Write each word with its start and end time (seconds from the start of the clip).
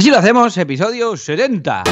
Así 0.00 0.08
lo 0.08 0.16
hacemos, 0.16 0.56
episodio 0.56 1.14
70. 1.14 1.82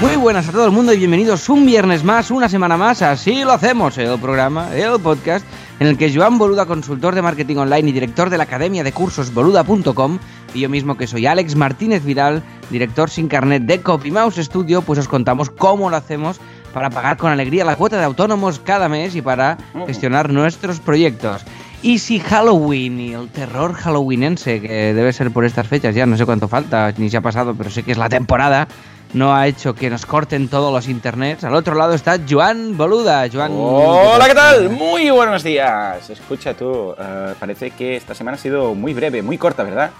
Muy 0.00 0.14
buenas 0.14 0.48
a 0.48 0.52
todo 0.52 0.66
el 0.66 0.70
mundo 0.70 0.92
y 0.92 0.98
bienvenidos 0.98 1.48
un 1.48 1.66
viernes 1.66 2.04
más, 2.04 2.30
una 2.30 2.48
semana 2.48 2.76
más, 2.76 3.02
así 3.02 3.42
lo 3.42 3.50
hacemos, 3.50 3.98
el 3.98 4.20
programa, 4.20 4.72
el 4.76 5.00
podcast 5.00 5.44
en 5.82 5.88
el 5.88 5.98
que 5.98 6.14
Joan 6.14 6.38
Boluda, 6.38 6.64
consultor 6.64 7.16
de 7.16 7.22
marketing 7.22 7.56
online 7.56 7.88
y 7.88 7.92
director 7.92 8.30
de 8.30 8.38
la 8.38 8.44
academia 8.44 8.84
de 8.84 8.92
cursos 8.92 9.34
boluda.com, 9.34 10.20
y 10.54 10.60
yo 10.60 10.68
mismo 10.68 10.96
que 10.96 11.08
soy 11.08 11.26
Alex 11.26 11.56
Martínez 11.56 12.04
Vidal, 12.04 12.44
director 12.70 13.10
sin 13.10 13.26
carnet 13.26 13.64
de 13.64 13.80
CopyMouse 13.80 14.44
Studio, 14.44 14.82
pues 14.82 15.00
os 15.00 15.08
contamos 15.08 15.50
cómo 15.50 15.90
lo 15.90 15.96
hacemos 15.96 16.40
para 16.72 16.88
pagar 16.88 17.16
con 17.16 17.32
alegría 17.32 17.64
la 17.64 17.74
cuota 17.74 17.98
de 17.98 18.04
autónomos 18.04 18.60
cada 18.60 18.88
mes 18.88 19.16
y 19.16 19.22
para 19.22 19.58
gestionar 19.88 20.32
nuestros 20.32 20.78
proyectos. 20.78 21.42
Y 21.82 21.98
si 21.98 22.20
Halloween 22.20 23.00
y 23.00 23.14
el 23.14 23.28
terror 23.30 23.72
halloweenense, 23.72 24.60
que 24.60 24.94
debe 24.94 25.12
ser 25.12 25.32
por 25.32 25.44
estas 25.44 25.66
fechas, 25.66 25.96
ya 25.96 26.06
no 26.06 26.16
sé 26.16 26.24
cuánto 26.24 26.46
falta, 26.46 26.94
ni 26.96 27.10
se 27.10 27.16
ha 27.16 27.22
pasado, 27.22 27.56
pero 27.58 27.70
sé 27.70 27.82
que 27.82 27.90
es 27.90 27.98
la 27.98 28.08
temporada, 28.08 28.68
no 29.12 29.34
ha 29.34 29.46
hecho 29.46 29.74
que 29.74 29.90
nos 29.90 30.06
corten 30.06 30.48
todos 30.48 30.72
los 30.72 30.88
internets. 30.88 31.44
Al 31.44 31.54
otro 31.54 31.74
lado 31.74 31.94
está 31.94 32.18
Joan 32.28 32.76
Boluda. 32.76 33.28
Joan, 33.32 33.52
Hola, 33.54 34.26
¿qué 34.26 34.34
tal? 34.34 34.70
Muy 34.70 35.10
buenos 35.10 35.42
días. 35.42 36.08
Escucha 36.08 36.54
tú, 36.54 36.90
uh, 36.90 36.94
parece 37.38 37.70
que 37.72 37.96
esta 37.96 38.14
semana 38.14 38.36
ha 38.36 38.40
sido 38.40 38.74
muy 38.74 38.94
breve, 38.94 39.22
muy 39.22 39.38
corta, 39.38 39.62
¿verdad? 39.62 39.90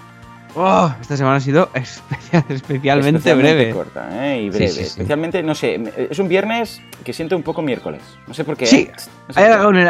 Oh, 0.55 0.93
esta 1.01 1.17
semana 1.17 1.37
ha 1.37 1.39
sido 1.39 1.69
especial, 1.73 2.45
especialmente, 2.49 3.17
especialmente, 3.17 3.55
breve. 3.55 3.71
corta, 3.73 4.27
¿eh? 4.27 4.43
Y 4.43 4.49
breve. 4.49 4.67
Sí, 4.67 4.73
sí, 4.73 4.79
sí. 4.81 4.89
Especialmente, 4.89 5.41
no 5.43 5.55
sé, 5.55 6.07
es 6.09 6.19
un 6.19 6.27
viernes 6.27 6.81
que 7.03 7.13
siento 7.13 7.35
un 7.35 7.43
poco 7.43 7.61
miércoles. 7.61 8.01
No 8.27 8.33
sé 8.33 8.43
por 8.43 8.55
qué. 8.57 8.65
Sí, 8.65 8.89
no 9.27 9.33
sé 9.33 9.39
hay, 9.39 9.51
el, 9.51 9.89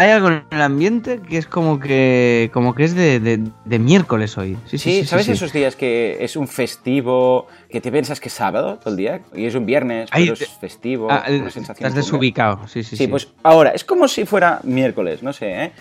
hay 0.00 0.12
algo 0.12 0.28
en 0.28 0.44
el 0.50 0.62
ambiente 0.62 1.20
que 1.20 1.36
es 1.36 1.46
como 1.46 1.78
que 1.78 2.50
como 2.54 2.74
que 2.74 2.84
es 2.84 2.94
de, 2.94 3.20
de, 3.20 3.44
de 3.66 3.78
miércoles 3.78 4.38
hoy. 4.38 4.56
Sí, 4.64 4.78
sí, 4.78 5.04
¿sabes 5.04 5.28
esos 5.28 5.52
días 5.52 5.76
que 5.76 6.16
es 6.20 6.36
un 6.36 6.48
festivo, 6.48 7.48
que 7.68 7.82
te 7.82 7.92
piensas 7.92 8.18
que 8.18 8.28
es 8.28 8.34
sábado 8.34 8.78
todo 8.78 8.92
el 8.92 8.96
día? 8.96 9.20
Y 9.34 9.44
es 9.44 9.54
un 9.54 9.66
viernes, 9.66 10.08
pero 10.10 10.32
es 10.32 10.48
festivo. 10.58 11.08
Ah, 11.10 11.24
una 11.28 11.50
sensación 11.50 11.86
estás 11.86 11.94
desubicado, 11.94 12.66
sí, 12.66 12.82
sí, 12.82 12.96
sí. 12.96 13.08
pues 13.08 13.28
ahora, 13.42 13.72
es 13.72 13.84
como 13.84 14.08
si 14.08 14.24
fuera 14.24 14.60
miércoles, 14.64 15.22
no 15.22 15.34
sé, 15.34 15.64
¿eh? 15.64 15.72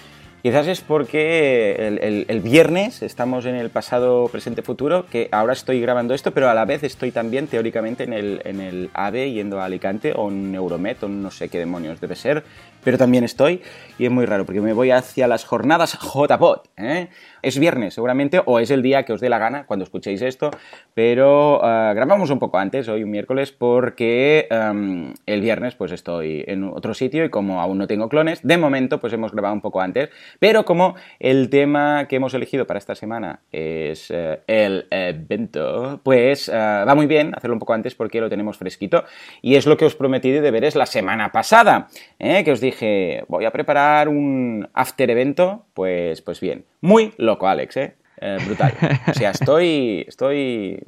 Quizás 0.41 0.67
es 0.67 0.79
porque 0.79 2.25
el, 2.27 2.39
viernes 2.39 3.01
estamos 3.01 3.45
en 3.45 3.55
el 3.55 3.69
pasado, 3.69 4.29
presente, 4.29 4.61
futuro, 4.61 5.05
que 5.05 5.27
ahora 5.33 5.51
estoy 5.51 5.81
grabando 5.81 6.13
esto, 6.13 6.31
pero 6.31 6.49
a 6.49 6.53
la 6.53 6.63
vez 6.63 6.83
estoy 6.83 7.11
también 7.11 7.47
teóricamente 7.47 8.05
en 8.05 8.13
el, 8.13 8.41
en 8.45 8.61
el 8.61 8.89
AVE 8.93 9.33
yendo 9.33 9.59
a 9.59 9.65
Alicante 9.65 10.13
o 10.15 10.29
en 10.29 10.55
Euromet 10.55 11.03
o 11.03 11.09
no 11.09 11.29
sé 11.29 11.49
qué 11.49 11.59
demonios 11.59 11.99
debe 11.99 12.15
ser, 12.15 12.45
pero 12.83 12.97
también 12.97 13.25
estoy 13.25 13.61
y 13.97 14.05
es 14.05 14.11
muy 14.11 14.25
raro 14.25 14.45
porque 14.45 14.61
me 14.61 14.71
voy 14.71 14.91
hacia 14.91 15.27
las 15.27 15.43
jornadas 15.43 15.97
JPOT. 15.99 16.69
¿eh? 16.77 17.09
Es 17.41 17.59
viernes 17.59 17.93
seguramente 17.93 18.41
o 18.45 18.59
es 18.59 18.71
el 18.71 18.81
día 18.81 19.03
que 19.03 19.13
os 19.13 19.21
dé 19.21 19.29
la 19.29 19.39
gana 19.39 19.65
cuando 19.65 19.83
escuchéis 19.83 20.21
esto, 20.21 20.51
pero 20.93 21.57
uh, 21.57 21.93
grabamos 21.93 22.29
un 22.29 22.39
poco 22.39 22.57
antes, 22.57 22.87
hoy 22.87 23.03
un 23.03 23.11
miércoles, 23.11 23.51
porque 23.51 24.47
um, 24.51 25.13
el 25.25 25.41
viernes 25.41 25.75
pues 25.75 25.91
estoy 25.91 26.43
en 26.47 26.63
otro 26.63 26.93
sitio 26.93 27.25
y 27.25 27.29
como 27.29 27.61
aún 27.61 27.77
no 27.77 27.87
tengo 27.87 28.09
clones, 28.09 28.39
de 28.43 28.57
momento 28.57 28.99
pues 28.99 29.13
hemos 29.13 29.31
grabado 29.31 29.53
un 29.53 29.61
poco 29.61 29.81
antes, 29.81 30.09
pero 30.37 30.65
como 30.65 30.95
el 31.19 31.49
tema 31.49 32.07
que 32.07 32.17
hemos 32.17 32.33
elegido 32.33 32.67
para 32.67 32.77
esta 32.77 32.95
semana 32.95 33.39
es 33.51 34.09
uh, 34.11 34.37
el 34.47 34.85
evento, 34.91 36.01
pues 36.03 36.49
uh, 36.49 36.51
va 36.87 36.95
muy 36.95 37.07
bien 37.07 37.33
hacerlo 37.35 37.55
un 37.55 37.59
poco 37.59 37.73
antes 37.73 37.95
porque 37.95 38.21
lo 38.21 38.29
tenemos 38.29 38.57
fresquito 38.57 39.03
y 39.41 39.55
es 39.55 39.65
lo 39.65 39.77
que 39.77 39.85
os 39.85 39.95
prometí 39.95 40.31
de 40.31 40.41
deberes 40.41 40.75
la 40.75 40.85
semana 40.85 41.31
pasada, 41.31 41.87
¿eh? 42.19 42.43
que 42.43 42.51
os 42.51 42.61
dije 42.61 43.23
voy 43.27 43.45
a 43.45 43.51
preparar 43.51 44.09
un 44.09 44.67
after 44.73 45.09
evento, 45.09 45.65
pues, 45.73 46.21
pues 46.21 46.39
bien, 46.39 46.65
muy 46.81 47.13
loco 47.17 47.47
Alex, 47.47 47.77
¿eh? 47.77 47.95
Eh, 48.21 48.37
brutal. 48.45 48.73
O 49.07 49.13
sea, 49.13 49.31
estoy, 49.31 50.05
estoy 50.07 50.79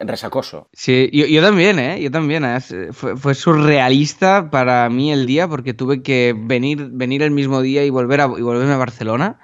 resacoso. 0.00 0.68
Sí, 0.72 1.08
yo, 1.12 1.26
yo 1.26 1.40
también, 1.40 1.78
¿eh? 1.78 2.00
Yo 2.02 2.10
también. 2.10 2.44
¿eh? 2.44 2.58
Fue, 2.92 3.16
fue, 3.16 3.34
surrealista 3.34 4.50
para 4.50 4.88
mí 4.90 5.12
el 5.12 5.26
día 5.26 5.46
porque 5.46 5.74
tuve 5.74 6.02
que 6.02 6.34
venir, 6.36 6.88
venir 6.90 7.22
el 7.22 7.30
mismo 7.30 7.62
día 7.62 7.84
y, 7.84 7.90
volver 7.90 8.20
a, 8.20 8.24
y 8.24 8.42
volverme 8.42 8.72
a 8.72 8.78
Barcelona. 8.78 9.38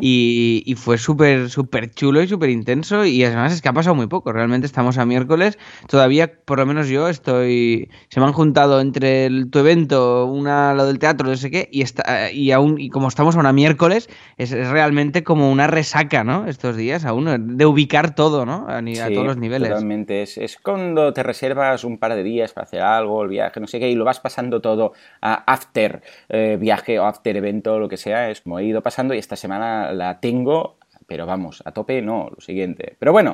Y, 0.00 0.62
y, 0.66 0.74
fue 0.74 0.98
súper 0.98 1.48
súper 1.48 1.90
chulo 1.90 2.22
y 2.22 2.28
súper 2.28 2.50
intenso 2.50 3.04
y 3.04 3.24
además 3.24 3.52
es 3.52 3.62
que 3.62 3.68
ha 3.68 3.72
pasado 3.72 3.94
muy 3.94 4.06
poco, 4.06 4.32
realmente 4.32 4.66
estamos 4.66 4.98
a 4.98 5.06
miércoles, 5.06 5.58
todavía 5.88 6.32
por 6.44 6.58
lo 6.58 6.66
menos 6.66 6.88
yo 6.88 7.08
estoy, 7.08 7.88
se 8.08 8.20
me 8.20 8.26
han 8.26 8.32
juntado 8.32 8.80
entre 8.80 9.26
el, 9.26 9.50
tu 9.50 9.60
evento, 9.60 10.26
una 10.26 10.74
lo 10.74 10.86
del 10.86 10.98
teatro, 10.98 11.28
no 11.28 11.36
sé 11.36 11.50
qué, 11.50 11.68
y, 11.70 11.82
está, 11.82 12.30
y 12.32 12.50
aún 12.50 12.80
y 12.80 12.90
como 12.90 13.08
estamos 13.08 13.36
ahora 13.36 13.52
miércoles, 13.52 14.08
es, 14.36 14.52
es, 14.52 14.68
realmente 14.68 15.22
como 15.22 15.50
una 15.50 15.66
resaca, 15.66 16.24
¿no? 16.24 16.46
Estos 16.46 16.76
días 16.76 17.04
aún, 17.04 17.56
de 17.56 17.66
ubicar 17.66 18.14
todo, 18.14 18.44
¿no? 18.46 18.66
A, 18.68 18.78
a 18.78 18.82
sí, 18.82 19.14
todos 19.14 19.26
los 19.26 19.36
niveles. 19.36 19.68
Totalmente, 19.68 20.22
es, 20.22 20.38
es, 20.38 20.56
cuando 20.56 21.12
te 21.12 21.22
reservas 21.22 21.84
un 21.84 21.98
par 21.98 22.14
de 22.14 22.22
días 22.22 22.52
para 22.52 22.64
hacer 22.64 22.82
algo, 22.82 23.22
el 23.22 23.28
viaje, 23.28 23.60
no 23.60 23.66
sé 23.66 23.78
qué, 23.78 23.90
y 23.90 23.94
lo 23.94 24.04
vas 24.04 24.20
pasando 24.20 24.60
todo 24.60 24.92
a 25.20 25.34
after 25.34 26.02
eh, 26.28 26.56
viaje 26.60 26.98
o 26.98 27.06
after 27.06 27.36
evento, 27.36 27.78
lo 27.78 27.88
que 27.88 27.96
sea, 27.96 28.30
es 28.30 28.40
como 28.40 28.58
he 28.58 28.64
ido 28.64 28.82
pasando 28.82 29.14
y 29.14 29.18
esta 29.18 29.36
semana 29.36 29.61
la 29.92 30.20
tengo, 30.20 30.78
pero 31.12 31.26
vamos, 31.26 31.62
a 31.66 31.72
tope 31.72 32.00
no, 32.00 32.30
lo 32.34 32.40
siguiente. 32.40 32.96
Pero 32.98 33.12
bueno, 33.12 33.32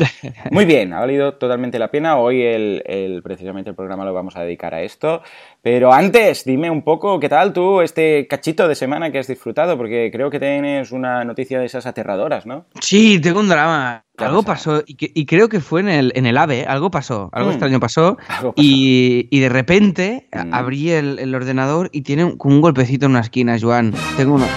muy 0.50 0.64
bien, 0.64 0.92
ha 0.92 0.98
valido 0.98 1.34
totalmente 1.34 1.78
la 1.78 1.92
pena. 1.92 2.16
Hoy 2.16 2.42
el, 2.42 2.82
el, 2.86 3.22
precisamente 3.22 3.70
el 3.70 3.76
programa 3.76 4.04
lo 4.04 4.12
vamos 4.12 4.36
a 4.36 4.42
dedicar 4.42 4.74
a 4.74 4.82
esto. 4.82 5.22
Pero 5.62 5.92
antes, 5.92 6.44
dime 6.44 6.70
un 6.70 6.82
poco 6.82 7.20
qué 7.20 7.28
tal 7.28 7.52
tú 7.52 7.80
este 7.80 8.26
cachito 8.26 8.66
de 8.66 8.74
semana 8.74 9.12
que 9.12 9.20
has 9.20 9.28
disfrutado, 9.28 9.76
porque 9.76 10.10
creo 10.12 10.28
que 10.28 10.40
tienes 10.40 10.90
una 10.90 11.24
noticia 11.24 11.60
de 11.60 11.66
esas 11.66 11.86
aterradoras, 11.86 12.46
¿no? 12.46 12.66
Sí, 12.80 13.20
tengo 13.20 13.38
un 13.38 13.48
drama. 13.48 14.04
Algo 14.16 14.42
pasó, 14.42 14.82
y, 14.84 14.96
que, 14.96 15.12
y, 15.14 15.26
creo 15.26 15.48
que 15.48 15.60
fue 15.60 15.80
en 15.80 15.88
el, 15.88 16.12
en 16.16 16.26
el 16.26 16.36
AVE, 16.36 16.66
algo 16.66 16.90
pasó, 16.90 17.30
algo 17.32 17.50
mm. 17.50 17.52
extraño 17.52 17.78
pasó, 17.78 18.18
algo 18.26 18.52
pasó. 18.52 18.54
Y, 18.56 19.28
y, 19.30 19.38
de 19.38 19.48
repente 19.48 20.26
mm. 20.32 20.52
abrí 20.52 20.90
el, 20.90 21.20
el, 21.20 21.32
ordenador 21.36 21.88
y 21.92 22.02
tiene 22.02 22.24
un, 22.24 22.36
un 22.42 22.60
golpecito 22.60 23.06
en 23.06 23.12
una 23.12 23.20
esquina, 23.20 23.56
Joan. 23.60 23.94
Tengo 24.16 24.34
una, 24.34 24.48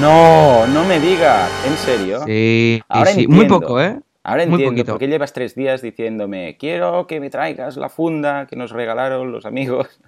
no, 0.00 0.66
no 0.68 0.84
me 0.84 1.00
digas, 1.00 1.50
¿en 1.66 1.76
serio? 1.76 2.20
Sí, 2.24 2.82
Ahora 2.88 3.10
sí. 3.12 3.26
muy 3.26 3.46
poco, 3.46 3.80
¿eh? 3.80 3.98
Ahora 4.22 4.44
muy 4.44 4.54
entiendo 4.54 4.70
poquito. 4.72 4.92
por 4.92 4.98
qué 4.98 5.08
llevas 5.08 5.32
tres 5.32 5.54
días 5.54 5.80
diciéndome 5.80 6.56
quiero 6.58 7.06
que 7.06 7.18
me 7.18 7.30
traigas 7.30 7.76
la 7.76 7.88
funda 7.88 8.46
que 8.46 8.56
nos 8.56 8.70
regalaron 8.70 9.32
los 9.32 9.46
amigos 9.46 10.00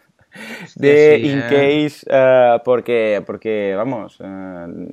de 0.77 1.21
sí, 1.21 1.29
In 1.29 1.41
Case 1.41 2.07
uh, 2.11 2.63
porque, 2.63 3.23
porque, 3.27 3.75
vamos, 3.77 4.21
uh, 4.21 4.89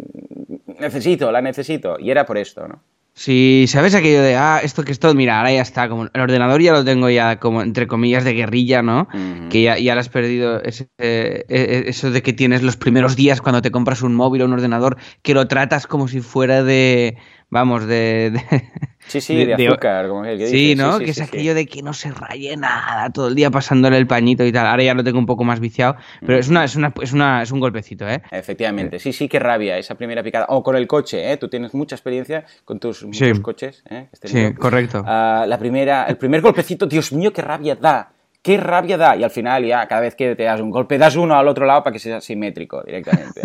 necesito, 0.80 1.32
la 1.32 1.42
necesito. 1.42 1.98
Y 2.00 2.10
era 2.10 2.26
por 2.26 2.38
esto, 2.38 2.68
¿no? 2.68 2.82
Sí, 3.20 3.66
¿sabes 3.68 3.96
aquello 3.96 4.22
de, 4.22 4.36
ah, 4.36 4.60
esto 4.62 4.84
que 4.84 4.92
esto, 4.92 5.12
mira, 5.16 5.40
ahora 5.40 5.52
ya 5.52 5.64
está, 5.64 5.90
como 5.90 6.04
el 6.04 6.22
ordenador 6.22 6.62
ya 6.62 6.72
lo 6.72 6.86
tengo 6.86 7.10
ya 7.10 7.40
como 7.40 7.64
entre 7.64 7.88
comillas 7.88 8.24
de 8.24 8.34
guerrilla, 8.34 8.84
¿no? 8.84 9.08
Uh 9.12 9.18
-huh. 9.18 9.50
Que 9.50 9.64
ya, 9.64 9.80
ya 9.80 9.96
lo 9.96 10.02
has 10.02 10.10
perdido 10.10 10.62
ese, 10.62 10.90
eh, 11.00 11.86
eso 11.88 12.12
de 12.12 12.22
que 12.22 12.34
tienes 12.34 12.62
los 12.62 12.78
primeros 12.78 13.16
días 13.16 13.42
cuando 13.42 13.64
te 13.64 13.72
compras 13.72 14.04
un 14.04 14.14
móvil 14.14 14.44
o 14.44 14.46
un 14.46 14.54
ordenador, 14.54 14.98
que 15.24 15.34
lo 15.34 15.48
tratas 15.48 15.88
como 15.88 16.08
si 16.08 16.22
fuera 16.22 16.62
de, 16.62 17.18
vamos, 17.50 17.88
de... 17.88 18.30
de 18.30 18.72
sí, 19.08 19.22
sí, 19.22 19.36
de, 19.36 19.56
de 19.56 19.68
azúcar, 19.68 20.04
de, 20.04 20.10
como 20.10 20.26
el 20.26 20.38
que 20.38 20.48
Sí, 20.48 20.70
dice. 20.70 20.76
¿no? 20.84 20.94
Sí, 20.94 21.00
sí, 21.00 21.06
que 21.06 21.14
sí, 21.14 21.22
es 21.22 21.28
aquello 21.28 21.56
de 21.56 21.66
que 21.66 21.82
no 21.82 21.94
se 21.94 22.12
raye 22.12 22.56
nada 22.58 23.10
todo 23.12 23.28
el 23.28 23.36
día 23.36 23.50
pasándole 23.50 23.98
el 23.98 24.08
pañito 24.08 24.46
y 24.46 24.52
tal. 24.52 24.68
Ahora 24.68 24.84
ya 24.84 24.94
lo 24.94 25.04
tengo 25.04 25.20
un 25.20 25.26
poco 25.26 25.44
más 25.44 25.60
viciado, 25.60 25.96
pero 26.26 26.38
es, 26.38 26.50
una, 26.50 26.64
es, 26.64 26.76
una, 26.76 26.94
es, 27.02 27.14
una, 27.14 27.42
es 27.42 27.52
un 27.52 27.60
golpecito, 27.60 28.08
¿eh? 28.08 28.22
Efectivamente, 28.32 29.00
sí, 29.00 29.14
sí, 29.14 29.28
qué 29.28 29.40
rabia 29.40 29.78
esa 29.78 29.96
primera 29.96 30.24
picada. 30.24 30.46
O 30.50 30.64
con 30.64 30.76
el 30.76 30.88
coche, 30.88 31.32
¿eh? 31.32 31.38
Tú 31.38 31.50
tienes 31.50 31.74
mucha 31.74 31.96
experiencia 31.96 32.46
con 32.66 32.80
tus 32.80 33.06
sí. 33.12 33.32
coches, 33.42 33.84
¿eh? 33.90 34.08
sí, 34.24 34.54
correcto. 34.54 35.02
Uh, 35.02 35.46
la 35.48 35.58
primera, 35.60 36.06
el 36.06 36.18
primer 36.18 36.42
golpecito, 36.42 36.86
Dios 36.86 37.12
mío, 37.14 37.32
qué 37.34 37.42
rabia 37.42 37.76
da 37.76 38.12
qué 38.48 38.56
rabia 38.56 38.98
da. 38.98 39.18
Y 39.18 39.24
al 39.24 39.30
final, 39.30 39.66
ya, 39.66 39.86
cada 39.88 40.00
vez 40.00 40.16
que 40.16 40.34
te 40.36 40.44
das 40.44 40.62
un 40.62 40.72
golpe, 40.72 40.98
das 40.98 41.18
uno 41.18 41.36
al 41.36 41.50
otro 41.50 41.66
lado 41.66 41.84
para 41.84 41.92
que 41.92 42.00
sea 42.00 42.22
simétrico 42.22 42.82
directamente. 42.82 43.42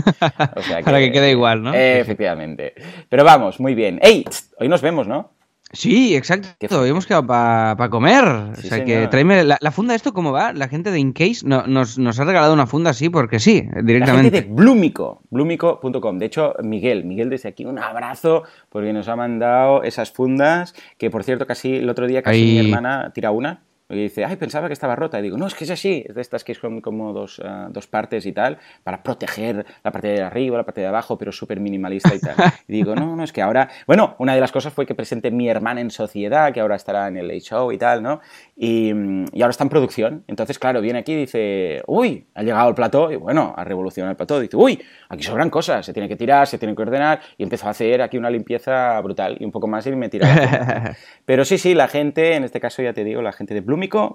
O 0.54 0.62
sea 0.62 0.76
que, 0.78 0.84
para 0.84 1.00
que 1.00 1.10
quede 1.10 1.32
igual, 1.32 1.60
¿no? 1.60 1.74
Eh, 1.74 1.98
efectivamente. 1.98 2.74
Pero 3.08 3.24
vamos, 3.24 3.58
muy 3.58 3.74
bien. 3.74 3.98
¡Ey! 4.00 4.24
Hoy 4.58 4.68
nos 4.68 4.80
vemos, 4.80 5.08
¿no? 5.08 5.32
Sí, 5.72 6.14
exacto. 6.14 6.84
Hemos 6.84 7.06
quedado 7.06 7.26
para 7.26 7.76
pa 7.76 7.88
comer. 7.88 8.24
Sí, 8.56 8.66
o 8.66 8.68
sea 8.68 8.78
señor. 8.78 8.86
que 8.86 9.08
tráeme 9.08 9.42
la, 9.42 9.56
la, 9.60 9.70
funda, 9.70 9.94
¿esto 9.94 10.12
cómo 10.12 10.30
va? 10.30 10.52
La 10.52 10.68
gente 10.68 10.90
de 10.90 10.98
Incase 10.98 11.46
no, 11.46 11.66
nos, 11.66 11.98
nos, 11.98 12.20
ha 12.20 12.24
regalado 12.24 12.52
una 12.52 12.66
funda 12.66 12.90
así 12.90 13.08
porque 13.08 13.38
sí, 13.38 13.66
directamente. 13.82 14.06
La 14.06 14.22
gente 14.22 14.42
de 14.42 14.54
Blumico, 14.54 15.22
blumico.com. 15.30 16.18
De 16.18 16.26
hecho, 16.26 16.54
Miguel, 16.62 17.04
Miguel 17.04 17.30
desde 17.30 17.48
aquí 17.48 17.64
un 17.64 17.78
abrazo 17.78 18.42
porque 18.68 18.92
nos 18.92 19.08
ha 19.08 19.16
mandado 19.16 19.82
esas 19.82 20.12
fundas 20.12 20.74
que, 20.98 21.10
por 21.10 21.24
cierto, 21.24 21.46
casi 21.46 21.76
el 21.76 21.88
otro 21.88 22.06
día 22.06 22.22
casi 22.22 22.36
Ahí... 22.36 22.52
mi 22.52 22.70
hermana 22.70 23.10
tira 23.14 23.30
una 23.30 23.62
Y 23.92 24.02
dice, 24.02 24.24
ay, 24.24 24.36
pensaba 24.36 24.66
que 24.66 24.72
estaba 24.72 24.96
rota. 24.96 25.18
Y 25.18 25.22
digo, 25.22 25.36
no, 25.36 25.46
es 25.46 25.54
que 25.54 25.64
es 25.64 25.70
así, 25.70 26.04
es 26.08 26.14
de 26.14 26.20
estas 26.20 26.44
que 26.44 26.54
son 26.54 26.80
como 26.80 27.12
dos, 27.12 27.40
ah, 27.44 27.68
dos 27.70 27.86
partes 27.86 28.26
y 28.26 28.32
tal, 28.32 28.58
para 28.82 29.02
proteger 29.02 29.64
la 29.82 29.90
parte 29.90 30.08
de 30.08 30.22
arriba, 30.22 30.56
la 30.56 30.64
parte 30.64 30.80
de 30.80 30.86
abajo, 30.86 31.18
pero 31.18 31.32
súper 31.32 31.60
minimalista 31.60 32.14
y 32.14 32.20
tal. 32.20 32.34
Y 32.68 32.72
digo, 32.74 32.94
no, 32.94 33.16
no, 33.16 33.24
es 33.24 33.32
que 33.32 33.42
ahora, 33.42 33.68
bueno, 33.86 34.14
una 34.18 34.34
de 34.34 34.40
las 34.40 34.52
cosas 34.52 34.72
fue 34.72 34.86
que 34.86 34.94
presenté 34.94 35.30
mi 35.30 35.48
hermana 35.48 35.80
en 35.80 35.90
sociedad, 35.90 36.52
que 36.52 36.60
ahora 36.60 36.76
estará 36.76 37.08
en 37.08 37.16
el 37.16 37.28
Late 37.28 37.40
Show 37.40 37.72
y 37.72 37.78
tal, 37.78 38.02
¿no? 38.02 38.20
Y, 38.56 38.92
y 39.32 39.42
ahora 39.42 39.50
está 39.50 39.64
en 39.64 39.70
producción. 39.70 40.24
Entonces, 40.26 40.58
claro, 40.58 40.80
viene 40.80 41.00
aquí 41.00 41.12
y 41.12 41.16
dice, 41.16 41.82
uy, 41.86 42.26
ha 42.34 42.42
llegado 42.42 42.68
el 42.68 42.74
plató, 42.74 43.10
y 43.12 43.16
bueno, 43.16 43.52
ha 43.56 43.64
revolucionado 43.64 44.10
el 44.10 44.16
plató. 44.16 44.40
Dice, 44.40 44.56
uy, 44.56 44.80
aquí 45.08 45.22
sobran 45.22 45.50
cosas, 45.50 45.84
se 45.84 45.92
tiene 45.92 46.08
que 46.08 46.16
tirar, 46.16 46.46
se 46.46 46.58
tiene 46.58 46.74
que 46.74 46.82
ordenar, 46.82 47.20
y 47.36 47.42
empezó 47.42 47.66
a 47.66 47.70
hacer 47.70 48.00
aquí 48.02 48.16
una 48.16 48.30
limpieza 48.30 49.00
brutal 49.00 49.36
y 49.38 49.44
un 49.44 49.52
poco 49.52 49.66
más 49.66 49.86
y 49.86 49.96
me 49.96 50.08
tiraba. 50.08 50.94
Pero 51.24 51.44
sí, 51.44 51.58
sí, 51.58 51.74
la 51.74 51.88
gente, 51.88 52.34
en 52.34 52.44
este 52.44 52.60
caso 52.60 52.82
ya 52.82 52.92
te 52.92 53.04
digo, 53.04 53.22
la 53.22 53.32
gente 53.32 53.54
de 53.54 53.60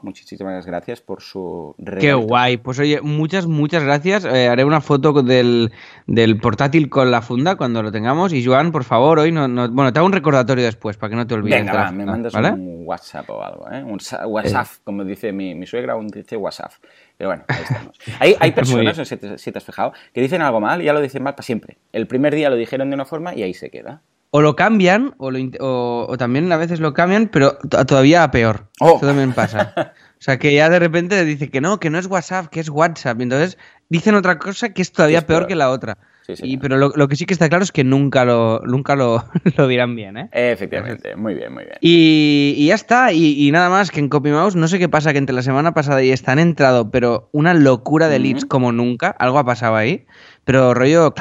Muchísimas 0.03 0.65
gracias 0.65 1.01
por 1.01 1.21
su 1.21 1.75
Qué 1.99 2.13
guay. 2.13 2.57
Pues 2.57 2.79
oye, 2.79 3.01
muchas, 3.01 3.47
muchas 3.47 3.83
gracias. 3.83 4.25
Eh, 4.25 4.47
haré 4.47 4.63
una 4.63 4.81
foto 4.81 5.21
del, 5.23 5.71
del, 6.05 6.37
portátil 6.39 6.89
con 6.89 7.11
la 7.11 7.21
funda 7.21 7.55
cuando 7.55 7.83
lo 7.83 7.91
tengamos. 7.91 8.33
Y 8.33 8.43
Joan, 8.45 8.71
por 8.71 8.83
favor, 8.83 9.19
hoy 9.19 9.31
no, 9.31 9.47
no, 9.47 9.69
bueno, 9.69 9.91
te 9.91 9.99
hago 9.99 10.05
un 10.05 10.13
recordatorio 10.13 10.63
después 10.63 10.97
para 10.97 11.09
que 11.09 11.15
no 11.15 11.27
te 11.27 11.33
olvides. 11.33 11.59
Venga, 11.59 11.73
va, 11.73 11.91
me 11.91 12.05
mandas 12.05 12.33
un 12.33 12.83
WhatsApp 12.85 13.29
o 13.29 13.43
algo, 13.43 13.71
¿eh? 13.71 13.83
Un 13.83 13.99
WhatsApp, 14.27 14.67
como 14.83 15.03
dice 15.03 15.31
mi, 15.31 15.55
mi 15.55 15.65
suegra, 15.65 15.95
un 15.95 16.07
dice 16.07 16.37
WhatsApp. 16.37 16.71
Pero 17.17 17.29
bueno, 17.29 17.43
ahí 17.47 17.63
estamos. 17.63 17.99
Hay, 18.19 18.35
hay 18.39 18.51
personas, 18.53 18.97
no 18.97 19.05
sé 19.05 19.37
si 19.37 19.51
te 19.51 19.57
has 19.57 19.63
fijado, 19.63 19.93
que 20.13 20.21
dicen 20.21 20.41
algo 20.41 20.61
mal 20.61 20.81
y 20.81 20.85
ya 20.85 20.93
lo 20.93 21.01
dicen 21.01 21.23
mal 21.23 21.33
para 21.33 21.43
siempre. 21.43 21.77
El 21.91 22.07
primer 22.07 22.35
día 22.35 22.49
lo 22.49 22.55
dijeron 22.55 22.89
de 22.89 22.95
una 22.95 23.05
forma 23.05 23.35
y 23.35 23.43
ahí 23.43 23.53
se 23.53 23.69
queda 23.69 24.01
o 24.31 24.41
lo 24.41 24.55
cambian, 24.55 25.15
o, 25.17 25.31
lo, 25.31 25.39
o, 25.59 26.17
también 26.17 26.51
a 26.51 26.57
veces 26.57 26.79
lo 26.79 26.93
cambian, 26.93 27.27
pero 27.27 27.57
todavía 27.57 28.23
a 28.23 28.31
peor. 28.31 28.69
Oh. 28.79 28.97
Eso 28.97 29.07
también 29.07 29.33
pasa. 29.33 29.93
O 30.19 30.23
sea, 30.23 30.39
que 30.39 30.51
ya 30.51 30.67
de 30.67 30.79
repente 30.79 31.23
dice 31.25 31.51
que 31.51 31.61
no, 31.61 31.79
que 31.79 31.91
no 31.91 31.99
es 31.99 32.07
WhatsApp, 32.07 32.47
que 32.47 32.59
es 32.59 32.69
WhatsApp. 32.69 33.19
Y 33.19 33.23
entonces 33.23 33.59
dicen 33.87 34.15
otra 34.15 34.39
cosa 34.39 34.69
que 34.73 34.81
es 34.81 34.91
todavía 34.91 35.27
peor, 35.27 35.45
que 35.45 35.53
la 35.53 35.69
otra. 35.69 35.99
Y, 36.27 36.57
pero 36.57 36.77
lo, 36.77 37.07
que 37.07 37.15
sí 37.15 37.25
que 37.25 37.33
está 37.33 37.49
claro 37.49 37.63
es 37.63 37.71
que 37.71 37.83
nunca 37.83 38.25
lo, 38.25 38.61
nunca 38.65 38.95
lo, 38.95 39.23
lo 39.57 39.67
dirán 39.67 39.95
bien, 39.95 40.17
¿eh? 40.17 40.29
Efectivamente, 40.31 41.15
muy 41.15 41.33
bien, 41.35 41.53
muy 41.53 41.63
bien. 41.63 41.77
Y, 41.81 42.65
ya 42.67 42.75
está, 42.75 43.13
y, 43.13 43.49
nada 43.51 43.69
más 43.69 43.91
que 43.91 43.99
en 43.99 44.09
CopyMouse, 44.09 44.55
no 44.55 44.67
sé 44.67 44.79
qué 44.79 44.89
pasa, 44.89 45.13
que 45.13 45.19
entre 45.19 45.35
la 45.35 45.41
semana 45.41 45.73
pasada 45.73 46.03
y 46.03 46.11
esta 46.11 46.31
han 46.31 46.39
entrado, 46.39 46.91
pero 46.91 47.29
una 47.31 47.53
locura 47.53 48.09
de 48.09 48.19
leads 48.19 48.45
como 48.45 48.71
nunca, 48.71 49.09
algo 49.09 49.39
ha 49.39 49.45
pasado 49.45 49.75
ahí 49.75 50.05
pero 50.47 50.73
rollo, 50.73 51.13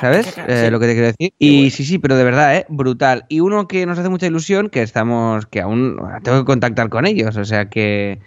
¿sabes? 0.00 0.36
Eh, 0.48 0.68
lo 0.72 0.80
que 0.80 0.86
te 0.88 0.92
quiero 0.94 1.06
decir. 1.06 1.32
Y 1.38 1.70
sí, 1.70 1.84
sí, 1.84 2.00
pero 2.00 2.16
de 2.16 2.24
verdad, 2.24 2.56
¿eh? 2.56 2.66
Brutal. 2.68 3.24
Y 3.28 3.38
uno 3.38 3.68
que 3.68 3.86
nos 3.86 4.00
hace 4.00 4.08
mucha 4.08 4.26
ilusión, 4.26 4.68
que 4.68 4.82
estamos, 4.82 5.46
que 5.46 5.60
aún 5.60 5.96
tengo 6.24 6.38
que 6.40 6.44
contactar 6.44 6.88
con 6.88 7.06
ellos, 7.06 7.36
o 7.36 7.44
sea 7.44 7.70
que, 7.70 8.18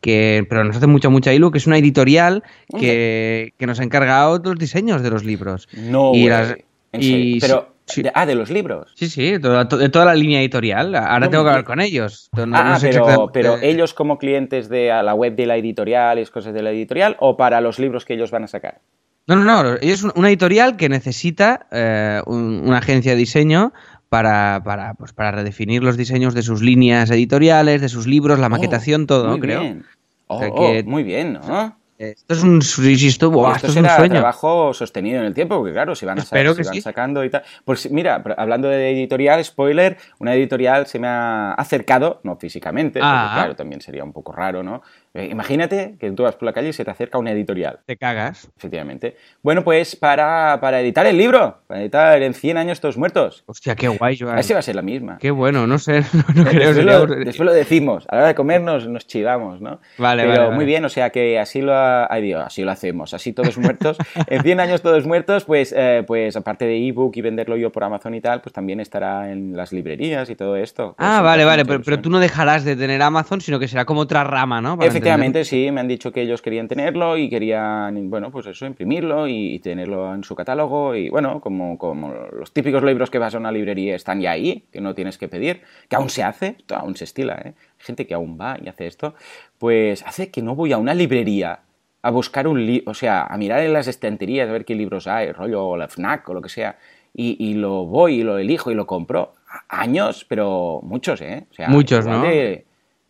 que 0.00 0.46
pero 0.48 0.64
nos 0.64 0.76
hace 0.76 0.86
mucha, 0.86 1.08
mucha 1.08 1.32
ilu, 1.32 1.50
que 1.50 1.58
es 1.58 1.66
una 1.66 1.78
editorial 1.78 2.42
que, 2.78 3.54
que 3.58 3.66
nos 3.66 3.80
ha 3.80 3.84
encargado 3.84 4.38
los 4.38 4.58
diseños 4.58 5.02
de 5.02 5.10
los 5.10 5.24
libros. 5.24 5.68
No, 5.72 6.14
y 6.14 6.28
y, 6.92 7.40
pero... 7.40 7.74
ah, 8.14 8.26
de 8.26 8.34
los 8.34 8.50
libros. 8.50 8.92
Sí, 8.94 9.08
sí, 9.08 9.32
de 9.32 9.88
toda, 9.90 10.04
la 10.04 10.14
línea 10.14 10.40
editorial. 10.40 10.94
Ahora 10.94 11.28
tengo 11.28 11.44
que 11.44 11.50
hablar 11.50 11.64
con 11.64 11.80
ellos. 11.80 12.30
ah, 12.52 12.78
pero, 12.80 13.30
pero, 13.32 13.58
ellos 13.60 13.94
como 13.94 14.18
clientes 14.18 14.68
de 14.68 14.88
la 14.88 15.14
web 15.14 15.34
de 15.34 15.46
la 15.46 15.56
editorial 15.56 16.18
y 16.18 16.26
cosas 16.26 16.54
de 16.54 16.62
la 16.62 16.70
editorial 16.70 17.16
o 17.20 17.36
para 17.36 17.60
los 17.60 17.78
libros 17.78 18.04
que 18.04 18.14
ellos 18.14 18.30
van 18.30 18.44
a 18.44 18.46
sacar. 18.46 18.80
No, 19.26 19.36
no, 19.36 19.44
no. 19.44 19.74
Es 19.82 20.04
una 20.04 20.28
editorial 20.28 20.76
que 20.78 20.88
necesita 20.88 21.66
eh, 21.70 22.22
una 22.26 22.78
agencia 22.78 23.12
de 23.12 23.18
diseño 23.18 23.74
para, 24.08 24.62
para, 24.64 24.94
pues, 24.94 25.12
para 25.12 25.30
redefinir 25.30 25.82
los 25.82 25.96
diseños 25.96 26.34
de 26.34 26.42
sus 26.42 26.62
líneas 26.62 27.10
editoriales, 27.10 27.80
de 27.80 27.88
sus 27.88 28.06
libros, 28.06 28.38
la 28.38 28.46
oh, 28.46 28.50
maquetación, 28.50 29.06
todo, 29.06 29.28
muy 29.28 29.40
creo. 29.40 29.60
Bien. 29.60 29.84
Oh, 30.26 30.40
oh, 30.40 30.82
muy 30.84 31.02
bien, 31.02 31.34
¿no? 31.34 31.78
Esto 31.98 32.34
es 32.34 32.44
un, 32.44 32.60
esto, 32.60 33.02
esto 33.02 33.66
es 33.66 33.76
un 33.76 33.88
sueño. 33.88 34.14
trabajo 34.14 34.72
sostenido 34.72 35.18
en 35.18 35.26
el 35.26 35.34
tiempo, 35.34 35.56
porque 35.56 35.72
claro, 35.72 35.96
si 35.96 36.06
van, 36.06 36.20
a 36.20 36.24
van 36.30 36.80
sacando 36.80 37.24
y 37.24 37.30
tal. 37.30 37.42
Pues 37.64 37.90
mira, 37.90 38.22
hablando 38.36 38.68
de 38.68 38.92
editorial, 38.92 39.44
spoiler, 39.44 39.96
una 40.20 40.32
editorial 40.32 40.86
se 40.86 41.00
me 41.00 41.08
ha 41.08 41.54
acercado, 41.54 42.20
no 42.22 42.36
físicamente, 42.36 43.00
porque 43.00 43.10
ah. 43.12 43.32
claro, 43.34 43.56
también 43.56 43.80
sería 43.80 44.04
un 44.04 44.12
poco 44.12 44.30
raro, 44.30 44.62
¿no? 44.62 44.82
Eh, 45.14 45.28
imagínate 45.30 45.96
que 45.98 46.10
tú 46.12 46.22
vas 46.22 46.36
por 46.36 46.44
la 46.44 46.52
calle 46.52 46.68
y 46.68 46.72
se 46.72 46.84
te 46.84 46.90
acerca 46.90 47.18
una 47.18 47.32
editorial. 47.32 47.80
Te 47.86 47.96
cagas. 47.96 48.50
Efectivamente. 48.56 49.16
Bueno, 49.42 49.64
pues 49.64 49.96
para, 49.96 50.58
para 50.60 50.80
editar 50.80 51.06
el 51.06 51.16
libro, 51.16 51.62
para 51.66 51.80
editar 51.80 52.22
en 52.22 52.34
100 52.34 52.56
años 52.56 52.80
todos 52.80 52.96
muertos. 52.96 53.42
Hostia, 53.46 53.74
qué 53.74 53.88
guay, 53.88 54.18
Joan. 54.18 54.38
Esa 54.38 54.54
va 54.54 54.60
a 54.60 54.62
ser 54.62 54.76
la 54.76 54.82
misma. 54.82 55.18
Qué 55.18 55.30
bueno, 55.30 55.66
no 55.66 55.78
sé. 55.78 56.04
No, 56.34 56.44
creo 56.44 56.74
después, 56.74 56.84
lo, 56.84 57.06
después, 57.06 57.46
lo, 57.46 57.52
decimos. 57.52 58.04
A 58.08 58.14
la 58.14 58.20
hora 58.20 58.28
de 58.28 58.34
comernos 58.34 58.86
nos 58.86 59.06
chivamos, 59.06 59.60
¿no? 59.60 59.80
Vale, 59.96 60.24
Pero 60.24 60.44
vale, 60.44 60.54
muy 60.54 60.66
bien, 60.66 60.84
o 60.84 60.88
sea 60.88 61.10
que 61.10 61.38
así 61.38 61.62
lo, 61.62 61.72
ay, 61.74 62.22
Dios, 62.22 62.42
así 62.44 62.62
lo 62.62 62.70
hacemos. 62.70 63.14
Así 63.14 63.32
todos 63.32 63.56
muertos. 63.58 63.96
en 64.26 64.42
100 64.42 64.60
años 64.60 64.82
todos 64.82 65.06
muertos, 65.06 65.44
pues, 65.44 65.74
eh, 65.76 66.04
pues 66.06 66.36
aparte 66.36 66.66
de 66.66 66.86
ebook 66.86 67.16
y 67.16 67.22
venderlo 67.22 67.56
yo 67.56 67.72
por 67.72 67.82
Amazon 67.82 68.14
y 68.14 68.20
tal, 68.20 68.40
pues 68.40 68.52
también 68.52 68.78
estará 68.80 69.32
en 69.32 69.56
las 69.56 69.72
librerías 69.72 70.30
y 70.30 70.36
todo 70.36 70.56
esto. 70.56 70.94
ah, 70.98 71.22
vale, 71.22 71.44
vale. 71.44 71.64
Pero, 71.64 71.82
pero, 71.82 72.00
tú 72.00 72.10
no 72.10 72.20
dejarás 72.20 72.64
de 72.64 72.76
tener 72.76 73.02
Amazon, 73.02 73.40
sino 73.40 73.58
que 73.58 73.68
será 73.68 73.84
como 73.84 74.02
otra 74.02 74.22
rama, 74.22 74.60
¿no? 74.60 74.76
Efectivamente, 74.98 75.44
sí. 75.44 75.70
Me 75.70 75.80
han 75.80 75.88
dicho 75.88 76.12
que 76.12 76.22
ellos 76.22 76.42
querían 76.42 76.68
tenerlo 76.68 77.16
y 77.16 77.28
querían, 77.28 78.10
bueno, 78.10 78.30
pues 78.30 78.46
eso, 78.46 78.66
imprimirlo 78.66 79.28
y, 79.28 79.58
tenerlo 79.60 80.14
en 80.14 80.24
su 80.24 80.34
catálogo 80.34 80.94
y, 80.94 81.08
bueno, 81.08 81.40
como, 81.40 81.78
como 81.78 82.12
los 82.32 82.52
típicos 82.52 82.82
libros 82.82 83.10
que 83.10 83.18
vas 83.18 83.34
a 83.34 83.38
una 83.38 83.52
librería 83.52 83.94
están 83.96 84.20
ya 84.20 84.32
ahí, 84.32 84.64
que 84.72 84.80
no 84.80 84.94
tienes 84.94 85.18
que 85.18 85.28
pedir, 85.28 85.62
que 85.88 85.96
aún 85.96 86.10
se 86.10 86.22
hace, 86.22 86.56
aún 86.68 86.96
se 86.96 87.04
estila, 87.04 87.40
¿eh? 87.44 87.54
gente 87.78 88.06
que 88.06 88.14
aún 88.14 88.38
va 88.40 88.58
y 88.62 88.68
hace 88.68 88.86
esto, 88.86 89.14
pues 89.58 90.04
hace 90.06 90.30
que 90.30 90.42
no 90.42 90.54
voy 90.54 90.72
a 90.72 90.78
una 90.78 90.94
librería 90.94 91.60
a 92.02 92.10
buscar 92.10 92.46
un 92.46 92.64
libro, 92.64 92.90
o 92.90 92.94
sea, 92.94 93.24
a 93.24 93.36
mirar 93.36 93.60
en 93.60 93.72
las 93.72 93.88
estanterías 93.88 94.48
a 94.48 94.52
ver 94.52 94.64
qué 94.64 94.74
libros 94.74 95.06
hay, 95.06 95.32
rollo 95.32 95.76
la 95.76 95.88
FNAC 95.88 96.28
o 96.28 96.34
lo 96.34 96.42
que 96.42 96.48
sea, 96.48 96.78
y, 97.14 97.54
lo 97.54 97.84
voy 97.84 98.20
y 98.20 98.22
lo 98.22 98.38
elijo 98.38 98.70
y 98.70 98.74
lo 98.74 98.86
compro. 98.86 99.34
Años, 99.68 100.24
pero 100.28 100.80
muchos, 100.84 101.20
¿eh? 101.20 101.46
O 101.50 101.54
sea, 101.54 101.68
muchos, 101.68 102.06
¿no? 102.06 102.22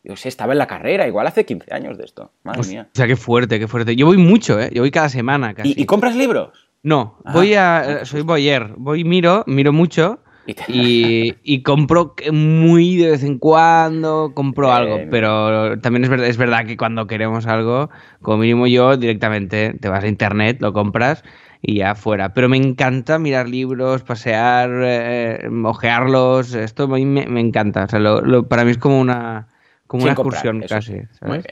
Yo 0.09 0.17
sé, 0.17 0.29
estaba 0.29 0.53
en 0.53 0.59
la 0.59 0.67
carrera, 0.67 1.07
igual 1.07 1.27
hace 1.27 1.45
15 1.45 1.75
años 1.75 1.99
de 1.99 2.05
esto. 2.05 2.33
Madre 2.43 2.67
mía. 2.67 2.89
O 2.91 2.97
sea, 2.97 3.07
qué 3.07 3.15
fuerte, 3.15 3.59
qué 3.59 3.69
fuerte. 3.69 3.95
Yo 3.95 4.07
voy 4.07 4.17
mucho, 4.17 4.59
¿eh? 4.59 4.71
Yo 4.73 4.81
voy 4.81 4.91
cada 4.91 5.11
semana 5.11 5.53
casi. 5.53 5.75
¿Y, 5.77 5.85
compras 5.85 6.17
libros? 6.17 6.71
No, 6.83 7.19
ah, 7.27 7.33
voy 7.35 7.53
a. 7.55 8.07
Soy 8.07 8.23
boyer. 8.23 8.73
Voy, 8.79 9.05
miro, 9.05 9.45
miro 9.47 9.71
mucho. 9.73 10.21
Y, 10.67 11.35
y, 11.43 11.63
compro 11.63 12.15
muy 12.33 12.97
de 12.97 13.11
vez 13.11 13.23
en 13.23 13.39
cuando, 13.39 14.33
compro 14.35 14.73
algo, 14.73 14.99
pero 15.11 15.79
también 15.81 16.05
es 16.05 16.11
verdad, 16.11 16.27
es 16.27 16.39
verdad 16.39 16.65
que 16.65 16.79
cuando 16.79 17.07
queremos 17.07 17.47
algo, 17.47 17.91
como 18.23 18.39
mínimo 18.39 18.67
yo 18.67 18.97
directamente 18.97 19.75
te 19.79 19.91
vas 19.91 20.05
a 20.05 20.09
internet, 20.09 20.57
lo 20.61 20.73
compras 20.73 21.23
y 21.61 21.77
ya 21.77 21.95
fuera. 21.95 22.33
Pero 22.33 22.49
me 22.49 22.57
encanta 22.57 23.19
mirar 23.19 23.49
libros, 23.49 24.03
pasear, 24.03 24.71
eh, 24.83 25.51
ojearlos, 25.65 26.55
esto 26.55 26.85
a 26.85 26.89
mí 26.89 27.05
me, 27.05 27.41
encanta. 27.41 27.85
O 27.85 27.89
sea, 27.89 27.99
lo, 27.99 28.49
para 28.49 28.65
mí 28.65 28.71
es 28.71 28.79
como 28.79 28.99
una, 29.01 29.49
como 29.89 30.05
una 30.05 30.13
excursión 30.13 30.63
casi. 30.69 31.01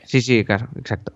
Sí, 0.05 0.21
sí, 0.21 0.45
claro, 0.45 0.69
exacto. 0.77 1.11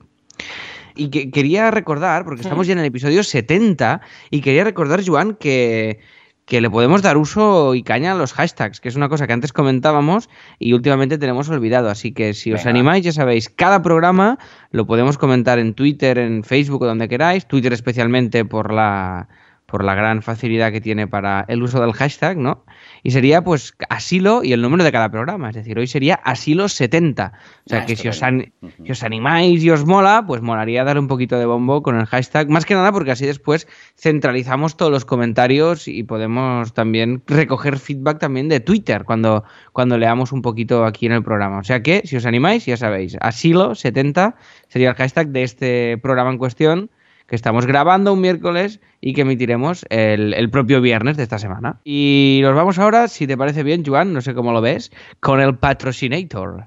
Y 0.96 1.10
que, 1.10 1.32
quería 1.32 1.72
recordar, 1.72 2.26
porque 2.26 2.42
estamos 2.42 2.68
ya 2.68 2.74
en 2.74 2.80
el 2.80 2.86
episodio 2.86 3.24
70, 3.24 4.02
y 4.30 4.42
quería 4.42 4.66
recordar, 4.66 5.02
Joan, 5.06 5.36
que, 5.36 6.00
que 6.46 6.60
le 6.60 6.70
podemos 6.70 7.02
dar 7.02 7.16
uso 7.16 7.76
y 7.76 7.84
caña 7.84 8.12
a 8.12 8.16
los 8.16 8.34
hashtags, 8.34 8.82
que 8.82 8.90
es 8.90 8.96
una 8.98 9.08
cosa 9.08 9.28
que 9.28 9.34
antes 9.34 9.54
comentábamos 9.54 10.30
y 10.60 10.74
últimamente 10.74 11.18
tenemos 11.18 11.48
olvidado. 11.48 11.90
Así 11.90 12.12
que 12.12 12.34
si 12.34 12.52
os 12.52 12.66
animáis, 12.66 13.06
ya 13.06 13.14
sabéis, 13.14 13.50
cada 13.50 13.82
programa 13.82 14.38
lo 14.72 14.86
podemos 14.86 15.18
comentar 15.18 15.60
en 15.60 15.76
Twitter, 15.76 16.18
en 16.18 16.44
Facebook 16.44 16.82
o 16.82 16.88
donde 16.88 17.08
queráis. 17.08 17.46
Twitter 17.46 17.72
especialmente 17.72 18.44
por 18.44 18.74
la 18.74 19.30
por 19.72 19.86
la 19.86 19.96
gran 19.96 20.22
facilidad 20.22 20.72
que 20.72 20.82
tiene 20.82 21.08
para 21.08 21.46
el 21.48 21.64
uso 21.64 21.80
del 21.82 21.94
hashtag, 21.94 22.38
¿no? 22.38 22.66
Y 23.04 23.12
sería 23.12 23.42
pues 23.42 23.74
asilo 23.90 24.44
y 24.44 24.52
el 24.52 24.62
número 24.62 24.84
de 24.84 24.92
cada 24.92 25.10
programa, 25.10 25.50
es 25.50 25.56
decir, 25.56 25.80
hoy 25.80 25.88
sería 25.88 26.16
asilo 26.16 26.68
70. 26.68 27.32
O 27.66 27.70
sea 27.70 27.86
que 27.86 27.96
si 27.96 28.10
os, 28.10 28.22
os, 28.22 29.04
animáis 29.04 29.64
y 29.64 29.70
os 29.70 29.86
mola, 29.86 30.26
pues 30.28 30.42
molaría 30.42 30.84
darle 30.84 31.00
un 31.00 31.08
poquito 31.08 31.40
de 31.40 31.46
bombo 31.46 31.82
con 31.82 31.98
el 31.98 32.06
hashtag, 32.06 32.50
más 32.50 32.66
que 32.66 32.74
nada 32.74 32.92
porque 32.92 33.12
así 33.12 33.26
después 33.26 33.68
centralizamos 33.96 34.76
todos 34.76 34.92
los 34.92 35.06
comentarios 35.06 35.88
y 35.88 36.04
podemos 36.04 36.74
también 36.74 37.24
recoger 37.26 37.80
feedback 37.80 38.20
también 38.20 38.50
de 38.50 38.60
Twitter 38.60 39.06
cuando, 39.06 39.46
cuando 39.72 39.98
leamos 39.98 40.34
un 40.34 40.42
poquito 40.42 40.84
aquí 40.84 41.06
en 41.06 41.14
el 41.14 41.24
programa. 41.24 41.60
O 41.60 41.64
sea 41.64 41.82
que 41.82 42.02
si 42.04 42.18
os 42.18 42.26
animáis, 42.26 42.66
ya 42.66 42.76
sabéis, 42.76 43.18
asilo 43.22 43.74
70 43.74 44.36
sería 44.68 44.90
el 44.90 44.96
hashtag 44.96 45.30
de 45.30 45.44
este 45.44 45.98
programa 45.98 46.32
en 46.32 46.38
cuestión 46.38 46.92
que 47.32 47.38
estamos 47.38 47.66
grabando 47.66 48.12
un 48.12 48.20
miércoles 48.20 48.82
y 49.00 49.14
que 49.14 49.22
emitiremos 49.22 49.86
el, 49.90 50.50
propio 50.50 50.82
viernes 50.82 51.16
de 51.16 51.24
esta 51.24 51.40
semana. 51.40 51.80
Y 51.86 52.42
nos 52.44 52.54
vamos 52.54 52.78
ahora, 52.78 53.08
si 53.08 53.26
te 53.26 53.38
parece 53.38 53.64
bien, 53.64 53.86
Juan, 53.86 54.12
no 54.12 54.20
sé 54.20 54.34
cómo 54.34 54.52
lo 54.52 54.60
ves, 54.60 54.92
con 55.22 55.40
el 55.40 55.56
patrocinator. 55.56 56.66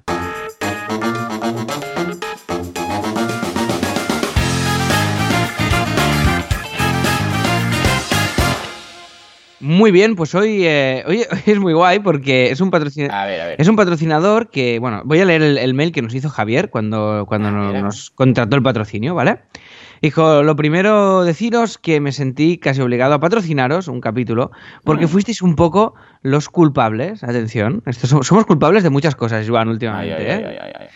Muy 9.61 9.93
bien, 9.93 10.15
pues 10.15 10.35
hoy, 10.35 10.67
eh, 10.67 11.05
hoy, 11.07 11.25
es 11.47 11.59
muy 11.59 11.73
guay 11.75 11.99
porque 12.01 12.51
es 12.51 12.61
un, 12.61 12.71
patrocin- 12.71 13.11
A 13.11 13.27
ver, 13.27 13.41
a 13.41 13.47
ver. 13.47 13.61
es 13.61 13.69
un 13.69 13.77
patrocinador 13.77 14.51
que, 14.51 14.79
bueno, 14.79 15.03
voy 15.05 15.21
a 15.21 15.25
leer 15.25 15.43
el, 15.43 15.59
el 15.59 15.75
mail 15.75 15.93
que 15.93 16.03
nos 16.03 16.15
hizo 16.15 16.29
Javier 16.29 16.71
cuando, 16.71 17.25
cuando 17.27 17.49
Ah, 17.49 17.81
nos 17.83 18.11
contrató 18.11 18.57
el 18.57 18.63
patrocinio, 18.63 19.15
¿vale? 19.15 19.41
Dijo, 20.05 20.43
lo 20.43 20.55
primero 20.55 21.25
deciros 21.25 21.79
que 21.79 21.99
me 21.99 22.13
sentí 22.13 22.59
casi 22.59 22.83
obligado 22.83 23.15
a 23.15 23.21
patrocinaros 23.21 23.89
un 23.89 24.03
capítulo 24.03 24.51
porque 24.85 25.07
Mm. 25.07 25.09
fuisteis 25.09 25.41
un 25.41 25.57
poco 25.57 25.95
los 26.21 26.51
culpables, 26.51 27.25
atención, 27.25 27.83
esto 27.87 28.07
somos, 28.07 28.27
somos 28.27 28.45
culpables 28.45 28.83
de 28.83 28.91
muchas 28.91 29.17
cosas, 29.17 29.49
Joan, 29.49 29.69
últimamente, 29.69 30.15
ay, 30.15 30.43
¿eh? 30.43 30.47
ay, 30.47 30.57
ay, 30.61 30.73
ay. 30.81 30.87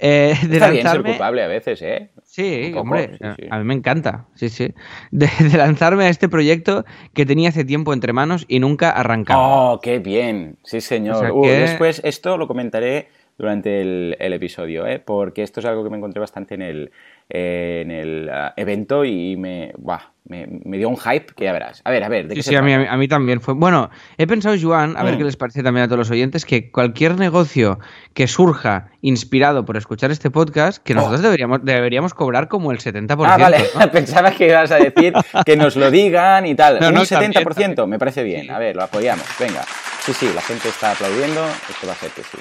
Eh, 0.00 0.34
de 0.46 0.56
Está 0.58 0.68
bien 0.70 0.86
ser 0.86 1.02
culpable 1.02 1.42
a 1.42 1.48
veces, 1.48 1.80
¿eh? 1.80 2.10
Sí, 2.22 2.68
poco, 2.74 2.82
hombre, 2.82 3.16
sí, 3.18 3.24
a- 3.24 3.34
sí. 3.36 3.42
a 3.50 3.58
mí 3.58 3.64
me 3.64 3.72
encanta, 3.74 4.26
sí, 4.34 4.50
sí. 4.50 4.72
De, 5.10 5.28
de 5.40 5.56
lanzarme 5.56 6.04
a 6.04 6.08
este 6.10 6.28
proyecto 6.28 6.84
que 7.14 7.24
tenía 7.24 7.48
hace 7.48 7.64
tiempo 7.64 7.94
entre 7.94 8.12
manos 8.12 8.44
y 8.48 8.60
nunca 8.60 8.90
arrancaba. 8.90 9.40
Oh, 9.72 9.80
qué 9.80 9.98
bien. 9.98 10.58
Sí, 10.62 10.82
señor. 10.82 11.16
O 11.16 11.20
sea 11.20 11.30
que- 11.42 11.58
Después 11.62 12.02
esto 12.04 12.36
lo 12.36 12.46
comentaré 12.46 13.08
durante 13.38 13.80
el, 13.80 14.16
el 14.18 14.32
episodio, 14.32 14.84
¿eh? 14.86 14.98
porque 14.98 15.42
esto 15.44 15.60
es 15.60 15.66
algo 15.66 15.84
que 15.84 15.90
me 15.90 15.96
encontré 15.96 16.18
bastante 16.18 16.54
en 16.54 16.62
el, 16.62 16.90
eh, 17.30 17.82
en 17.84 17.92
el 17.92 18.28
ah, 18.28 18.52
evento 18.56 19.04
y 19.04 19.36
me, 19.36 19.72
buah, 19.78 20.00
me, 20.24 20.48
me 20.64 20.76
dio 20.76 20.88
un 20.88 20.96
hype 20.96 21.26
que 21.36 21.44
ya 21.44 21.52
verás. 21.52 21.80
A 21.84 21.92
ver, 21.92 22.02
a 22.02 22.08
ver, 22.08 22.26
¿de 22.26 22.34
Sí, 22.34 22.42
sí, 22.42 22.56
a 22.56 22.62
mí, 22.62 22.72
a, 22.72 23.08
también 23.08 23.40
fue. 23.40 23.54
Bueno, 23.54 23.90
he 24.18 24.26
pensado, 24.26 24.56
Joan, 24.60 24.96
a 24.96 25.04
ver 25.04 25.14
Mm. 25.14 25.18
qué 25.18 25.24
les 25.24 25.36
parece 25.36 25.62
también 25.62 25.84
a 25.84 25.86
todos 25.86 26.00
los 26.00 26.10
oyentes, 26.10 26.44
que 26.44 26.72
cualquier 26.72 27.16
negocio 27.16 27.78
que 28.12 28.26
surja 28.26 28.90
inspirado 29.02 29.64
por 29.64 29.76
escuchar 29.76 30.10
este 30.10 30.30
podcast, 30.30 30.82
que 30.82 30.94
nosotros 30.94 31.22
deberíamos, 31.22 31.64
deberíamos 31.64 32.14
cobrar 32.14 32.48
como 32.48 32.72
el 32.72 32.78
70%. 32.78 33.20
Oh. 33.20 33.24
Ah, 33.24 33.38
vale. 33.38 33.58
¿no? 33.78 33.88
Pensaba 33.92 34.32
que 34.32 34.48
ibas 34.48 34.72
a 34.72 34.78
decir 34.78 35.12
que 35.46 35.56
nos 35.56 35.76
lo 35.76 35.92
digan 35.92 36.44
y 36.44 36.56
tal. 36.56 36.78
No, 36.80 36.88
un 36.88 36.94
no, 36.94 37.02
70%, 37.02 37.44
también, 37.44 37.88
me 37.88 37.98
parece 38.00 38.24
bien. 38.24 38.50
A 38.50 38.58
ver, 38.58 38.74
lo 38.74 38.82
apoyamos. 38.82 39.24
Venga. 39.38 39.62
Sí, 40.00 40.12
sí, 40.12 40.28
la 40.34 40.42
gente 40.42 40.68
está 40.68 40.90
aplaudiendo. 40.92 41.44
Esto 41.70 41.86
va 41.86 41.92
a 41.92 41.96
ser 41.96 42.10
que 42.10 42.22
sí. 42.22 42.38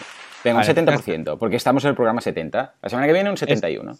Venga, 0.47 0.59
Vale, 0.65 0.79
un 0.81 0.87
70%, 0.87 1.37
porque 1.37 1.55
estamos 1.55 1.83
en 1.85 1.89
el 1.89 1.95
programa 1.95 2.21
70. 2.21 2.75
La 2.81 2.89
semana 2.89 3.07
que 3.07 3.13
viene 3.13 3.29
un 3.29 3.37
71. 3.37 3.93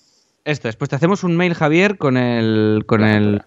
Esto 0.46 0.70
es, 0.70 0.75
pues 0.75 0.89
te 0.89 0.96
hacemos 0.96 1.24
un 1.24 1.36
mail, 1.36 1.54
Javier, 1.54 1.98
con 1.98 2.18
el. 2.18 2.84
con 2.88 3.04
el. 3.04 3.42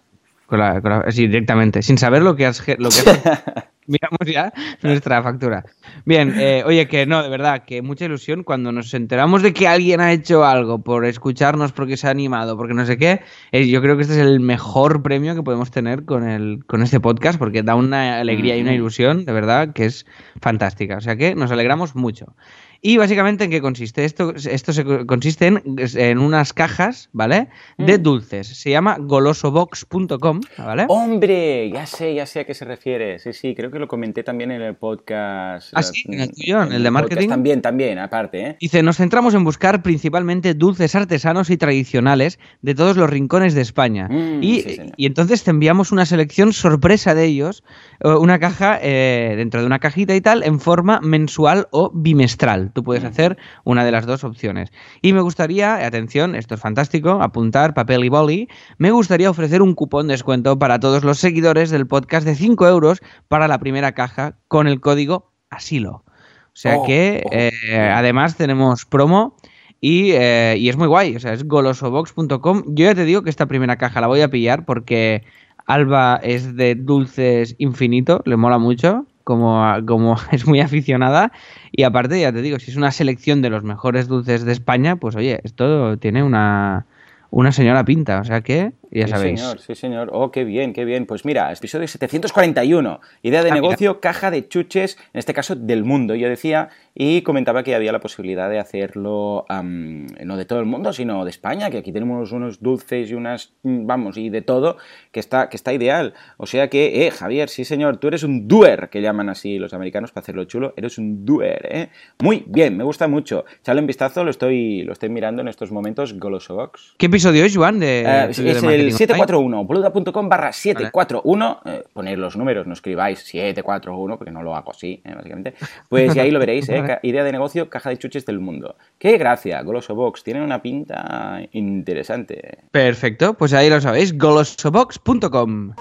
Con 0.46 0.58
la, 0.58 0.80
con 0.80 0.90
la- 0.90 1.10
sí, 1.12 1.28
directamente, 1.28 1.80
sin 1.82 1.96
saber 1.96 2.22
lo 2.22 2.34
que 2.34 2.44
has. 2.44 2.60
ge- 2.60 2.76
Lo 2.78 2.88
que 2.88 3.08
has- 3.08 3.42
miramos 3.86 4.18
ya 4.26 4.52
nuestra 4.82 5.22
factura. 5.22 5.64
Bien, 6.04 6.34
eh, 6.38 6.62
oye, 6.66 6.86
que 6.88 7.06
no, 7.06 7.22
de 7.22 7.28
verdad, 7.28 7.64
que 7.64 7.82
mucha 7.82 8.04
ilusión 8.04 8.42
cuando 8.44 8.70
nos 8.72 8.92
enteramos 8.94 9.42
de 9.42 9.52
que 9.52 9.66
alguien 9.68 10.00
ha 10.00 10.12
hecho 10.12 10.44
algo 10.44 10.82
por 10.82 11.04
escucharnos, 11.04 11.70
porque 11.72 11.96
se 11.96 12.08
ha 12.08 12.10
animado, 12.10 12.56
porque 12.56 12.74
no 12.74 12.84
sé 12.84 12.98
qué. 12.98 13.20
eh, 13.52 13.68
yo 13.68 13.80
creo 13.80 13.96
que 13.96 14.02
este 14.02 14.14
es 14.14 14.20
el 14.20 14.40
mejor 14.40 15.02
premio 15.02 15.34
que 15.36 15.42
podemos 15.44 15.70
tener 15.70 16.04
con, 16.04 16.28
el, 16.28 16.64
con 16.66 16.82
este 16.82 16.98
podcast, 17.00 17.38
porque 17.38 17.62
da 17.62 17.76
una 17.76 18.18
alegría 18.18 18.56
y 18.56 18.62
una 18.62 18.74
ilusión, 18.74 19.24
de 19.24 19.32
verdad, 19.32 19.72
que 19.72 19.84
es 19.86 20.04
fantástica. 20.40 20.96
O 20.96 21.00
sea 21.00 21.14
que 21.16 21.34
nos 21.36 21.50
alegramos 21.52 21.94
mucho. 21.94 22.34
Y 22.82 22.96
básicamente, 22.96 23.44
¿en 23.44 23.50
qué 23.50 23.60
consiste? 23.60 24.04
Esto, 24.04 24.32
esto 24.34 24.72
se 24.72 24.84
co- 24.84 25.06
consiste 25.06 25.46
en, 25.48 25.62
en 25.76 26.18
unas 26.18 26.52
cajas, 26.54 27.10
¿vale? 27.12 27.48
De 27.76 27.98
Mm. 27.98 28.02
dulces. 28.02 28.46
Se 28.48 28.70
llama 28.70 28.96
golosobox.com, 28.98 30.40
¿vale? 30.58 30.86
Hombre, 30.88 31.70
ya 31.70 31.86
sé, 31.86 32.14
ya 32.14 32.26
sé 32.26 32.40
a 32.40 32.44
qué 32.44 32.54
se 32.54 32.64
refiere. 32.64 33.18
Sí, 33.18 33.32
sí, 33.32 33.54
creo 33.54 33.70
que 33.70 33.78
lo 33.78 33.88
comenté 33.88 34.22
también 34.22 34.50
en 34.50 34.62
el 34.62 34.76
podcast. 34.76 35.72
Ah, 35.74 35.82
sí, 35.82 36.04
en 36.08 36.20
el 36.20 36.30
tuyo, 36.32 36.62
en 36.62 36.72
el 36.72 36.82
de 36.82 36.90
marketing. 36.90 37.28
También, 37.28 37.62
también, 37.62 37.98
aparte, 37.98 38.46
¿eh? 38.46 38.56
Dice, 38.60 38.82
nos 38.82 38.96
centramos 38.96 39.34
en 39.34 39.44
buscar 39.44 39.82
principalmente 39.82 40.54
dulces 40.54 40.94
artesanos 40.94 41.50
y 41.50 41.56
tradicionales 41.56 42.38
de 42.62 42.74
todos 42.74 42.96
los 42.96 43.08
rincones 43.10 43.54
de 43.54 43.60
España. 43.62 44.08
Mm, 44.08 44.42
y, 44.42 44.60
sí, 44.62 44.78
y 44.96 45.06
entonces 45.06 45.44
te 45.44 45.50
enviamos 45.50 45.92
una 45.92 46.06
selección 46.06 46.52
sorpresa 46.52 47.14
de 47.14 47.24
ellos, 47.26 47.62
eh, 48.02 48.08
una 48.08 48.38
caja 48.38 48.78
eh, 48.82 49.34
dentro 49.36 49.60
de 49.60 49.66
una 49.66 49.78
cajita 49.78 50.14
y 50.14 50.20
tal, 50.20 50.42
en 50.44 50.60
forma 50.60 51.00
mensual 51.00 51.68
o 51.72 51.90
bimestral. 51.94 52.69
Tú 52.72 52.82
puedes 52.82 53.04
hacer 53.04 53.36
una 53.64 53.84
de 53.84 53.92
las 53.92 54.06
dos 54.06 54.24
opciones. 54.24 54.72
Y 55.02 55.12
me 55.12 55.20
gustaría, 55.20 55.84
atención, 55.84 56.34
esto 56.34 56.54
es 56.54 56.60
fantástico, 56.60 57.22
apuntar 57.22 57.74
papel 57.74 58.04
y 58.04 58.08
boli, 58.08 58.48
me 58.78 58.90
gustaría 58.90 59.30
ofrecer 59.30 59.62
un 59.62 59.74
cupón 59.74 60.06
de 60.06 60.14
descuento 60.14 60.58
para 60.58 60.80
todos 60.80 61.02
los 61.04 61.18
seguidores 61.18 61.70
del 61.70 61.86
podcast 61.86 62.26
de 62.26 62.34
5 62.34 62.68
euros 62.68 63.00
para 63.28 63.48
la 63.48 63.58
primera 63.58 63.92
caja 63.92 64.36
con 64.48 64.66
el 64.66 64.80
código 64.80 65.32
asilo. 65.48 66.04
O 66.52 66.56
sea 66.60 66.76
Oh, 66.78 66.84
que 66.84 67.22
oh, 67.24 67.30
eh, 67.32 67.90
además 67.94 68.36
tenemos 68.36 68.84
promo 68.84 69.36
y, 69.80 70.10
eh, 70.12 70.56
y 70.58 70.68
es 70.68 70.76
muy 70.76 70.88
guay. 70.88 71.16
O 71.16 71.20
sea, 71.20 71.32
es 71.32 71.46
golosobox.com. 71.46 72.64
Yo 72.68 72.84
ya 72.84 72.94
te 72.94 73.04
digo 73.04 73.22
que 73.22 73.30
esta 73.30 73.46
primera 73.46 73.76
caja 73.76 74.00
la 74.00 74.08
voy 74.08 74.20
a 74.20 74.28
pillar 74.28 74.64
porque 74.64 75.22
Alba 75.66 76.20
es 76.22 76.56
de 76.56 76.74
dulces 76.74 77.54
infinito, 77.58 78.22
le 78.24 78.36
mola 78.36 78.58
mucho, 78.58 79.06
como, 79.24 79.64
como 79.86 80.16
es 80.32 80.46
muy 80.46 80.60
aficionada. 80.60 81.32
Y 81.72 81.84
aparte, 81.84 82.20
ya 82.20 82.32
te 82.32 82.42
digo, 82.42 82.58
si 82.58 82.70
es 82.70 82.76
una 82.76 82.92
selección 82.92 83.42
de 83.42 83.50
los 83.50 83.62
mejores 83.64 84.08
dulces 84.08 84.44
de 84.44 84.52
España, 84.52 84.96
pues 84.96 85.16
oye, 85.16 85.40
esto 85.44 85.98
tiene 85.98 86.22
una, 86.22 86.86
una 87.30 87.52
señora 87.52 87.84
pinta. 87.84 88.20
O 88.20 88.24
sea 88.24 88.40
que, 88.40 88.72
ya 88.90 89.06
sí, 89.06 89.12
sabéis. 89.12 89.40
señor, 89.40 89.60
sí, 89.60 89.74
señor. 89.74 90.10
Oh, 90.12 90.30
qué 90.30 90.44
bien, 90.44 90.72
qué 90.72 90.84
bien. 90.84 91.06
Pues 91.06 91.24
mira, 91.24 91.52
episodio 91.52 91.86
741. 91.88 93.00
Idea 93.22 93.42
de 93.42 93.50
Ah, 93.50 93.54
mira. 93.54 93.62
negocio, 93.62 94.00
caja 94.00 94.30
de 94.30 94.48
chuches, 94.48 94.96
en 95.12 95.18
este 95.18 95.34
caso 95.34 95.54
del 95.54 95.84
mundo. 95.84 96.14
Yo 96.14 96.28
decía 96.28 96.68
y 96.94 97.22
comentaba 97.22 97.62
que 97.62 97.74
había 97.74 97.92
la 97.92 98.00
posibilidad 98.00 98.50
de 98.50 98.58
hacerlo 98.58 99.46
am, 99.48 100.06
no 100.24 100.36
de 100.36 100.44
todo 100.44 100.58
el 100.60 100.66
mundo, 100.66 100.92
sino 100.92 101.24
de 101.24 101.30
España, 101.30 101.70
que 101.70 101.78
aquí 101.78 101.92
tenemos 101.92 102.32
unos 102.32 102.60
dulces 102.60 103.10
y 103.10 103.14
unas, 103.14 103.52
mm, 103.62 103.86
vamos, 103.86 104.16
y 104.16 104.28
de 104.28 104.42
todo, 104.42 104.76
que 105.12 105.20
está, 105.20 105.48
que 105.48 105.56
está 105.56 105.72
ideal. 105.72 106.14
O 106.36 106.46
sea 106.46 106.68
que, 106.68 107.06
eh, 107.06 107.10
Javier, 107.10 107.48
sí, 107.48 107.64
señor, 107.64 107.98
tú 107.98 108.08
eres 108.08 108.22
un 108.24 108.48
doer, 108.48 108.88
que 108.90 109.00
llaman 109.00 109.28
así 109.28 109.58
los 109.58 109.72
americanos 109.72 110.10
para 110.12 110.22
hacerlo 110.24 110.44
chulo. 110.44 110.74
Eres 110.76 110.98
un 110.98 111.24
doer, 111.24 111.68
¿eh? 111.70 111.88
Muy 112.22 112.44
bien, 112.48 112.76
me 112.76 112.84
gusta 112.84 113.06
mucho. 113.08 113.44
Echale 113.60 113.80
un 113.80 113.86
vistazo, 113.86 114.24
lo 114.24 114.30
estoy, 114.30 114.82
lo 114.82 114.92
estoy 114.92 115.08
mirando 115.10 115.42
en 115.42 115.48
estos 115.48 115.70
momentos, 115.70 116.18
Golosobox. 116.18 116.94
¿Qué 116.98 117.06
episodio 117.06 117.44
es, 117.44 117.56
Juan? 117.56 117.78
De, 117.78 118.00
Eh, 118.00 118.04
de 118.04 118.30
es 118.30 118.38
Marketing 118.40 118.68
el 118.79 118.79
Online? 118.80 118.96
741, 118.96 119.64
boluda.com 119.64 120.28
barra 120.28 120.52
741, 120.52 121.60
eh, 121.64 121.84
poner 121.92 122.18
los 122.18 122.36
números, 122.36 122.66
no 122.66 122.72
escribáis 122.72 123.20
741, 123.20 124.18
porque 124.18 124.30
no 124.30 124.42
lo 124.42 124.54
hago 124.54 124.70
así, 124.70 125.02
eh, 125.04 125.14
básicamente. 125.14 125.54
Pues 125.88 126.14
y 126.14 126.18
ahí 126.20 126.30
lo 126.30 126.38
veréis, 126.38 126.68
eh, 126.68 126.98
idea 127.02 127.24
de 127.24 127.32
negocio, 127.32 127.68
caja 127.68 127.90
de 127.90 127.98
chuches 127.98 128.26
del 128.26 128.40
mundo. 128.40 128.76
¡Qué 128.98 129.18
gracia! 129.18 129.62
Goloso 129.62 129.94
Box, 129.94 130.22
tiene 130.22 130.42
una 130.42 130.62
pinta 130.62 131.40
interesante. 131.52 132.58
Perfecto, 132.70 133.34
pues 133.34 133.52
ahí 133.52 133.70
lo 133.70 133.80
sabéis, 133.80 134.16
golosobox.com. 134.16 135.74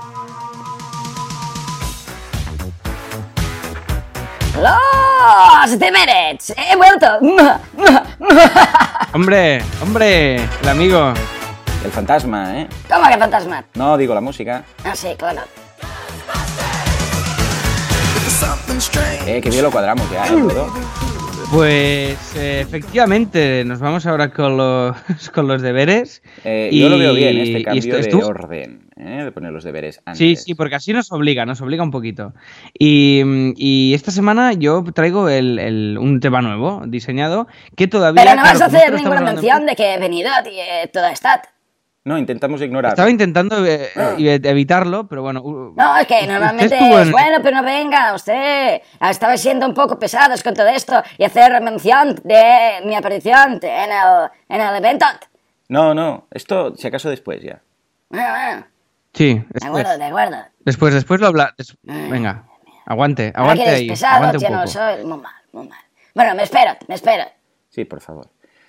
¡Los 4.62 5.80
deberes! 5.80 6.54
¡He 6.58 6.76
vuelto! 6.76 7.08
Hombre, 9.14 9.62
hombre, 9.82 10.36
el 10.36 10.68
amigo. 10.68 11.14
El 11.84 11.92
fantasma, 11.92 12.60
¿eh? 12.62 12.68
¿Cómo 12.92 13.08
que 13.08 13.18
fantasma? 13.18 13.64
No, 13.76 13.98
digo 13.98 14.14
la 14.14 14.22
música. 14.22 14.64
Ah, 14.84 14.96
sí, 14.96 15.10
claro. 15.18 15.42
Eh, 19.26 19.42
que 19.42 19.50
bien 19.50 19.64
lo 19.64 19.72
cuadramos 19.72 20.10
ya, 20.12 20.26
¿eh? 20.26 20.30
Todo. 20.30 20.74
Pues 21.52 22.36
eh, 22.36 22.62
efectivamente, 22.62 23.64
nos 23.66 23.80
vamos 23.80 24.06
ahora 24.06 24.30
con 24.32 24.56
los, 24.58 24.96
con 25.34 25.48
los 25.48 25.62
deberes. 25.62 26.22
Eh, 26.44 26.70
Yo 26.72 26.90
lo 26.90 26.98
veo 26.98 27.14
bien, 27.14 27.38
este 27.40 27.60
y 27.60 27.64
cambio 27.64 27.98
esto- 27.98 28.18
de 28.18 28.24
orden, 28.24 28.88
¿eh? 28.98 29.24
De 29.26 29.32
poner 29.32 29.52
los 29.52 29.64
deberes 29.64 30.00
antes. 30.06 30.18
Sí, 30.20 30.36
sí, 30.36 30.54
porque 30.54 30.76
así 30.76 30.94
nos 30.94 31.12
obliga, 31.12 31.46
nos 31.46 31.60
obliga 31.62 31.82
un 31.84 31.92
poquito. 31.92 32.34
Y, 32.78 33.24
y 33.58 33.94
esta 33.94 34.12
semana 34.12 34.54
yo 34.54 34.84
traigo 34.94 35.28
el- 35.30 35.60
el- 35.60 35.98
un 36.00 36.20
tema 36.20 36.42
nuevo, 36.42 36.84
diseñado, 36.86 37.48
que 37.76 37.88
todavía... 37.88 38.24
Pero 38.24 38.36
no 38.36 38.44
vas 38.44 38.62
a 38.62 38.66
hacer 38.66 38.94
ninguna 38.94 39.22
mención 39.22 39.66
de 39.66 39.76
que 39.76 39.96
he 39.96 39.98
venido 40.00 40.30
y 40.46 40.60
eh, 40.60 40.90
todo 40.94 41.08
está. 41.08 41.42
No, 42.06 42.18
intentamos 42.18 42.62
ignorar. 42.62 42.94
Estaba 42.94 43.10
intentando 43.10 43.64
eh, 43.66 43.90
eh, 44.18 44.40
evitarlo, 44.44 45.08
pero 45.08 45.22
bueno... 45.22 45.42
uh, 45.42 45.74
No, 45.76 45.98
es 45.98 46.08
que 46.08 46.26
normalmente 46.26 46.78
en- 46.78 47.12
bueno, 47.12 47.38
pero 47.44 47.58
no 47.58 47.64
venga, 47.64 48.14
usted. 48.16 48.82
Estaba 49.02 49.36
siendo 49.38 49.68
un 49.68 49.74
poco 49.74 50.00
pesados 50.00 50.42
con 50.42 50.54
todo 50.54 50.68
esto 50.68 51.04
y 51.18 51.24
hacer 51.26 51.62
mención 51.62 52.16
de 52.24 52.82
mi 52.86 52.96
aparición 52.96 53.60
en 53.62 53.92
el, 53.92 54.30
en 54.48 54.62
el 54.62 54.76
evento. 54.78 55.06
No, 55.68 55.94
no, 55.94 56.26
esto 56.32 56.74
si 56.76 56.88
acaso 56.88 57.10
después 57.10 57.42
ya. 57.42 57.62
Bueno, 58.10 58.28
bueno, 58.30 58.66
Sí, 59.14 59.34
de 59.36 59.46
después, 59.50 59.66
acuerdo, 59.86 59.98
de 59.98 60.04
acuerdo. 60.06 60.38
después, 60.62 60.94
después 60.94 61.20
lo 61.22 61.28
habla... 61.28 61.54
des- 61.58 61.78
Venga, 61.84 62.46
aguante, 62.86 63.32
aguante 63.36 63.70
ahí, 63.70 63.88
pesado, 63.90 64.16
aguante 64.26 64.46
un 64.48 64.52
no 64.54 64.60
poco. 64.60 64.68
soy 64.72 65.04
muy 65.04 65.18
mal, 65.18 65.34
muy 65.52 65.68
mal. 65.68 65.80
Bueno, 66.16 66.34
me 66.34 66.44
espero, 66.44 66.72
me 66.88 66.96
espero. 66.96 67.26
Sí, 67.70 67.86
por 67.86 68.00
favor. 68.02 68.28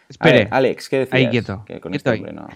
Espere, 0.09 0.39
ver, 0.41 0.49
Alex, 0.51 0.89
¿qué 0.89 0.99
decías? 0.99 1.15
ahí 1.15 1.29
quieto, 1.31 1.65
Que 1.65 1.81
con 1.81 1.93
quieto 1.93 1.97
este 1.97 2.11
ahí. 2.11 2.19
hombre 2.19 2.33
no. 2.33 2.49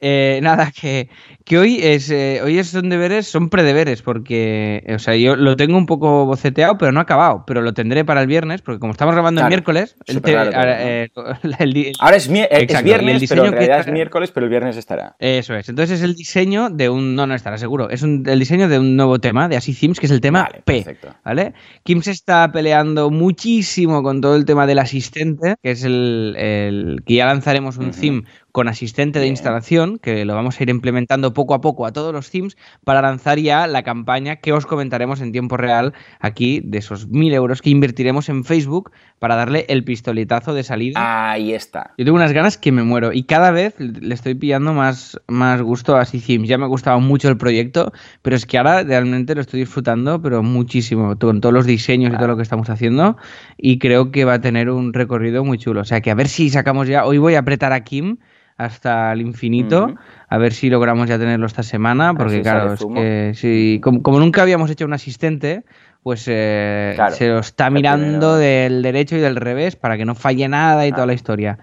Eh, 0.00 0.40
nada, 0.42 0.70
que, 0.80 1.08
que 1.44 1.58
hoy 1.58 1.78
es 1.82 2.10
eh, 2.10 2.40
hoy 2.44 2.58
es 2.58 2.68
son 2.68 2.88
deberes, 2.88 3.26
son 3.26 3.48
predeberes, 3.48 4.02
porque, 4.02 4.84
o 4.94 4.98
sea, 4.98 5.16
yo 5.16 5.36
lo 5.36 5.56
tengo 5.56 5.78
un 5.78 5.86
poco 5.86 6.26
boceteado, 6.26 6.76
pero 6.78 6.92
no 6.92 7.00
acabado, 7.00 7.44
pero 7.46 7.62
lo 7.62 7.72
tendré 7.74 8.04
para 8.04 8.20
el 8.20 8.26
viernes, 8.26 8.62
porque 8.62 8.78
como 8.78 8.92
estamos 8.92 9.14
grabando 9.14 9.40
Claro, 9.40 9.48
el 9.54 9.56
miércoles, 9.58 9.96
el 10.06 10.20
te- 10.20 10.34
raro 10.34 10.50
ahora, 10.56 10.82
eh, 10.82 11.08
el 11.50 11.72
es, 12.14 12.28
el 12.28 12.84
viernes, 12.84 13.24
pero 13.28 13.44
en 13.44 13.50
que 13.50 13.56
realidad 13.56 13.78
es 13.80 13.86
trae- 13.86 13.92
miércoles, 13.92 14.30
pero 14.32 14.44
el 14.46 14.50
viernes 14.50 14.76
estará. 14.76 15.16
Eso 15.18 15.54
es. 15.54 15.68
Entonces 15.68 15.98
es 15.98 16.04
el 16.04 16.14
diseño 16.14 16.70
de 16.70 16.88
un. 16.88 17.14
No, 17.14 17.26
no 17.26 17.34
estará 17.34 17.56
seguro. 17.58 17.88
Es 17.90 18.02
un- 18.02 18.24
el 18.26 18.38
diseño 18.38 18.68
de 18.68 18.78
un 18.78 18.96
nuevo 18.96 19.18
tema 19.18 19.48
de 19.48 19.56
Así 19.56 19.72
Themes, 19.74 19.98
que 20.00 20.06
es 20.06 20.12
el 20.12 20.20
tema 20.20 20.42
Vale, 20.44 20.62
P. 20.64 20.82
perfecto. 20.82 21.14
¿Vale? 21.24 21.54
Kim 21.84 22.02
se 22.02 22.10
está 22.10 22.50
peleando 22.52 23.10
muchísimo 23.10 24.02
con 24.02 24.20
todo 24.20 24.36
el 24.36 24.44
tema 24.44 24.66
del 24.66 24.78
asistente, 24.78 25.56
que 25.62 25.70
es 25.70 25.84
el, 25.84 27.02
que 27.06 27.14
ya 27.14 27.26
lanzaremos 27.26 27.76
un 27.78 27.90
theme 27.92 28.22
con 28.56 28.68
asistente 28.68 29.18
de 29.18 29.26
instalación, 29.26 29.98
que 29.98 30.24
lo 30.24 30.34
vamos 30.34 30.58
a 30.58 30.62
ir 30.62 30.70
implementando 30.70 31.34
poco 31.34 31.52
a 31.52 31.60
poco 31.60 31.84
a 31.84 31.92
todos 31.92 32.10
los 32.14 32.30
themes 32.30 32.56
para 32.84 33.02
lanzar 33.02 33.38
ya 33.38 33.66
la 33.66 33.82
campaña 33.82 34.36
que 34.36 34.54
os 34.54 34.64
comentaremos 34.64 35.20
en 35.20 35.30
tiempo 35.30 35.58
real 35.58 35.92
aquí 36.20 36.62
de 36.64 36.78
esos 36.78 37.06
mil 37.08 37.34
euros 37.34 37.60
que 37.60 37.68
invertiremos 37.68 38.30
en 38.30 38.44
Facebook 38.44 38.92
para 39.18 39.36
darle 39.36 39.66
el 39.68 39.84
pistoletazo 39.84 40.54
de 40.54 40.62
salida. 40.62 41.32
Ahí 41.32 41.52
está. 41.52 41.92
Yo 41.98 42.06
tengo 42.06 42.16
unas 42.16 42.32
ganas 42.32 42.56
que 42.56 42.72
me 42.72 42.82
muero 42.82 43.12
y 43.12 43.24
cada 43.24 43.50
vez 43.50 43.78
le 43.78 44.14
estoy 44.14 44.34
pillando 44.34 44.72
más, 44.72 45.20
más 45.28 45.60
gusto 45.60 45.94
a 45.98 46.06
Themes. 46.06 46.48
Ya 46.48 46.56
me 46.56 46.66
gustaba 46.66 46.98
mucho 46.98 47.28
el 47.28 47.36
proyecto, 47.36 47.92
pero 48.22 48.36
es 48.36 48.46
que 48.46 48.56
ahora 48.56 48.84
realmente 48.84 49.34
lo 49.34 49.42
estoy 49.42 49.60
disfrutando, 49.60 50.22
pero 50.22 50.42
muchísimo, 50.42 51.14
con 51.18 51.42
todos 51.42 51.52
los 51.52 51.66
diseños 51.66 52.14
y 52.14 52.16
todo 52.16 52.28
lo 52.28 52.36
que 52.38 52.42
estamos 52.42 52.70
haciendo 52.70 53.18
y 53.58 53.78
creo 53.78 54.10
que 54.10 54.24
va 54.24 54.32
a 54.32 54.40
tener 54.40 54.70
un 54.70 54.94
recorrido 54.94 55.44
muy 55.44 55.58
chulo. 55.58 55.82
O 55.82 55.84
sea 55.84 56.00
que 56.00 56.10
a 56.10 56.14
ver 56.14 56.28
si 56.28 56.48
sacamos 56.48 56.88
ya, 56.88 57.04
hoy 57.04 57.18
voy 57.18 57.34
a 57.34 57.40
apretar 57.40 57.74
a 57.74 57.84
Kim 57.84 58.16
hasta 58.56 59.12
el 59.12 59.20
infinito, 59.20 59.94
a 60.28 60.38
ver 60.38 60.52
si 60.52 60.70
logramos 60.70 61.08
ya 61.08 61.18
tenerlo 61.18 61.46
esta 61.46 61.62
semana, 61.62 62.14
porque 62.14 62.36
si 62.36 62.42
claro, 62.42 62.72
es 62.72 62.84
que 62.84 63.32
sí, 63.34 63.80
como, 63.82 64.02
como 64.02 64.18
nunca 64.18 64.42
habíamos 64.42 64.70
hecho 64.70 64.86
un 64.86 64.94
asistente, 64.94 65.64
pues 66.02 66.24
eh, 66.28 66.92
Claro, 66.94 67.14
se 67.14 67.28
lo 67.28 67.40
está 67.40 67.68
mirando 67.68 68.36
primero. 68.36 68.36
del 68.36 68.82
derecho 68.82 69.16
y 69.16 69.20
del 69.20 69.36
revés 69.36 69.76
para 69.76 69.96
que 69.96 70.04
no 70.04 70.14
falle 70.14 70.48
nada 70.48 70.86
y 70.86 70.92
toda 70.92 71.06
la 71.06 71.14
historia. 71.14 71.58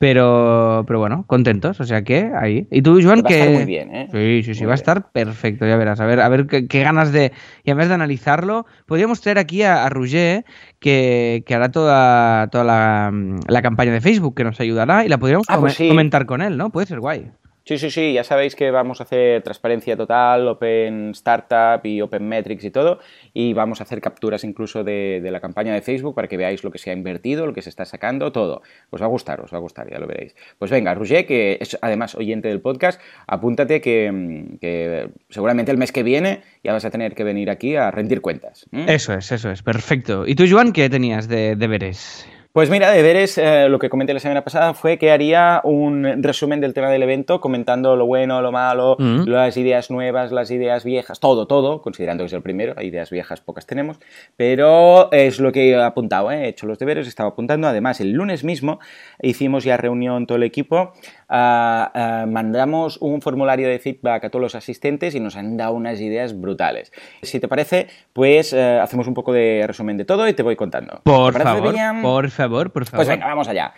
Pero, 0.00 0.84
pero 0.86 1.00
bueno, 1.00 1.24
contentos, 1.26 1.80
o 1.80 1.84
sea 1.84 2.02
que 2.04 2.30
ahí. 2.36 2.68
¿Y 2.70 2.82
tú, 2.82 3.00
Joan, 3.02 3.18
Va 3.18 3.22
a 3.24 3.28
que 3.28 3.40
estar 3.40 3.52
muy 3.52 3.64
bien, 3.64 3.92
¿eh? 3.94 4.08
Sí, 4.12 4.42
sí, 4.44 4.54
sí, 4.54 4.60
Muy 4.60 4.66
va 4.68 4.72
a 4.72 4.76
estar 4.76 5.10
perfecto, 5.10 5.66
ya 5.66 5.76
verás. 5.76 5.98
A 5.98 6.06
ver, 6.06 6.20
a 6.20 6.28
ver 6.28 6.46
qué, 6.46 6.68
qué 6.68 6.82
ganas 6.84 7.10
de. 7.10 7.32
Y 7.64 7.70
además 7.72 7.88
de 7.88 7.94
analizarlo, 7.94 8.64
podríamos 8.86 9.20
traer 9.20 9.38
aquí 9.38 9.64
a, 9.64 9.84
a 9.84 9.88
Roger, 9.88 10.44
que, 10.78 11.42
que 11.44 11.54
hará 11.54 11.70
toda, 11.72 12.46
toda 12.46 12.62
la, 12.62 13.12
la 13.48 13.62
campaña 13.62 13.90
de 13.92 14.00
Facebook, 14.00 14.36
que 14.36 14.44
nos 14.44 14.60
ayudará, 14.60 15.04
y 15.04 15.08
la 15.08 15.18
podríamos 15.18 15.46
Ah, 15.50 15.58
pues 15.58 15.74
sí. 15.74 15.88
comentar 15.88 16.26
con 16.26 16.42
él, 16.42 16.56
¿no? 16.56 16.70
Puede 16.70 16.86
ser 16.86 17.00
guay. 17.00 17.32
Sí, 17.68 17.76
sí, 17.76 17.90
sí, 17.90 18.14
ya 18.14 18.24
sabéis 18.24 18.56
que 18.56 18.70
vamos 18.70 19.00
a 19.00 19.02
hacer 19.02 19.42
transparencia 19.42 19.94
total, 19.94 20.48
Open 20.48 21.10
Startup 21.10 21.84
y 21.84 22.00
Open 22.00 22.26
Metrics 22.26 22.64
y 22.64 22.70
todo, 22.70 22.98
y 23.34 23.52
vamos 23.52 23.80
a 23.80 23.82
hacer 23.82 24.00
capturas 24.00 24.42
incluso 24.42 24.84
de, 24.84 25.20
la 25.30 25.38
campaña 25.38 25.74
de 25.74 25.82
Facebook 25.82 26.14
para 26.14 26.28
que 26.28 26.38
veáis 26.38 26.64
lo 26.64 26.70
que 26.70 26.78
se 26.78 26.88
ha 26.88 26.94
invertido, 26.94 27.44
lo 27.44 27.52
que 27.52 27.60
se 27.60 27.68
está 27.68 27.84
sacando, 27.84 28.32
todo. 28.32 28.62
Os 28.88 29.02
va 29.02 29.04
a 29.04 29.10
gustar, 29.10 29.42
os 29.42 29.52
va 29.52 29.58
a 29.58 29.60
gustar, 29.60 29.86
ya 29.90 29.98
lo 29.98 30.06
veréis. 30.06 30.34
Pues 30.58 30.70
venga, 30.70 30.94
Roger, 30.94 31.26
que 31.26 31.58
es 31.60 31.76
además 31.82 32.14
oyente 32.14 32.48
del 32.48 32.62
podcast, 32.62 33.02
apúntate 33.26 33.82
que, 33.82 34.10
mm, 34.10 35.28
seguramente 35.28 35.70
el 35.70 35.76
mes 35.76 35.92
que 35.92 36.02
viene 36.02 36.40
ya 36.64 36.72
vas 36.72 36.86
a 36.86 36.90
tener 36.90 37.14
que 37.14 37.22
venir 37.22 37.50
aquí 37.50 37.76
a 37.76 37.90
rendir 37.90 38.22
cuentas. 38.22 38.66
Eso 38.72 39.12
es, 39.12 39.30
eso 39.30 39.50
es, 39.50 39.62
perfecto. 39.62 40.26
¿Y 40.26 40.36
tú, 40.36 40.44
Joan, 40.48 40.72
qué 40.72 40.88
tenías 40.88 41.28
de 41.28 41.54
deberes? 41.54 42.26
Pues 42.58 42.70
mira, 42.70 42.90
deberes, 42.90 43.38
eh, 43.38 43.68
lo 43.68 43.78
que 43.78 43.88
comenté 43.88 44.12
la 44.12 44.18
semana 44.18 44.42
pasada 44.42 44.74
fue 44.74 44.98
que 44.98 45.12
haría 45.12 45.60
un 45.62 46.24
resumen 46.24 46.60
del 46.60 46.74
tema 46.74 46.90
del 46.90 47.04
evento, 47.04 47.40
comentando 47.40 47.94
lo 47.94 48.04
bueno, 48.04 48.42
lo 48.42 48.50
malo, 48.50 48.96
Mm. 48.98 49.28
las 49.28 49.56
ideas 49.56 49.92
nuevas, 49.92 50.32
las 50.32 50.50
ideas 50.50 50.82
viejas, 50.82 51.20
todo, 51.20 51.46
todo, 51.46 51.82
considerando 51.82 52.24
que 52.24 52.26
es 52.26 52.32
el 52.32 52.42
primero, 52.42 52.74
ideas 52.82 53.10
viejas 53.10 53.40
pocas 53.40 53.64
tenemos, 53.64 54.00
pero 54.36 55.08
es 55.12 55.38
lo 55.38 55.52
que 55.52 55.70
he 55.70 55.80
apuntado, 55.80 56.32
¿eh? 56.32 56.46
he 56.46 56.48
hecho 56.48 56.66
los 56.66 56.80
deberes, 56.80 57.06
he 57.06 57.08
estado 57.10 57.28
apuntando, 57.28 57.68
además 57.68 58.00
el 58.00 58.10
lunes 58.10 58.42
mismo 58.42 58.80
hicimos 59.22 59.62
ya 59.62 59.76
reunión 59.76 60.26
todo 60.26 60.34
el 60.34 60.42
equipo, 60.42 60.94
ah, 61.28 61.92
ah, 61.94 62.26
mandamos 62.28 62.96
un 63.00 63.22
formulario 63.22 63.68
de 63.68 63.78
feedback 63.78 64.24
a 64.24 64.30
todos 64.30 64.42
los 64.42 64.54
asistentes 64.56 65.14
y 65.14 65.20
nos 65.20 65.36
han 65.36 65.56
dado 65.56 65.74
unas 65.74 66.00
ideas 66.00 66.36
brutales. 66.40 66.90
Si 67.22 67.38
te 67.38 67.46
parece, 67.46 67.86
pues 68.12 68.52
eh, 68.52 68.80
hacemos 68.82 69.06
un 69.06 69.14
poco 69.14 69.32
de 69.32 69.62
resumen 69.64 69.96
de 69.96 70.04
todo 70.04 70.26
y 70.26 70.32
te 70.32 70.42
voy 70.42 70.56
contando. 70.56 71.02
Por 71.04 71.32
¿Te 71.34 71.38
parece 71.38 71.60
favor, 71.60 71.72
bien? 71.72 72.02
por 72.02 72.28
favor, 72.30 72.47
por 72.48 72.84
favor. 72.86 72.96
Pues 72.96 73.08
venga, 73.08 73.26
vamos 73.26 73.48
allá. 73.48 73.72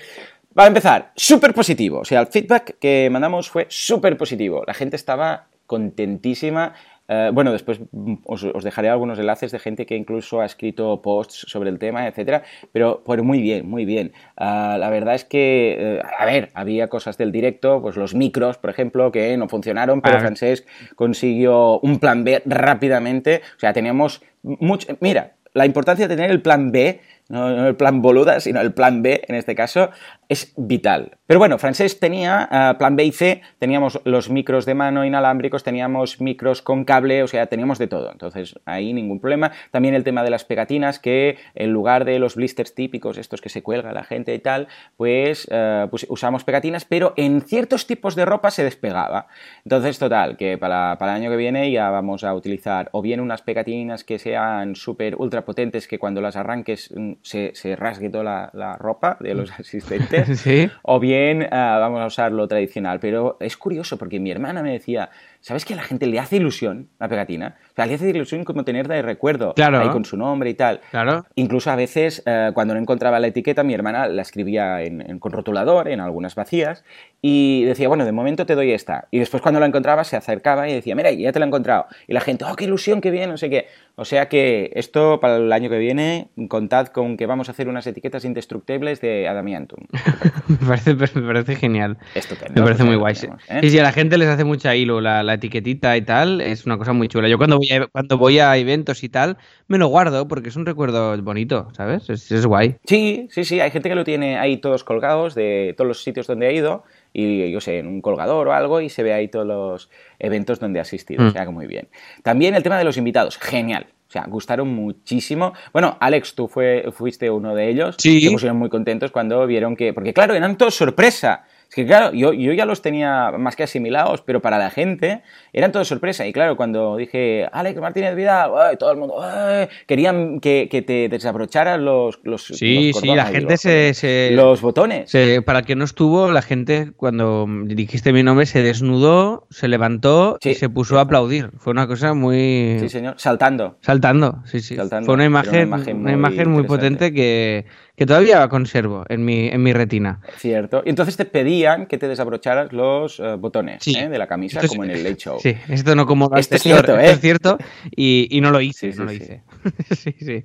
Para 0.54 0.68
empezar, 0.68 1.12
súper 1.14 1.54
positivo. 1.54 2.00
O 2.00 2.04
sea, 2.04 2.20
el 2.20 2.26
feedback 2.26 2.76
que 2.78 3.08
mandamos 3.10 3.48
fue 3.48 3.66
súper 3.68 4.16
positivo. 4.16 4.64
La 4.66 4.74
gente 4.74 4.96
estaba 4.96 5.46
contentísima. 5.66 6.74
Eh, 7.12 7.30
bueno, 7.32 7.50
después 7.52 7.80
os, 8.24 8.44
os 8.44 8.62
dejaré 8.64 8.88
algunos 8.88 9.18
enlaces 9.18 9.50
de 9.50 9.58
gente 9.58 9.84
que 9.84 9.96
incluso 9.96 10.40
ha 10.40 10.44
escrito 10.46 11.02
posts 11.02 11.44
sobre 11.48 11.68
el 11.70 11.78
tema, 11.78 12.06
etcétera. 12.06 12.42
Pero, 12.72 13.02
pero 13.04 13.24
muy 13.24 13.40
bien, 13.40 13.68
muy 13.68 13.84
bien. 13.84 14.12
Ah, 14.36 14.76
la 14.78 14.90
verdad 14.90 15.14
es 15.16 15.24
que, 15.24 15.76
eh, 15.78 16.02
a 16.18 16.24
ver, 16.24 16.50
había 16.54 16.88
cosas 16.88 17.18
del 17.18 17.32
directo, 17.32 17.82
pues 17.82 17.96
los 17.96 18.14
micros, 18.14 18.58
por 18.58 18.70
ejemplo, 18.70 19.10
que 19.10 19.36
no 19.36 19.48
funcionaron, 19.48 20.00
pero 20.02 20.16
Ah. 20.16 20.20
Francesc 20.20 20.66
consiguió 20.94 21.80
un 21.80 21.98
plan 21.98 22.22
B 22.24 22.42
rápidamente. 22.44 23.42
O 23.56 23.60
sea, 23.60 23.72
teníamos 23.72 24.22
mucho. 24.42 24.96
Mira, 25.00 25.32
la 25.52 25.66
importancia 25.66 26.06
de 26.06 26.14
tener 26.14 26.30
el 26.30 26.42
plan 26.42 26.70
B, 26.70 27.00
no, 27.30 27.48
no 27.56 27.66
el 27.66 27.76
plan 27.76 28.02
boluda, 28.02 28.40
sino 28.40 28.60
el 28.60 28.72
plan 28.74 29.02
B 29.02 29.22
en 29.26 29.34
este 29.36 29.54
caso, 29.54 29.90
es 30.30 30.54
vital. 30.56 31.18
Pero 31.26 31.38
bueno, 31.38 31.58
Francesc 31.58 31.98
tenía 31.98 32.48
ah, 32.50 32.76
plan 32.78 32.94
B 32.94 33.04
y 33.04 33.12
C, 33.12 33.42
teníamos 33.58 34.00
los 34.04 34.30
micros 34.30 34.64
de 34.64 34.74
mano 34.74 35.04
inalámbricos, 35.04 35.64
teníamos 35.64 36.20
micros 36.20 36.62
con 36.62 36.84
cable, 36.84 37.24
o 37.24 37.26
sea, 37.26 37.46
teníamos 37.46 37.78
de 37.78 37.88
todo. 37.88 38.12
Entonces, 38.12 38.54
ahí 38.64 38.92
ningún 38.92 39.20
problema. 39.20 39.50
También 39.72 39.94
el 39.94 40.04
tema 40.04 40.22
de 40.22 40.30
las 40.30 40.44
pegatinas, 40.44 41.00
que 41.00 41.36
en 41.56 41.72
lugar 41.72 42.04
de 42.04 42.20
los 42.20 42.36
blisters 42.36 42.76
típicos, 42.76 43.18
estos 43.18 43.40
que 43.40 43.48
se 43.48 43.62
cuelga 43.62 43.92
la 43.92 44.04
gente 44.04 44.32
y 44.32 44.38
tal, 44.38 44.68
pues, 44.96 45.48
ah, 45.50 45.88
pues 45.90 46.06
usamos 46.08 46.44
pegatinas, 46.44 46.84
pero 46.84 47.12
en 47.16 47.42
ciertos 47.42 47.88
tipos 47.88 48.14
de 48.14 48.24
ropa 48.24 48.52
se 48.52 48.62
despegaba. 48.62 49.26
Entonces, 49.64 49.98
total, 49.98 50.36
que 50.36 50.58
para, 50.58 50.96
para 50.96 51.16
el 51.16 51.22
año 51.22 51.30
que 51.30 51.36
viene 51.36 51.72
ya 51.72 51.90
vamos 51.90 52.22
a 52.22 52.32
utilizar 52.34 52.88
o 52.92 53.02
bien 53.02 53.18
unas 53.18 53.42
pegatinas 53.42 54.04
que 54.04 54.20
sean 54.20 54.76
súper 54.76 55.16
ultra 55.16 55.44
potentes 55.44 55.88
que 55.88 55.98
cuando 55.98 56.20
las 56.20 56.36
arranques 56.36 56.94
mm, 56.94 57.14
se, 57.22 57.50
se 57.54 57.74
rasgue 57.74 58.10
toda 58.10 58.50
la 58.52 58.76
ropa 58.76 59.16
de 59.18 59.34
los 59.34 59.50
asistentes, 59.58 60.19
Sí. 60.36 60.70
o 60.82 61.00
bien 61.00 61.46
ah, 61.50 61.78
vamos 61.80 62.00
a 62.00 62.06
usar 62.06 62.32
lo 62.32 62.48
tradicional. 62.48 63.00
Pero 63.00 63.36
es 63.40 63.56
curioso 63.56 63.98
porque 63.98 64.20
mi 64.20 64.30
hermana 64.30 64.62
me 64.62 64.72
decía, 64.72 65.10
¿sabes 65.40 65.64
que 65.64 65.74
a 65.74 65.76
la 65.76 65.82
gente 65.82 66.06
le 66.06 66.18
hace 66.18 66.36
ilusión 66.36 66.88
la 66.98 67.08
pegatina? 67.08 67.56
O 67.72 67.74
sea, 67.76 67.86
le 67.86 67.94
hace 67.94 68.10
ilusión 68.10 68.44
como 68.44 68.64
tenerla 68.64 68.94
de 68.96 69.02
recuerdo, 69.02 69.54
Claro. 69.54 69.78
ahí 69.80 69.88
con 69.88 70.04
su 70.04 70.16
nombre 70.16 70.50
y 70.50 70.54
tal. 70.54 70.80
Claro. 70.90 71.24
Incluso 71.34 71.70
a 71.70 71.76
veces, 71.76 72.22
eh, 72.26 72.50
cuando 72.54 72.74
no 72.74 72.80
encontraba 72.80 73.18
la 73.20 73.26
etiqueta, 73.28 73.62
mi 73.62 73.74
hermana 73.74 74.06
la 74.08 74.22
escribía 74.22 74.82
en, 74.82 75.00
en- 75.00 75.18
con 75.18 75.32
rotulador, 75.32 75.88
en 75.88 76.00
algunas 76.00 76.34
vacías, 76.34 76.84
y 77.22 77.64
decía, 77.64 77.88
bueno, 77.88 78.04
de 78.04 78.12
momento 78.12 78.46
te 78.46 78.54
doy 78.54 78.72
esta. 78.72 79.08
Y 79.10 79.18
después 79.18 79.42
cuando 79.42 79.60
la 79.60 79.66
encontraba, 79.66 80.04
se 80.04 80.16
acercaba 80.16 80.68
y 80.68 80.72
decía, 80.74 80.94
mira, 80.94 81.10
ya 81.12 81.32
te 81.32 81.38
la 81.38 81.44
he 81.46 81.48
encontrado. 81.48 81.86
Y 82.08 82.12
la 82.14 82.20
gente, 82.20 82.44
oh, 82.44 82.56
qué 82.56 82.64
ilusión, 82.64 83.00
qué 83.00 83.10
bien, 83.10 83.28
no 83.30 83.36
sé 83.36 83.50
qué. 83.50 83.66
O 83.96 84.04
sea 84.06 84.28
que 84.28 84.70
esto 84.74 85.20
para 85.20 85.36
el 85.36 85.52
año 85.52 85.68
que 85.68 85.78
viene, 85.78 86.28
contad 86.48 86.86
con 86.88 87.16
que 87.18 87.26
vamos 87.26 87.48
a 87.48 87.52
hacer 87.52 87.68
unas 87.68 87.86
etiquetas 87.86 88.24
indestructibles 88.24 89.00
de 89.02 89.28
Adamiantum. 89.28 89.80
me, 90.48 90.56
parece, 90.66 90.94
me 90.94 91.26
parece 91.26 91.56
genial. 91.56 91.98
Estupendo. 92.14 92.54
Me 92.54 92.62
parece 92.62 92.78
pues 92.84 92.88
muy 92.88 92.96
guay. 92.96 93.14
tenemos, 93.14 93.42
¿eh? 93.50 93.58
Sí, 93.62 93.70
sí, 93.70 93.78
a 93.78 93.82
la 93.82 93.92
gente 93.92 94.16
les 94.16 94.28
hace 94.28 94.44
mucha 94.44 94.74
hilo 94.74 95.00
la, 95.02 95.22
la 95.30 95.34
etiquetita 95.34 95.96
y 95.96 96.02
tal. 96.02 96.40
Es 96.40 96.66
una 96.66 96.76
cosa 96.78 96.92
muy 96.92 97.08
chula. 97.08 97.28
Yo 97.28 97.38
cuando 97.38 97.56
voy 97.56 97.70
a, 97.70 97.86
cuando 97.86 98.18
voy 98.18 98.38
a 98.38 98.56
eventos 98.56 99.02
y 99.02 99.08
tal, 99.08 99.36
me 99.68 99.78
lo 99.78 99.88
guardo 99.88 100.28
porque 100.28 100.50
es 100.50 100.56
un 100.56 100.66
recuerdo 100.66 101.16
bonito, 101.22 101.68
¿sabes? 101.76 102.08
Es, 102.10 102.30
es 102.30 102.46
guay. 102.46 102.76
Sí, 102.84 103.28
sí, 103.30 103.44
sí, 103.44 103.60
hay 103.60 103.70
gente 103.70 103.88
que 103.88 103.94
lo 103.94 104.04
tiene 104.04 104.38
ahí 104.38 104.58
todos 104.58 104.84
colgados 104.84 105.34
de 105.34 105.74
todos 105.76 105.88
los 105.88 106.02
sitios 106.02 106.26
donde 106.26 106.46
ha 106.48 106.52
ido 106.52 106.84
y 107.12 107.50
yo 107.50 107.60
sé, 107.60 107.78
en 107.78 107.86
un 107.88 108.00
colgador 108.00 108.48
o 108.48 108.52
algo 108.52 108.80
y 108.80 108.88
se 108.88 109.02
ve 109.02 109.12
ahí 109.12 109.28
todos 109.28 109.46
los 109.46 109.90
eventos 110.18 110.60
donde 110.60 110.78
ha 110.78 110.82
asistido, 110.82 111.24
Mm. 111.24 111.26
o 111.28 111.30
sea 111.30 111.44
que 111.44 111.50
muy 111.50 111.66
bien. 111.66 111.88
También 112.22 112.54
el 112.54 112.62
tema 112.62 112.78
de 112.78 112.84
los 112.84 112.96
invitados, 112.96 113.36
genial. 113.38 113.86
O 114.08 114.12
sea, 114.12 114.24
gustaron 114.28 114.66
muchísimo. 114.68 115.52
Bueno, 115.72 115.96
Alex, 116.00 116.34
tú 116.34 116.48
fue, 116.48 116.86
fuiste 116.92 117.30
uno 117.30 117.54
de 117.54 117.68
ellos. 117.68 117.94
Sí. 117.98 118.20
Se 118.20 118.30
pusieron 118.32 118.56
muy 118.58 118.68
contentos 118.68 119.12
cuando 119.12 119.46
vieron 119.46 119.76
que... 119.76 119.92
Porque 119.92 120.12
claro, 120.12 120.34
eran 120.34 120.58
todos 120.58 120.74
sorpresa. 120.74 121.44
Es 121.70 121.76
que 121.76 121.86
claro, 121.86 122.12
yo, 122.12 122.32
yo 122.32 122.52
ya 122.52 122.64
los 122.66 122.82
tenía 122.82 123.30
más 123.38 123.54
que 123.54 123.62
asimilados, 123.62 124.22
pero 124.22 124.40
para 124.42 124.58
la 124.58 124.70
gente 124.70 125.22
eran 125.52 125.70
todos 125.70 125.86
sorpresa. 125.86 126.26
Y 126.26 126.32
claro, 126.32 126.56
cuando 126.56 126.96
dije, 126.96 127.48
Alex 127.52 127.78
Martínez 127.80 128.16
Vidal, 128.16 128.50
¡ay! 128.58 128.76
todo 128.76 128.90
el 128.90 128.98
mundo, 128.98 129.22
¡ay! 129.22 129.68
querían 129.86 130.40
que, 130.40 130.66
que 130.68 130.82
te 130.82 131.08
desabrocharas 131.08 131.78
los, 131.78 132.18
los, 132.24 132.42
Sí, 132.44 132.88
los 132.92 133.00
sí, 133.00 133.14
la 133.14 133.26
gente 133.26 133.56
se, 133.56 133.94
se- 133.94 134.30
los 134.32 134.60
botones. 134.62 135.08
se- 135.12 135.42
Para 135.42 135.60
el 135.60 135.64
que 135.64 135.76
no 135.76 135.84
estuvo, 135.84 136.32
la 136.32 136.42
gente 136.42 136.90
cuando 136.96 137.46
dijiste 137.66 138.12
mi 138.12 138.24
nombre 138.24 138.46
se 138.46 138.62
desnudó, 138.64 139.46
se 139.50 139.68
levantó 139.68 140.38
y 140.42 140.48
Sí, 140.48 140.54
se 140.56 140.68
puso 140.68 140.98
a 140.98 141.02
aplaudir. 141.02 141.50
Fue 141.58 141.70
una 141.70 141.86
cosa 141.86 142.14
muy... 142.14 142.78
Sí, 142.80 142.88
señor. 142.88 143.14
Saltando. 143.16 143.76
Saltando, 143.80 144.42
sí, 144.44 144.58
sí. 144.58 144.74
Saltando. 144.74 145.06
Fue 145.06 145.14
una 145.14 145.22
Era 145.26 145.30
una 145.30 145.38
imagen, 145.44 145.68
imagen 145.68 145.96
una 145.98 146.12
imagen 146.12 146.50
muy 146.50 146.64
potente 146.64 147.12
que, 147.14 147.66
que 148.00 148.06
todavía 148.06 148.48
conservo 148.48 149.04
en 149.10 149.26
mi, 149.26 149.48
en 149.48 149.62
mi 149.62 149.74
retina. 149.74 150.22
Cierto. 150.38 150.82
Y 150.86 150.88
entonces 150.88 151.18
te 151.18 151.26
pedían 151.26 151.84
que 151.84 151.98
te 151.98 152.08
desabrocharas 152.08 152.72
los 152.72 153.20
eh, 153.20 153.34
botones 153.34 153.82
Sí. 153.84 153.94
¿eh? 153.94 154.08
de 154.08 154.16
la 154.16 154.26
camisa, 154.26 154.58
Esto 154.58 154.70
como 154.70 154.84
en 154.84 154.92
el 154.92 155.04
Late 155.04 155.16
Show. 155.16 155.38
Sí, 155.38 155.54
esto 155.68 155.94
no 155.94 156.06
como 156.06 156.34
Esto 156.34 156.54
es 156.56 156.62
cierto, 156.62 156.92
esto 156.92 156.98
¿eh? 156.98 157.10
es 157.10 157.20
cierto 157.20 157.58
y, 157.94 158.26
y 158.30 158.40
no 158.40 158.52
lo 158.52 158.62
hice, 158.62 158.90
Sí, 158.94 158.98
no 158.98 159.06
sí, 159.06 159.18
lo 159.18 159.22
hice. 159.22 159.42
sí, 159.94 160.14
sí. 160.18 160.44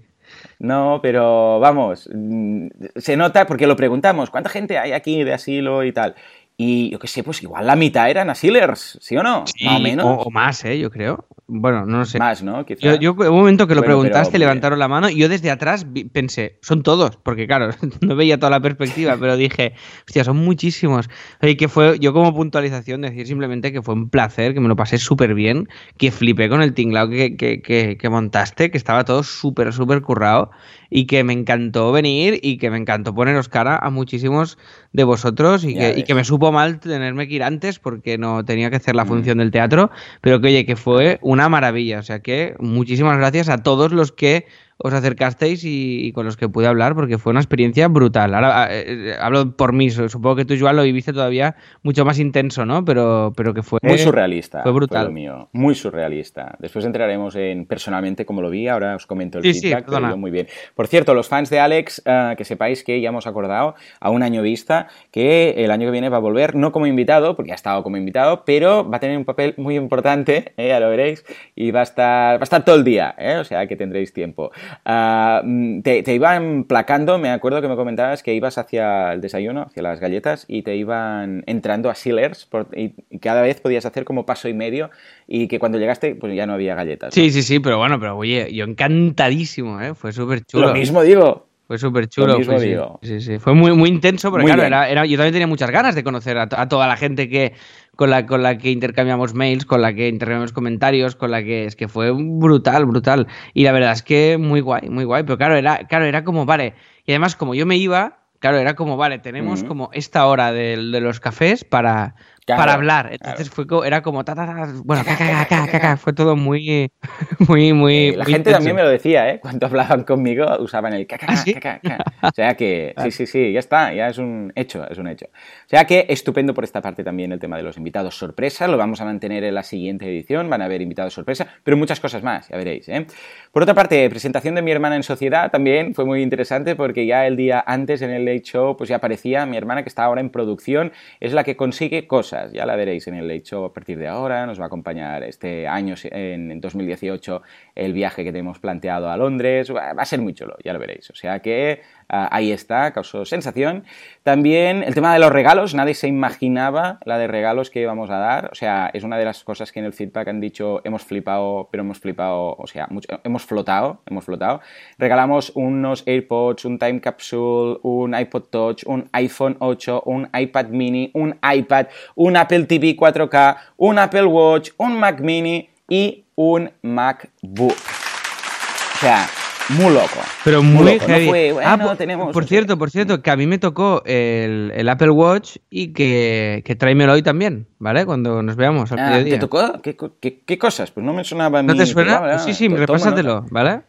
No, 0.59 0.99
pero 1.01 1.61
vamos, 1.61 2.09
mm, 2.13 2.67
se 2.97 3.15
nota 3.15 3.47
porque 3.47 3.67
lo 3.67 3.77
preguntamos, 3.77 4.29
¿cuánta 4.29 4.49
gente 4.49 4.77
hay 4.77 4.91
aquí 4.91 5.23
de 5.23 5.31
asilo 5.33 5.85
y 5.85 5.93
tal? 5.93 6.13
Y 6.57 6.89
yo 6.89 6.99
qué 6.99 7.07
sé, 7.07 7.23
pues 7.23 7.41
igual 7.41 7.67
la 7.67 7.77
mitad 7.77 8.09
eran 8.09 8.29
asilers, 8.29 8.97
¿sí 9.01 9.15
o 9.15 9.23
no? 9.23 9.45
Sí, 9.47 9.63
Más 9.63 9.77
o 9.77 9.79
menos. 9.79 10.05
O, 10.05 10.23
o 10.23 10.29
más, 10.29 10.65
¿eh? 10.65 10.77
Yo 10.77 10.89
creo. 10.91 11.25
Bueno, 11.47 11.85
no 11.85 11.99
lo 11.99 12.05
sé. 12.05 12.17
Más, 12.17 12.41
¿no? 12.41 12.65
Quizá. 12.65 12.79
Yo, 12.81 12.95
yo 12.95 13.13
un 13.13 13.35
momento 13.37 13.67
que 13.67 13.75
lo 13.75 13.81
Bueno, 13.81 13.93
pero, 13.93 13.99
preguntaste, 13.99 14.29
hombre. 14.29 14.39
levantaron 14.39 14.79
la 14.79 14.87
mano 14.87 15.09
y 15.09 15.15
yo 15.17 15.29
desde 15.29 15.51
atrás 15.51 15.93
vi- 15.93 16.05
pensé, 16.05 16.57
son 16.63 16.81
todos, 16.81 17.17
porque 17.17 17.45
claro, 17.45 17.69
no 18.01 18.15
veía 18.15 18.39
toda 18.39 18.49
la 18.49 18.59
perspectiva, 18.61 19.15
pero 19.19 19.37
dije, 19.37 19.73
hostia, 20.07 20.23
son 20.23 20.37
muchísimos. 20.37 21.07
Y 21.43 21.55
que 21.55 21.67
fue, 21.67 21.99
yo 21.99 22.13
como 22.13 22.33
puntualización, 22.33 23.01
decir 23.01 23.27
simplemente 23.27 23.71
que 23.71 23.83
fue 23.83 23.93
un 23.93 24.09
placer, 24.09 24.55
que 24.55 24.59
me 24.59 24.67
lo 24.67 24.75
pasé 24.75 24.97
súper 24.97 25.35
bien, 25.35 25.69
que 25.97 26.09
flipé 26.09 26.49
con 26.49 26.63
el 26.63 26.73
tinglao 26.73 27.09
que, 27.09 27.37
que, 27.37 27.61
que, 27.61 27.97
que 27.97 28.09
montaste, 28.09 28.71
que 28.71 28.77
estaba 28.79 29.05
todo 29.05 29.21
súper, 29.21 29.71
súper 29.71 30.01
currado 30.01 30.49
y 30.89 31.05
que 31.05 31.23
me 31.23 31.33
encantó 31.33 31.91
venir 31.91 32.39
y 32.41 32.57
que 32.57 32.69
me 32.71 32.77
encantó 32.77 33.13
poneros 33.13 33.49
cara 33.49 33.77
a 33.77 33.89
muchísimos 33.91 34.57
de 34.93 35.03
vosotros 35.03 35.63
y 35.63 35.75
que, 35.75 35.93
y 35.97 36.03
que 36.03 36.15
me 36.15 36.23
supo 36.23 36.51
mal 36.51 36.79
tenerme 36.79 37.27
que 37.27 37.35
ir 37.35 37.43
antes 37.43 37.79
porque 37.79 38.17
no 38.17 38.45
tenía 38.45 38.69
que 38.71 38.77
hacer 38.77 38.95
la 38.95 39.03
Mm. 39.03 39.07
función 39.07 39.37
del 39.39 39.51
teatro, 39.51 39.91
pero 40.21 40.39
que 40.41 40.47
oye, 40.47 40.65
que 40.65 40.75
fue 40.75 41.19
una 41.35 41.49
maravilla. 41.49 41.99
O 41.99 42.03
sea 42.03 42.21
que 42.21 42.55
muchísimas 42.59 43.17
gracias 43.17 43.49
a 43.49 43.61
todos 43.61 43.91
los 43.91 44.11
que 44.11 44.47
os 44.77 44.93
acercasteis 44.93 45.63
y, 45.63 46.05
y 46.07 46.11
con 46.11 46.25
los 46.25 46.35
que 46.37 46.49
pude 46.49 46.67
hablar 46.67 46.95
porque 46.95 47.17
fue 47.17 47.31
una 47.31 47.39
experiencia 47.39 47.87
brutal. 47.87 48.33
Ahora 48.35 48.67
eh, 48.75 48.83
eh, 48.87 49.15
hablo 49.19 49.55
por 49.55 49.71
mí, 49.73 49.89
su- 49.89 50.09
supongo 50.09 50.35
que 50.35 50.45
tú, 50.45 50.55
Joan, 50.59 50.75
lo 50.75 50.83
viviste 50.83 51.13
todavía 51.13 51.55
mucho 51.81 52.03
más 52.03 52.19
intenso, 52.19 52.65
¿no? 52.65 52.83
Pero, 52.83 53.31
pero 53.37 53.53
que 53.53 53.63
fue... 53.63 53.79
Muy 53.81 53.97
surrealista. 53.97 54.63
Fue 54.63 54.71
brutal. 54.73 55.05
lo 55.05 55.11
mío. 55.11 55.49
Muy 55.53 55.75
surrealista. 55.75 56.55
Después 56.59 56.83
entraremos 56.85 57.35
en 57.35 57.65
personalmente 57.65 58.25
cómo 58.25 58.41
lo 58.41 58.49
vi. 58.49 58.67
Ahora 58.67 58.95
os 58.95 59.05
comento 59.07 59.37
el 59.37 59.43
Sí, 59.45 59.53
sí, 59.53 59.61
feedback. 59.67 59.85
perdona. 59.85 60.09
yo 60.11 60.17
muy 60.17 60.31
bien. 60.31 60.47
Por 60.75 60.87
cierto, 60.87 61.13
los 61.13 61.29
fans 61.29 61.49
de 61.49 61.59
Alex, 61.59 62.01
eh, 62.05 62.33
que 62.37 62.43
sepáis 62.43 62.83
que 62.83 62.99
ya 62.99 63.09
hemos 63.09 63.27
acordado 63.27 63.75
a 64.01 64.09
un 64.09 64.23
año 64.23 64.41
vista 64.41 64.87
que 65.11 65.51
el 65.57 65.71
año 65.71 65.87
que 65.87 65.91
viene 65.91 66.09
va 66.09 66.17
a 66.17 66.19
volver, 66.21 66.53
no 66.55 66.71
como 66.73 66.85
invitado, 66.85 67.35
porque 67.37 67.51
ha 67.53 67.55
estado 67.55 67.81
como 67.81 67.95
invitado, 67.97 68.43
pero 68.45 68.89
va 68.89 68.97
a 68.97 68.99
tener 68.99 69.17
un 69.17 69.25
papel 69.25 69.53
muy 69.57 69.75
importante, 69.77 70.53
eh, 70.57 70.67
ya 70.67 70.79
lo 70.81 70.89
veréis, 70.89 71.23
y 71.55 71.71
va 71.71 71.79
a 71.79 71.83
estar, 71.83 72.35
va 72.37 72.41
a 72.41 72.43
estar 72.43 72.65
todo 72.65 72.75
el 72.75 72.83
día, 72.83 73.15
eh, 73.17 73.37
o 73.37 73.43
sea 73.45 73.67
que 73.67 73.75
tendréis 73.75 74.11
tiempo. 74.13 74.51
Ah, 74.85 75.41
mm, 75.43 75.81
te, 75.81 76.03
te 76.03 76.13
iban 76.13 76.63
placando, 76.65 77.17
me 77.17 77.29
acuerdo 77.29 77.61
que 77.61 77.67
me 77.67 77.75
comentabas 77.75 78.23
que 78.23 78.33
ibas 78.33 78.57
hacia 78.57 79.13
el 79.13 79.21
desayuno, 79.21 79.63
hacia 79.63 79.83
las 79.83 79.99
galletas, 79.99 80.45
y 80.47 80.61
te 80.61 80.75
iban 80.75 81.43
entrando 81.47 81.89
a 81.89 81.95
Sealers, 81.95 82.45
por- 82.45 82.67
y, 82.75 82.93
y 83.09 83.19
cada 83.19 83.41
vez 83.41 83.59
podías 83.61 83.85
hacer 83.85 84.05
como 84.05 84.25
paso 84.25 84.47
y 84.47 84.53
medio, 84.53 84.89
y 85.27 85.47
que 85.47 85.59
cuando 85.59 85.77
llegaste, 85.79 86.15
pues 86.15 86.35
ya 86.35 86.45
no 86.45 86.53
había 86.53 86.75
galletas. 86.75 87.09
¿no? 87.09 87.21
Sí, 87.21 87.31
sí, 87.31 87.43
sí, 87.43 87.59
pero 87.59 87.77
bueno, 87.77 87.99
pero 87.99 88.17
oye, 88.17 88.53
yo 88.53 88.65
encantadísimo, 88.65 89.81
¿eh? 89.81 89.93
Fue 89.95 90.11
súper 90.11 90.43
chulo. 90.45 90.67
Lo 90.67 90.73
mismo 90.73 91.01
digo. 91.01 91.47
Fue 91.67 91.79
súper 91.79 92.07
chulo. 92.07 92.39
Fue, 92.43 92.59
sí. 92.59 92.75
Sí, 93.01 93.21
sí. 93.21 93.39
Fue 93.39 93.55
muy, 93.55 93.73
muy 93.73 93.89
intenso, 93.89 94.29
porque 94.29 94.43
Muy 94.43 94.51
claro, 94.51 94.61
bien. 94.61 94.73
era, 94.73 94.87
era- 94.87 95.05
yo 95.07 95.17
también 95.17 95.33
tenía 95.33 95.47
muchas 95.47 95.71
ganas 95.71 95.95
de 95.95 96.03
conocer 96.03 96.37
a 96.37 96.47
toda 96.69 96.87
la 96.87 96.95
gente 96.95 97.27
que 97.27 97.53
con 97.95 98.09
la, 98.09 98.25
con 98.25 98.43
la 98.43 98.57
que 98.57 98.71
intercambiamos 98.71 99.33
mails, 99.33 99.65
con 99.65 99.81
la 99.81 99.93
que 99.93 100.07
intercambiamos 100.07 100.53
comentarios, 100.53 101.15
con 101.15 101.31
la 101.31 101.43
que 101.43 101.65
es 101.65 101.75
que 101.75 101.87
fue 101.87 102.11
brutal, 102.11 102.85
brutal. 102.85 103.27
Y 103.53 103.63
la 103.63 103.71
verdad 103.71 103.93
es 103.93 104.03
que 104.03 104.37
muy 104.37 104.61
guay, 104.61 104.89
muy 104.89 105.03
guay. 105.03 105.23
Pero 105.23 105.37
claro, 105.37 105.55
era, 105.55 105.79
claro, 105.87 106.05
era 106.05 106.23
como, 106.23 106.45
vale. 106.45 106.73
Y 107.05 107.11
además, 107.11 107.35
como 107.35 107.55
yo 107.55 107.65
me 107.65 107.77
iba, 107.77 108.19
claro, 108.39 108.57
era 108.57 108.75
como, 108.75 108.97
vale, 108.97 109.19
tenemos 109.19 109.63
como 109.63 109.89
esta 109.93 110.25
hora 110.27 110.51
del- 110.51 110.91
de, 110.91 110.99
los 111.01 111.19
cafés 111.19 111.63
para, 111.63 112.15
Claro, 112.45 112.59
para 112.61 112.73
hablar. 112.73 113.09
Entonces 113.11 113.49
fue 113.49 113.65
co- 113.65 113.83
era 113.83 114.01
como, 114.03 114.23
ta, 114.23 114.35
ta, 114.35 114.45
ta, 114.45 114.67
bueno, 114.83 115.03
ca, 115.03 115.17
ca, 115.17 115.27
ca, 115.27 115.45
ca, 115.47 115.67
ca, 115.71 115.79
ca. 115.79 115.97
fue 115.97 116.13
todo 116.13 116.35
muy, 116.35 116.91
muy, 117.47 117.73
muy. 117.73 117.95
Eh, 118.09 118.11
la 118.17 118.23
muy 118.23 118.33
gente 118.33 118.49
intenso. 118.51 118.57
también 118.57 118.75
me 118.75 118.83
lo 118.83 118.89
decía, 118.89 119.29
¿eh? 119.29 119.39
Cuando 119.39 119.65
hablaban 119.67 120.03
conmigo 120.03 120.45
usaban 120.59 120.93
el 120.93 121.07
caca, 121.07 121.25
¿Ah, 121.29 121.35
sí? 121.37 121.53
caca, 121.55 121.79
caca. 121.79 122.03
O 122.21 122.31
sea 122.35 122.55
que, 122.55 122.93
sí, 123.03 123.11
sí, 123.11 123.25
sí, 123.27 123.51
ya 123.51 123.59
está, 123.59 123.93
ya 123.93 124.07
es 124.09 124.17
un 124.19 124.51
hecho, 124.55 124.87
es 124.89 124.97
un 124.97 125.07
hecho. 125.07 125.25
O 125.27 125.69
sea 125.69 125.85
que 125.85 126.05
estupendo 126.09 126.53
por 126.53 126.63
esta 126.63 126.81
parte 126.81 127.03
también 127.03 127.31
el 127.31 127.39
tema 127.39 127.57
de 127.57 127.63
los 127.63 127.77
invitados 127.77 128.15
sorpresa, 128.17 128.67
lo 128.67 128.77
vamos 128.77 129.01
a 129.01 129.05
mantener 129.05 129.43
en 129.43 129.55
la 129.55 129.63
siguiente 129.63 130.05
edición, 130.05 130.49
van 130.49 130.61
a 130.61 130.65
haber 130.65 130.81
invitados 130.81 131.13
sorpresa, 131.13 131.47
pero 131.63 131.77
muchas 131.77 131.99
cosas 131.99 132.21
más, 132.23 132.47
ya 132.49 132.57
veréis, 132.57 132.87
¿eh? 132.89 133.05
Por 133.51 133.63
otra 133.63 133.73
parte, 133.73 134.07
presentación 134.09 134.53
de 134.55 134.61
mi 134.61 134.71
hermana 134.71 134.95
en 134.95 135.03
sociedad 135.03 135.49
también 135.51 135.93
fue 135.95 136.05
muy 136.05 136.21
interesante 136.21 136.75
porque 136.75 137.05
ya 137.07 137.25
el 137.25 137.37
día 137.37 137.63
antes 137.65 138.01
en 138.01 138.11
el 138.11 138.25
Late 138.25 138.41
Show 138.43 138.75
pues 138.77 138.89
ya 138.89 138.97
aparecía 138.97 139.45
mi 139.45 139.57
hermana 139.57 139.81
que 139.83 139.89
está 139.89 140.03
ahora 140.03 140.21
en 140.21 140.29
producción, 140.29 140.91
es 141.19 141.33
la 141.33 141.43
que 141.43 141.55
consigue 141.55 142.05
cosas, 142.07 142.34
ya 142.51 142.65
la 142.65 142.75
veréis 142.75 143.07
en 143.07 143.15
el 143.15 143.43
Show 143.43 143.65
a 143.65 143.73
partir 143.73 143.97
de 143.97 144.07
ahora, 144.07 144.45
nos 144.45 144.59
va 144.59 144.63
a 144.63 144.67
acompañar 144.67 145.23
este 145.23 145.67
año 145.67 145.95
en 146.03 146.51
en 146.51 146.61
2018 146.61 147.41
el 147.75 147.93
viaje 147.93 148.23
que 148.23 148.31
tenemos 148.31 148.59
planteado 148.59 149.09
a 149.09 149.17
Londres, 149.17 149.73
va 149.73 149.91
a 149.91 150.05
ser 150.05 150.21
muy 150.21 150.33
chulo, 150.33 150.55
ya 150.63 150.73
lo 150.73 150.79
veréis, 150.79 151.09
o 151.09 151.15
sea 151.15 151.39
que 151.39 151.81
ah, 152.09 152.29
ahí 152.31 152.51
está, 152.51 152.91
causó 152.93 153.25
sensación. 153.25 153.83
También 154.23 154.83
el 154.83 154.93
tema 154.95 155.13
de 155.13 155.19
los 155.19 155.31
regalos, 155.31 155.73
nadie 155.75 155.93
se 155.93 156.07
imaginaba 156.07 156.99
la 157.05 157.17
de 157.17 157.27
regalos 157.27 157.69
que 157.69 157.81
íbamos 157.81 158.09
a 158.09 158.17
dar, 158.17 158.49
o 158.51 158.55
sea, 158.55 158.89
es 158.93 159.03
una 159.03 159.17
de 159.17 159.25
las 159.25 159.43
cosas 159.43 159.71
que 159.71 159.79
en 159.79 159.85
el 159.85 159.93
feedback 159.93 160.27
han 160.27 160.39
dicho, 160.41 160.81
hemos 160.83 161.03
flipado, 161.03 161.67
pero 161.71 161.81
hemos 161.83 161.99
flipado, 161.99 162.55
o 162.57 162.67
sea, 162.67 162.87
mucho- 162.89 163.19
hemos 163.23 163.43
flotado, 163.45 164.01
hemos 164.05 164.25
flotado. 164.25 164.61
Regalamos 164.97 165.51
unos 165.55 166.03
AirPods, 166.05 166.65
un 166.65 166.79
Time 166.79 166.99
Capsule, 167.01 167.79
un 167.83 168.15
iPod 168.17 168.43
Touch, 168.49 168.83
un 168.85 169.09
iPhone 169.11 169.57
8, 169.59 170.03
un 170.05 170.29
iPad 170.37 170.67
mini, 170.67 171.11
un 171.13 171.37
iPad, 171.43 171.87
un 172.15 172.37
Apple 172.37 172.63
TV 172.65 172.95
4K, 172.95 173.57
un 173.77 173.99
Apple 173.99 174.25
Watch, 174.25 174.71
un 174.77 174.99
Mac 174.99 175.19
mini 175.19 175.69
y 175.87 176.23
un 176.35 176.71
MacBook. 176.81 177.75
O 177.75 178.97
sea, 178.99 179.27
muy 179.69 179.93
loco. 179.93 180.19
Pero 180.43 180.61
muy, 180.63 180.93
loco. 180.93 181.07
No 181.07 181.13
heavy. 181.13 181.27
fue, 181.27 181.51
bueno, 181.53 181.69
Ah, 181.69 181.77
por, 181.77 181.97
tenemos... 181.97 182.45
cierto, 182.47 182.77
por 182.77 182.91
cierto, 182.91 183.21
que 183.21 183.31
a 183.31 183.35
mí 183.35 183.47
me 183.47 183.57
tocó 183.57 184.03
el, 184.05 184.71
el 184.75 184.89
Apple 184.89 185.09
Watch 185.09 185.57
y 185.69 185.93
que, 185.93 186.61
que 186.65 186.75
tráemelo 186.75 187.13
hoy 187.13 187.23
también, 187.23 187.67
¿vale? 187.79 188.05
Cuando 188.05 188.41
nos 188.43 188.55
veamos 188.55 188.91
al 188.91 188.99
Ah. 188.99 189.23
¿Te 189.23 189.37
tocó? 189.39 189.81
¿Qué, 189.81 189.95
co- 189.95 190.13
qué- 190.19 190.41
qué 190.45 190.57
cosas? 190.57 190.91
Pues 190.91 191.05
no 191.05 191.13
me 191.13 191.23
sonaba 191.23 191.59
a 191.59 191.63
mí. 191.63 191.67
¿No 191.67 191.75
te 191.75 191.85
suena? 191.85 192.39
sí, 192.39 192.53
sí, 192.53 192.67
repásatelo. 192.67 193.45
¿vale? 193.49 193.81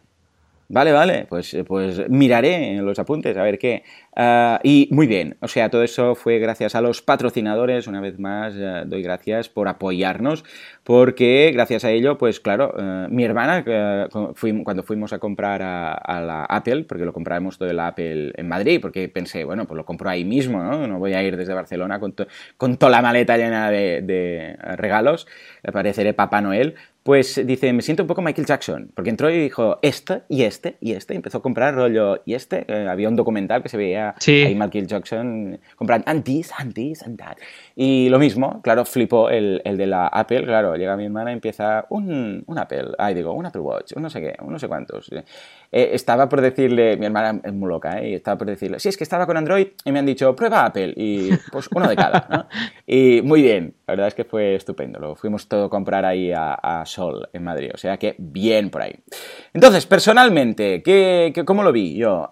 Vale, 0.69 0.91
vale, 0.91 1.27
pues, 1.29 1.55
eh, 1.55 1.63
pues 1.63 2.09
miraré 2.09 2.77
los 2.83 2.99
apuntes 2.99 3.37
a 3.37 3.43
ver 3.45 3.57
qué. 3.57 3.85
Ah, 4.17 4.59
y 4.65 4.89
muy 4.91 5.07
bien, 5.07 5.37
o 5.41 5.47
sea, 5.47 5.71
todo 5.71 5.85
eso 5.85 6.17
fue 6.17 6.41
gracias 6.41 6.75
a 6.75 6.81
los 6.81 7.03
patrocinadores, 7.03 7.87
una 7.87 8.01
vez 8.01 8.19
más, 8.19 8.55
doy 8.87 9.03
gracias 9.03 9.49
por 9.49 9.69
apoyarnos, 9.69 10.45
porque 10.83 11.53
gracias 11.55 11.85
a 11.85 11.91
ello, 11.93 12.19
pues 12.19 12.41
claro, 12.41 12.75
eh, 12.79 13.07
mi 13.11 13.23
hermana, 13.23 13.63
eh, 13.65 14.09
cuando 14.65 14.83
fuimos 14.83 15.13
a 15.13 15.21
comprar 15.21 15.63
a, 15.63 16.21
la 16.21 16.45
Apple, 16.45 16.85
porque 16.85 17.05
lo 17.05 17.13
compramos 17.13 17.59
todo 17.59 17.71
el 17.71 17.79
Apple 17.79 18.33
en 18.35 18.49
Madrid, 18.49 18.81
porque 18.83 19.09
pensé, 19.09 19.45
bueno, 19.45 19.67
pues 19.67 19.77
lo 19.77 19.85
compro 19.85 20.11
ahí 20.11 20.25
mismo, 20.25 20.63
¿no? 20.65 20.99
Voy 20.99 21.15
a 21.15 21.23
ir 21.23 21.37
desde 21.37 21.55
Barcelona 21.55 22.01
con 22.01 22.77
toda 22.77 22.91
la 22.91 23.03
maleta 23.03 23.37
llena 23.37 23.71
de, 23.71 24.03
de 24.03 24.57
regalos, 24.77 25.29
pareceré 25.73 26.13
Papá 26.13 26.41
Noel, 26.41 26.75
pues 27.07 27.41
dice, 27.47 27.73
me 27.73 27.81
siento 27.81 28.03
un 28.03 28.07
poco 28.09 28.21
Michael 28.21 28.47
Jackson, 28.47 28.91
porque 28.95 29.09
entró 29.09 29.31
y 29.31 29.39
dijo, 29.39 29.79
este 29.81 30.23
y 30.29 30.43
este 30.43 30.77
y 30.81 30.93
este, 30.93 31.15
y 31.15 31.17
empezó 31.17 31.39
a 31.39 31.43
comprar 31.43 31.75
rollo 31.75 32.21
y 32.27 32.35
este, 32.35 32.67
eh, 32.69 32.87
había 32.89 33.09
un 33.09 33.17
documental 33.17 33.63
que 33.63 33.71
se 33.71 33.79
veía 33.79 34.15
Sí. 34.19 34.43
ahí 34.43 34.55
Michael 34.55 34.87
Jackson 34.89 35.59
comprando 35.77 36.05
and 36.11 36.25
this, 36.25 36.53
and 36.59 36.75
this, 36.75 37.03
and 37.03 37.19
that. 37.19 37.37
Y 37.75 38.09
lo 38.11 38.19
mismo, 38.19 38.61
claro, 38.61 38.85
flipó 38.85 39.31
el, 39.31 39.63
el 39.65 39.77
de 39.79 39.87
la 39.87 40.09
Apple, 40.09 40.45
claro, 40.45 40.77
llega 40.77 40.97
mi 40.97 41.05
hermana 41.07 41.31
y 41.31 41.35
empieza 41.35 41.87
un, 41.89 42.43
un 42.47 42.59
Apple, 42.59 42.89
ay 42.99 43.15
digo, 43.15 43.33
un 43.33 43.47
Apple 43.47 43.63
Watch, 43.63 43.93
un 43.95 44.03
no 44.03 44.11
sé 44.11 44.21
qué, 44.21 44.35
un 44.43 44.53
no 44.53 44.59
sé 44.59 44.69
cuántos. 44.69 45.09
Eh, 45.73 45.91
estaba 45.93 46.29
por 46.29 46.41
decirle, 46.41 46.97
mi 46.97 47.07
hermana 47.07 47.41
es 47.45 47.53
muy 47.53 47.69
loca, 47.69 48.01
¿eh? 48.01 48.11
y 48.11 48.15
estaba 48.15 48.39
por 48.39 48.47
decirle, 48.47 48.79
sí, 48.79 48.89
es 48.89 48.97
que 48.97 49.05
estaba 49.05 49.27
con 49.27 49.37
Android 49.37 49.69
y 49.85 49.93
me 49.93 49.99
han 49.99 50.07
dicho, 50.07 50.35
prueba 50.37 50.65
Apple, 50.67 50.95
y 50.97 51.31
pues 51.51 51.69
uno 51.75 51.89
de 51.89 51.97
cada, 51.97 52.27
¿no? 52.31 52.47
Y 52.87 53.21
muy 53.23 53.43
bien, 53.43 53.75
la 53.87 53.93
verdad 53.93 54.09
es 54.09 54.15
que 54.15 54.25
fue 54.25 54.55
estupendo, 54.55 54.99
lo 55.01 55.17
fuimos 55.17 55.49
todo 55.49 55.65
a 55.67 55.71
comprar 55.71 56.05
ahí 56.05 56.31
a, 56.33 56.55
a 56.55 56.87
Sol, 56.87 57.29
en 57.33 57.43
Madrid, 57.45 57.71
o 57.75 57.77
sea 57.79 57.97
que 57.97 58.15
bien 58.19 58.71
por 58.71 58.83
ahí. 58.83 58.95
Entonces, 59.53 59.87
personalmente, 59.87 60.83
¿qué, 60.83 61.33
qué- 61.35 61.45
cómo 61.45 61.63
lo 61.63 61.73
vi 61.73 61.97
yo? 61.97 62.31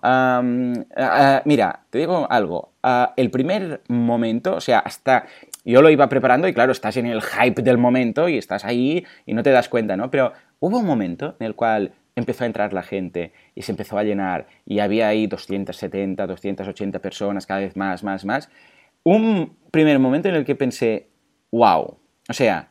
Mira, 1.45 1.81
te 1.91 1.99
digo 1.99 2.27
algo, 2.31 2.73
el 3.17 3.31
primer 3.31 3.83
momento, 3.89 4.57
o 4.57 4.61
sea, 4.61 4.79
hasta... 4.81 5.27
Yo 5.67 5.81
lo 5.81 5.89
iba 5.89 6.07
preparando 6.11 6.47
y 6.47 6.53
claro, 6.53 6.73
estás 6.73 6.99
en 6.99 7.07
el 7.07 7.23
hype 7.23 7.63
del 7.63 7.79
momento 7.79 8.29
y 8.29 8.37
estás 8.37 8.67
ahí 8.67 9.03
y 9.25 9.33
no 9.33 9.43
te 9.43 9.51
das 9.51 9.71
cuenta, 9.71 9.97
¿no? 9.97 10.11
Pero 10.11 10.31
hubo 10.61 10.77
un 10.79 10.85
momento 10.85 11.37
en 11.41 11.47
el 11.47 11.55
cual 11.55 11.93
empezó 12.17 12.45
a 12.45 12.47
entrar 12.47 12.73
la 12.73 12.83
gente 12.83 13.33
y 13.55 13.63
se 13.63 13.73
empezó 13.73 13.99
a 13.99 14.05
llenar 14.05 14.47
y 14.67 14.79
había 14.81 15.09
ahí 15.09 15.27
270, 15.27 16.27
280 16.27 16.99
personas, 17.01 17.47
cada 17.47 17.61
vez 17.61 17.77
más, 17.77 18.03
más, 18.05 18.25
más. 18.25 18.49
Un 19.03 19.57
primer 19.71 19.99
momento 19.99 20.29
en 20.29 20.35
el 20.37 20.45
que 20.45 20.55
pensé, 20.55 21.09
wow, 21.51 21.99
o 22.29 22.33
sea, 22.33 22.69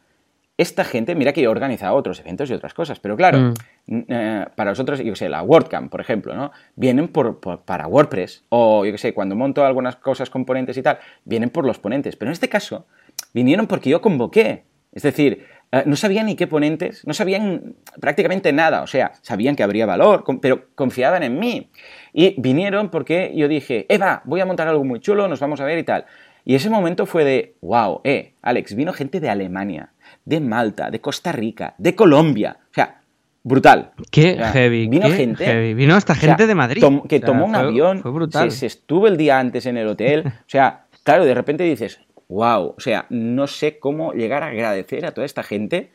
esta 0.58 0.84
gente, 0.84 1.16
mira 1.16 1.34
que 1.34 1.42
yo 1.42 1.50
he 1.50 1.52
organizado 1.52 1.96
otros 1.96 2.20
eventos 2.20 2.50
y 2.50 2.54
otras 2.54 2.74
cosas, 2.74 3.00
pero 3.00 3.18
claro, 3.18 3.54
Mm. 3.88 4.02
eh, 4.08 4.46
para 4.56 4.72
nosotros, 4.72 5.00
yo 5.00 5.16
sé, 5.16 5.28
la 5.28 5.42
WordCamp, 5.42 5.92
por 5.92 6.00
ejemplo, 6.00 6.36
¿no? 6.36 6.52
Vienen 6.76 7.08
por, 7.08 7.40
por- 7.40 7.62
para 7.62 7.88
WordPress, 7.88 8.46
o 8.50 8.86
yo 8.86 8.92
qué 8.92 8.98
sé, 8.98 9.14
cuando 9.14 9.36
monto 9.36 9.66
algunas 9.66 9.96
cosas 9.96 10.30
con 10.30 10.46
ponentes 10.46 10.78
y 10.78 10.84
tal, 10.84 11.00
vienen 11.26 11.50
por 11.50 11.66
los 11.66 11.80
ponentes, 11.80 12.16
pero 12.16 12.30
en 12.30 12.34
este 12.34 12.50
caso, 12.50 12.86
vinieron 13.34 13.66
porque 13.68 13.90
yo 13.90 14.00
convoqué, 14.02 14.64
es 14.92 15.04
decir, 15.04 15.46
no 15.86 15.96
sabían 15.96 16.28
ni 16.28 16.36
qué 16.36 16.46
ponentes, 16.48 17.06
no 17.08 17.14
sabían 17.14 17.76
prácticamente 18.00 18.54
nada, 18.54 18.82
o 18.84 18.88
sea, 18.88 19.14
sabían 19.22 19.56
que 19.56 19.64
habría 19.64 19.86
valor, 19.86 20.24
pero 20.42 20.66
confiaban 20.76 21.24
en 21.24 21.40
mí. 21.40 21.70
Y 22.14 22.40
vinieron 22.40 22.90
porque 22.90 23.32
yo 23.36 23.48
dije, 23.48 23.86
Eva, 23.90 24.22
voy 24.26 24.40
a 24.42 24.46
montar 24.46 24.68
algo 24.68 24.84
muy 24.84 25.00
chulo, 25.00 25.28
nos 25.28 25.40
vamos 25.40 25.60
a 25.62 25.66
ver 25.66 25.80
y 25.80 25.84
tal. 25.84 26.06
Y 26.46 26.56
ese 26.56 26.70
momento 26.70 27.06
fue 27.06 27.24
de, 27.24 27.56
wow, 27.62 28.02
eh, 28.04 28.34
Alex, 28.42 28.76
vino 28.76 28.94
gente 28.94 29.20
de 29.20 29.30
Alemania, 29.30 29.90
de 30.26 30.40
Malta, 30.42 30.92
de 30.92 31.00
Costa 31.02 31.32
Rica, 31.32 31.74
de 31.78 31.96
Colombia, 31.96 32.58
o 32.70 32.74
sea, 32.74 33.00
brutal. 33.44 33.92
Qué 34.12 34.34
O 34.34 34.36
sea, 34.36 34.52
heavy. 34.52 34.88
Vino 34.88 35.08
qué 35.08 35.14
gente. 35.16 35.46
heavy. 35.46 35.74
Vino 35.74 35.96
hasta 35.96 36.14
o 36.14 36.16
sea, 36.18 36.30
gente 36.30 36.46
de 36.48 36.56
Madrid. 36.56 36.82
tom- 36.82 37.08
que 37.08 37.16
O 37.16 37.20
sea, 37.20 37.26
tomó 37.28 37.46
un 37.46 37.52
fue- 37.56 37.60
avión, 37.64 38.02
Fue 38.02 38.12
brutal. 38.12 38.52
Se, 38.52 38.58
se 38.60 38.66
estuvo 38.68 39.08
el 39.08 39.18
día 39.18 39.40
antes 39.40 39.66
en 39.66 39.78
el 39.78 39.88
hotel. 39.88 40.24
O 40.46 40.50
sea, 40.50 40.86
claro, 41.04 41.26
de 41.26 41.34
repente 41.34 41.64
dices, 41.64 42.00
wow, 42.34 42.74
o 42.78 42.80
sea, 42.80 43.06
no 43.10 43.48
sé 43.48 43.80
cómo 43.80 44.14
llegar 44.14 44.44
a 44.44 44.48
agradecer 44.48 45.06
a 45.06 45.12
toda 45.12 45.26
esta 45.26 45.44
gente, 45.44 45.92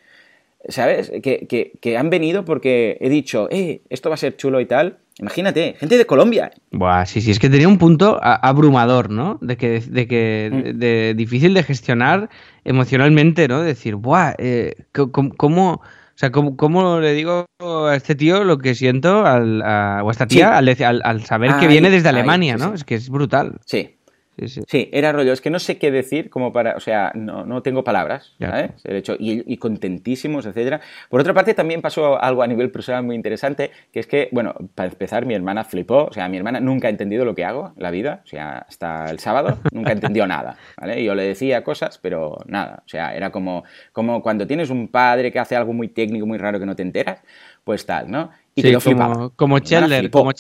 ¿sabes? 0.69 1.11
Que, 1.23 1.47
que- 1.49 1.73
que 1.81 1.97
han 1.97 2.11
venido 2.11 2.45
porque 2.45 2.97
he 3.01 3.09
dicho, 3.09 3.49
eh, 3.51 3.83
esto 3.91 4.09
va 4.11 4.15
a 4.15 4.19
ser 4.19 4.37
chulo 4.37 4.61
y 4.61 4.67
tal. 4.67 4.99
Imagínate, 5.21 5.75
gente 5.81 5.99
de 5.99 6.07
Colombia. 6.07 6.53
Buah, 6.71 7.05
sí, 7.05 7.21
sí, 7.21 7.33
es 7.33 7.41
que 7.41 7.49
tenía 7.51 7.67
un 7.67 7.79
punto 7.79 8.21
abrumador, 8.23 9.11
¿no? 9.11 9.39
De 9.41 9.57
que, 9.57 9.81
de 9.81 10.07
que 10.07 10.51
Mm. 10.53 10.63
de, 10.63 10.73
de 10.75 11.15
difícil 11.15 11.55
de 11.55 11.63
gestionar 11.65 12.29
emocionalmente, 12.65 13.49
¿no? 13.49 13.63
Decir, 13.63 13.97
buah, 13.97 14.35
eh, 14.39 14.75
com- 15.11 15.31
¿cómo, 15.31 15.73
o 15.73 15.81
sea, 16.15 16.31
cómo, 16.31 16.57
cómo 16.57 17.01
le 17.01 17.15
digo 17.15 17.47
a 17.61 17.95
este 17.97 18.15
tío 18.15 18.45
lo 18.45 18.59
que 18.59 18.75
siento 18.77 19.27
al, 19.27 19.61
a- 19.63 20.03
o 20.05 20.09
a 20.09 20.13
esta 20.13 20.27
tía 20.29 20.61
Sí. 20.61 20.83
al, 20.85 20.85
al- 20.89 21.03
al 21.05 21.25
saber 21.25 21.53
que 21.59 21.67
viene 21.67 21.91
desde 21.91 22.09
ahí, 22.11 22.15
Alemania, 22.17 22.57
sí, 22.57 22.63
¿no? 22.65 22.69
sí. 22.71 22.75
Es 22.77 22.85
que 22.85 22.95
es 22.95 23.09
brutal. 23.11 23.59
Sí, 23.67 23.97
Sí, 24.39 24.49
sí. 24.49 24.63
Sí, 24.69 24.89
era 24.93 25.13
rollo. 25.13 25.33
Es 25.33 25.41
que 25.41 25.51
no 25.51 25.59
sé 25.59 25.79
qué 25.79 25.91
decir 25.91 26.31
como 26.31 26.53
para... 26.53 26.77
O 26.77 26.81
sea, 26.81 27.11
no, 27.15 27.45
no 27.45 27.63
tengo 27.63 27.83
palabras. 27.83 28.35
¿sabes? 28.39 28.71
El 28.85 28.97
hecho, 28.97 29.17
y, 29.19 29.43
y 29.53 29.57
contentísimos, 29.57 30.47
etcétera. 30.47 30.81
Por 31.09 31.21
otra 31.21 31.35
parte, 31.35 31.55
también 31.55 31.83
pasó 31.83 32.23
algo 32.23 32.43
a 32.43 32.47
nivel 32.47 32.71
personal 32.71 33.03
muy 33.03 33.17
interesante, 33.17 33.71
que 33.93 34.01
es 34.01 34.07
que, 34.07 34.29
bueno, 34.31 34.55
para 34.75 34.91
empezar, 34.91 35.27
mi 35.27 35.35
hermana 35.35 35.65
flipó. 35.65 36.05
O 36.05 36.13
sea, 36.13 36.29
mi 36.29 36.37
hermana 36.37 36.61
nunca 36.61 36.87
ha 36.89 36.91
entendido 36.91 37.25
lo 37.25 37.35
que 37.35 37.45
hago 37.45 37.73
en 37.77 37.83
la 37.83 37.91
vida. 37.91 38.21
O 38.25 38.27
sea, 38.29 38.59
hasta 38.59 39.11
el 39.11 39.19
sábado 39.19 39.59
nunca 39.73 39.93
entendió 39.93 40.27
nada, 40.29 40.57
¿vale? 40.77 41.03
Yo 41.03 41.15
le 41.15 41.25
decía 41.25 41.65
cosas, 41.65 41.99
pero 41.99 42.39
nada. 42.47 42.83
O 42.87 42.89
sea, 42.89 43.17
era 43.17 43.31
como, 43.31 43.65
como 43.93 44.23
cuando 44.23 44.47
tienes 44.47 44.71
un 44.71 44.89
padre 44.89 45.33
que 45.33 45.39
hace 45.39 45.57
algo 45.57 45.73
muy 45.73 45.89
técnico, 45.89 46.27
muy 46.27 46.39
raro 46.39 46.61
que 46.61 46.67
no 46.67 46.77
te 46.77 46.83
enteras, 46.83 47.21
pues 47.65 47.87
tal, 47.87 48.11
¿no? 48.11 48.31
Y 48.59 48.63
Sí, 48.63 48.73
como, 48.97 49.33
como 49.37 49.61
flipó. 50.01 50.19
como 50.19 50.33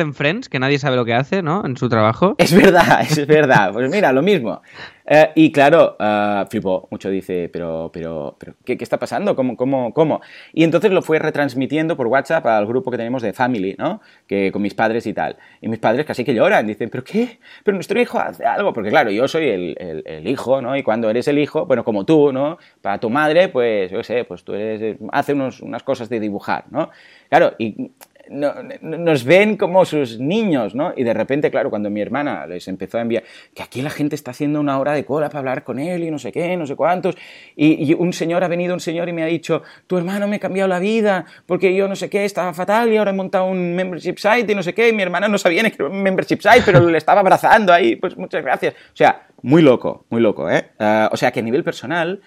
en 0.00 0.14
Friends, 0.14 0.48
que 0.48 0.58
nadie 0.58 0.78
sabe 0.78 0.96
lo 0.96 1.04
que 1.04 1.14
hace, 1.14 1.42
¿no? 1.42 1.64
En 1.64 1.76
su 1.76 1.88
trabajo. 1.88 2.34
Es 2.38 2.52
verdad, 2.54 3.00
es 3.08 3.26
verdad. 3.26 3.72
Pues 3.72 3.90
mira, 3.90 4.12
lo 4.12 4.22
mismo. 4.22 4.62
Eh, 5.04 5.30
y 5.34 5.50
claro, 5.50 5.96
eh, 5.98 6.44
flipó 6.48 6.86
mucho, 6.90 7.10
dice, 7.10 7.50
pero, 7.52 7.90
pero, 7.92 8.36
pero 8.38 8.54
¿qué, 8.64 8.76
qué 8.78 8.84
está 8.84 8.98
pasando? 8.98 9.34
¿Cómo, 9.34 9.56
cómo, 9.56 9.92
cómo? 9.92 10.20
Y 10.52 10.62
entonces 10.64 10.92
lo 10.92 11.02
fue 11.02 11.18
retransmitiendo 11.18 11.96
por 11.96 12.06
WhatsApp 12.06 12.46
al 12.46 12.66
grupo 12.66 12.90
que 12.90 12.96
tenemos 12.96 13.20
de 13.22 13.32
Family, 13.32 13.74
¿no? 13.78 14.00
Que 14.28 14.50
con 14.52 14.62
mis 14.62 14.74
padres 14.74 15.06
y 15.06 15.12
tal. 15.12 15.36
Y 15.60 15.68
mis 15.68 15.80
padres 15.80 16.06
casi 16.06 16.24
que 16.24 16.34
lloran, 16.34 16.66
dicen, 16.66 16.88
¿pero 16.88 17.02
qué? 17.04 17.40
Pero 17.64 17.74
nuestro 17.76 18.00
hijo 18.00 18.18
hace 18.18 18.44
algo. 18.44 18.72
Porque 18.72 18.90
claro, 18.90 19.10
yo 19.10 19.26
soy 19.28 19.48
el, 19.48 19.76
el- 19.78 20.02
el 20.06 20.26
hijo, 20.28 20.60
¿no? 20.62 20.76
Y 20.76 20.82
cuando 20.82 21.10
eres 21.10 21.26
el 21.28 21.38
hijo, 21.38 21.66
bueno, 21.66 21.84
como 21.84 22.04
tú, 22.04 22.32
¿no? 22.32 22.58
Para 22.80 22.98
tu 22.98 23.10
madre, 23.10 23.48
pues, 23.48 23.90
yo 23.90 24.02
sé, 24.04 24.24
pues 24.24 24.44
tú 24.44 24.54
eres, 24.54 24.96
hace 25.12 25.32
unos, 25.32 25.60
unas 25.60 25.82
cosas 25.82 26.08
de 26.08 26.20
dibujar, 26.20 26.64
¿no? 26.70 26.90
Claro, 27.32 27.54
y 27.58 27.90
no- 28.28 28.52
no- 28.82 28.98
nos 28.98 29.24
ven 29.24 29.56
como 29.56 29.86
sus 29.86 30.18
niños, 30.20 30.74
¿no? 30.74 30.92
Y 30.94 31.02
de 31.02 31.14
repente, 31.14 31.50
claro, 31.50 31.70
cuando 31.70 31.88
mi 31.88 32.02
hermana 32.02 32.46
les 32.46 32.68
empezó 32.68 32.98
a 32.98 33.00
enviar 33.00 33.22
que 33.54 33.62
aquí 33.62 33.80
la 33.80 33.88
gente 33.88 34.14
está 34.14 34.32
haciendo 34.32 34.60
una 34.60 34.78
hora 34.78 34.92
de 34.92 35.06
cola 35.06 35.28
para 35.30 35.38
hablar 35.38 35.64
con 35.64 35.78
él 35.78 36.04
y 36.04 36.10
no 36.10 36.18
sé 36.18 36.30
qué, 36.30 36.54
no 36.58 36.66
sé 36.66 36.76
cuántos, 36.76 37.16
y, 37.56 37.90
y 37.90 37.94
un 37.94 38.12
señor 38.12 38.44
ha 38.44 38.48
venido, 38.48 38.74
un 38.74 38.80
señor 38.80 39.08
y 39.08 39.14
me 39.14 39.22
ha 39.22 39.26
dicho, 39.26 39.62
tu 39.86 39.96
hermano 39.96 40.28
me 40.28 40.36
ha 40.36 40.40
cambiado 40.40 40.68
la 40.68 40.78
vida 40.78 41.24
porque 41.46 41.74
yo 41.74 41.88
no 41.88 41.96
sé 41.96 42.10
qué, 42.10 42.26
estaba 42.26 42.52
fatal 42.52 42.92
y 42.92 42.98
ahora 42.98 43.12
he 43.12 43.14
montado 43.14 43.46
un 43.46 43.74
membership 43.74 44.16
site 44.18 44.52
y 44.52 44.54
no 44.54 44.62
sé 44.62 44.74
qué, 44.74 44.90
y 44.90 44.92
mi 44.92 45.02
hermana 45.02 45.26
no 45.26 45.38
sabía 45.38 45.62
ni 45.62 45.70
que 45.70 45.76
era 45.82 45.88
un 45.88 46.02
membership 46.02 46.40
site, 46.42 46.64
pero 46.66 46.80
le 46.86 46.98
estaba 46.98 47.20
abrazando 47.20 47.72
ahí, 47.72 47.96
pues 47.96 48.14
muchas 48.18 48.44
gracias. 48.44 48.74
O 48.92 48.96
sea, 48.96 49.22
muy 49.40 49.62
loco, 49.62 50.04
muy 50.10 50.20
loco, 50.20 50.50
¿eh? 50.50 50.66
Ah, 50.78 51.08
o 51.10 51.16
sea 51.16 51.30
que 51.32 51.40
a 51.40 51.42
nivel 51.42 51.64
personal... 51.64 52.20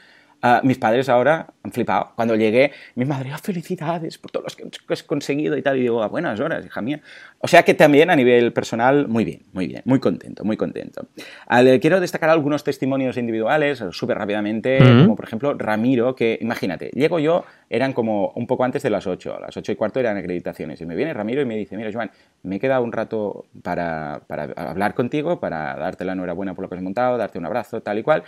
Ah, 0.47 0.62
mis 0.63 0.77
padres 0.77 1.10
ahora 1.10 1.47
han 1.63 1.71
flipado. 1.71 2.12
Cuando 2.15 2.36
llegué, 2.36 2.71
mi 2.93 3.03
madre, 3.03 3.31
"Ah, 3.34 3.39
felicidades 3.39 4.19
por 4.19 4.29
todo 4.29 4.43
lo 4.43 4.49
que 4.55 4.93
has 4.93 5.01
conseguido 5.01 5.58
y 5.58 5.63
tal. 5.63 5.75
Y 5.77 5.81
digo, 5.81 6.03
a 6.03 6.08
buenas 6.08 6.39
horas, 6.39 6.63
hija 6.63 6.84
mía. 6.84 7.01
O 7.39 7.47
sea 7.47 7.63
que 7.63 7.73
también 7.73 8.12
a 8.12 8.15
nivel 8.15 8.53
personal, 8.53 9.08
muy 9.08 9.25
bien, 9.25 9.41
muy 9.53 9.65
bien, 9.65 9.81
muy 9.86 9.99
contento, 9.99 10.43
muy 10.43 10.55
contento. 10.55 11.08
Al- 11.47 11.79
quiero 11.79 11.99
destacar 11.99 12.29
algunos 12.29 12.63
testimonios 12.63 13.17
individuales, 13.17 13.84
súper 13.89 14.19
rápidamente, 14.19 14.95
como 14.99 15.15
por 15.15 15.25
ejemplo 15.25 15.55
Ramiro, 15.55 16.15
que 16.15 16.38
imagínate, 16.39 16.91
llego 16.93 17.17
yo, 17.17 17.43
eran 17.67 17.93
como 17.93 18.31
un 18.36 18.45
poco 18.45 18.65
antes 18.65 18.84
de 18.84 18.91
las 18.91 19.08
8, 19.08 19.36
a 19.36 19.39
las 19.39 19.58
8 19.58 19.71
y 19.71 19.75
cuarto 19.75 19.99
eran 19.99 20.15
acreditaciones. 20.15 20.79
Y 20.79 20.86
me 20.86 20.95
viene 20.95 21.12
Ramiro 21.15 21.41
y 21.41 21.45
me 21.45 21.58
dice, 21.58 21.75
mira, 21.75 21.89
Joan, 21.91 22.12
me 22.43 22.58
he 22.58 22.60
quedado 22.60 22.84
un 22.84 22.91
rato 22.91 23.45
para, 23.63 24.21
para 24.27 24.43
hablar 24.55 24.93
contigo, 24.93 25.39
para 25.39 25.73
darte 25.75 26.05
la 26.05 26.13
enhorabuena 26.13 26.53
por 26.53 26.62
lo 26.65 26.69
que 26.69 26.75
has 26.75 26.84
montado, 26.84 27.17
darte 27.17 27.39
un 27.39 27.47
abrazo, 27.47 27.81
tal 27.81 27.97
y 27.97 28.03
cual. 28.03 28.23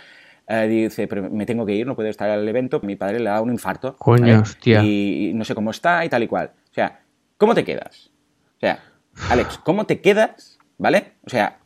Eh, 0.48 0.66
dice, 0.66 1.06
pero 1.06 1.28
me 1.30 1.44
tengo 1.44 1.66
que 1.66 1.74
ir, 1.74 1.86
no 1.86 1.94
puedo 1.94 2.08
estar 2.08 2.30
al 2.30 2.48
evento. 2.48 2.80
Mi 2.82 2.96
padre 2.96 3.20
le 3.20 3.28
ha 3.28 3.32
dado 3.32 3.44
un 3.44 3.52
infarto. 3.52 3.96
Coño, 3.96 4.40
hostia. 4.40 4.82
Y, 4.82 5.28
y 5.28 5.34
no 5.34 5.44
sé 5.44 5.54
cómo 5.54 5.70
está 5.70 6.04
y 6.04 6.08
tal 6.08 6.22
y 6.22 6.26
cual. 6.26 6.52
O 6.70 6.74
sea, 6.74 7.00
¿cómo 7.36 7.54
te 7.54 7.64
quedas? 7.64 8.10
O 8.56 8.60
sea, 8.60 8.82
Alex, 9.30 9.58
¿cómo 9.64 9.84
te 9.84 10.00
quedas? 10.00 10.58
¿Vale? 10.78 11.12
O 11.26 11.30
sea, 11.30 11.58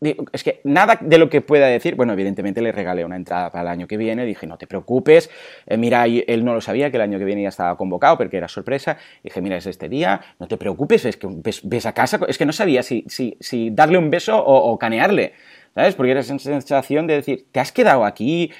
es 0.00 0.44
que 0.44 0.60
nada 0.64 0.98
de 1.00 1.18
lo 1.18 1.28
que 1.28 1.40
pueda 1.40 1.66
decir, 1.66 1.96
bueno, 1.96 2.12
evidentemente 2.12 2.62
le 2.62 2.70
regalé 2.70 3.04
una 3.04 3.16
entrada 3.16 3.50
para 3.50 3.62
el 3.62 3.68
año 3.68 3.88
que 3.88 3.96
viene, 3.96 4.24
dije, 4.24 4.46
no 4.46 4.56
te 4.56 4.66
preocupes, 4.66 5.28
eh, 5.66 5.76
mira, 5.76 6.06
él 6.06 6.44
no 6.44 6.54
lo 6.54 6.60
sabía, 6.60 6.90
que 6.90 6.98
el 6.98 7.02
año 7.02 7.18
que 7.18 7.24
viene 7.24 7.42
ya 7.42 7.48
estaba 7.48 7.76
convocado, 7.76 8.16
porque 8.16 8.36
era 8.36 8.46
sorpresa, 8.46 8.96
dije, 9.24 9.40
mira, 9.40 9.56
es 9.56 9.66
este 9.66 9.88
día, 9.88 10.20
no 10.38 10.46
te 10.46 10.56
preocupes, 10.56 11.04
es 11.04 11.16
que 11.16 11.26
ves, 11.28 11.62
ves 11.64 11.86
a 11.86 11.94
casa, 11.94 12.20
es 12.28 12.38
que 12.38 12.46
no 12.46 12.52
sabía 12.52 12.82
si, 12.82 13.04
si, 13.08 13.36
si 13.40 13.70
darle 13.70 13.98
un 13.98 14.08
beso 14.08 14.38
o, 14.38 14.70
o 14.70 14.78
canearle, 14.78 15.32
¿sabes? 15.74 15.94
Porque 15.94 16.12
era 16.12 16.20
esa 16.20 16.38
sensación 16.38 17.06
de 17.06 17.14
decir, 17.14 17.46
¿te 17.52 17.60
has 17.60 17.72
quedado 17.72 18.04
aquí? 18.04 18.50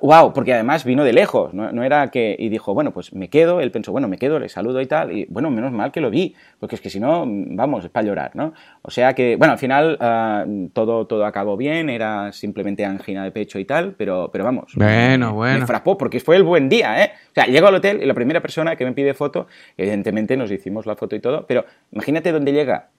wow, 0.00 0.32
porque 0.32 0.52
además 0.54 0.84
vino 0.84 1.02
de 1.02 1.12
lejos, 1.12 1.52
¿no? 1.54 1.72
no 1.72 1.82
era 1.82 2.08
que... 2.08 2.36
Y 2.38 2.48
dijo, 2.48 2.72
bueno, 2.72 2.92
pues 2.92 3.12
me 3.12 3.28
quedo, 3.28 3.60
él 3.60 3.72
pensó, 3.72 3.90
bueno, 3.90 4.06
me 4.06 4.16
quedo, 4.16 4.38
le 4.38 4.48
saludo 4.48 4.80
y 4.80 4.86
tal, 4.86 5.10
y 5.10 5.26
bueno, 5.28 5.50
menos 5.50 5.72
mal 5.72 5.90
que 5.90 6.00
lo 6.00 6.08
vi, 6.08 6.34
porque 6.60 6.76
es 6.76 6.80
que 6.80 6.88
si 6.88 7.00
no, 7.00 7.24
vamos, 7.26 7.84
es 7.84 7.90
para 7.90 8.06
llorar, 8.06 8.30
¿no? 8.34 8.52
O 8.82 8.90
sea 8.90 9.12
que, 9.14 9.34
bueno, 9.34 9.52
al 9.52 9.58
final 9.58 9.98
ah, 10.00 10.44
todo, 10.72 11.06
todo 11.06 11.26
acabó 11.26 11.56
bien, 11.56 11.90
era 11.90 12.30
simplemente 12.32 12.84
angina 12.84 13.24
de 13.24 13.32
pecho 13.32 13.58
y 13.58 13.64
tal, 13.64 13.94
pero, 13.96 14.30
pero 14.32 14.44
vamos, 14.44 14.72
Bueno, 14.76 15.28
me, 15.28 15.32
bueno. 15.32 15.58
me 15.60 15.66
frapó, 15.66 15.98
porque 15.98 16.20
fue 16.20 16.36
el 16.36 16.44
buen 16.44 16.68
día, 16.68 17.02
¿eh? 17.02 17.12
O 17.30 17.34
sea, 17.34 17.46
llego 17.46 17.66
al 17.66 17.74
hotel 17.74 18.00
y 18.02 18.06
la 18.06 18.14
primera 18.14 18.40
persona 18.40 18.76
que 18.76 18.84
me 18.84 18.92
pide 18.92 19.14
foto, 19.14 19.48
evidentemente 19.76 20.36
nos 20.36 20.50
hicimos 20.52 20.86
la 20.86 20.94
foto 20.94 21.16
y 21.16 21.20
todo, 21.20 21.44
pero 21.46 21.64
imagínate 21.90 22.30
dónde 22.30 22.52
llega 22.52 22.90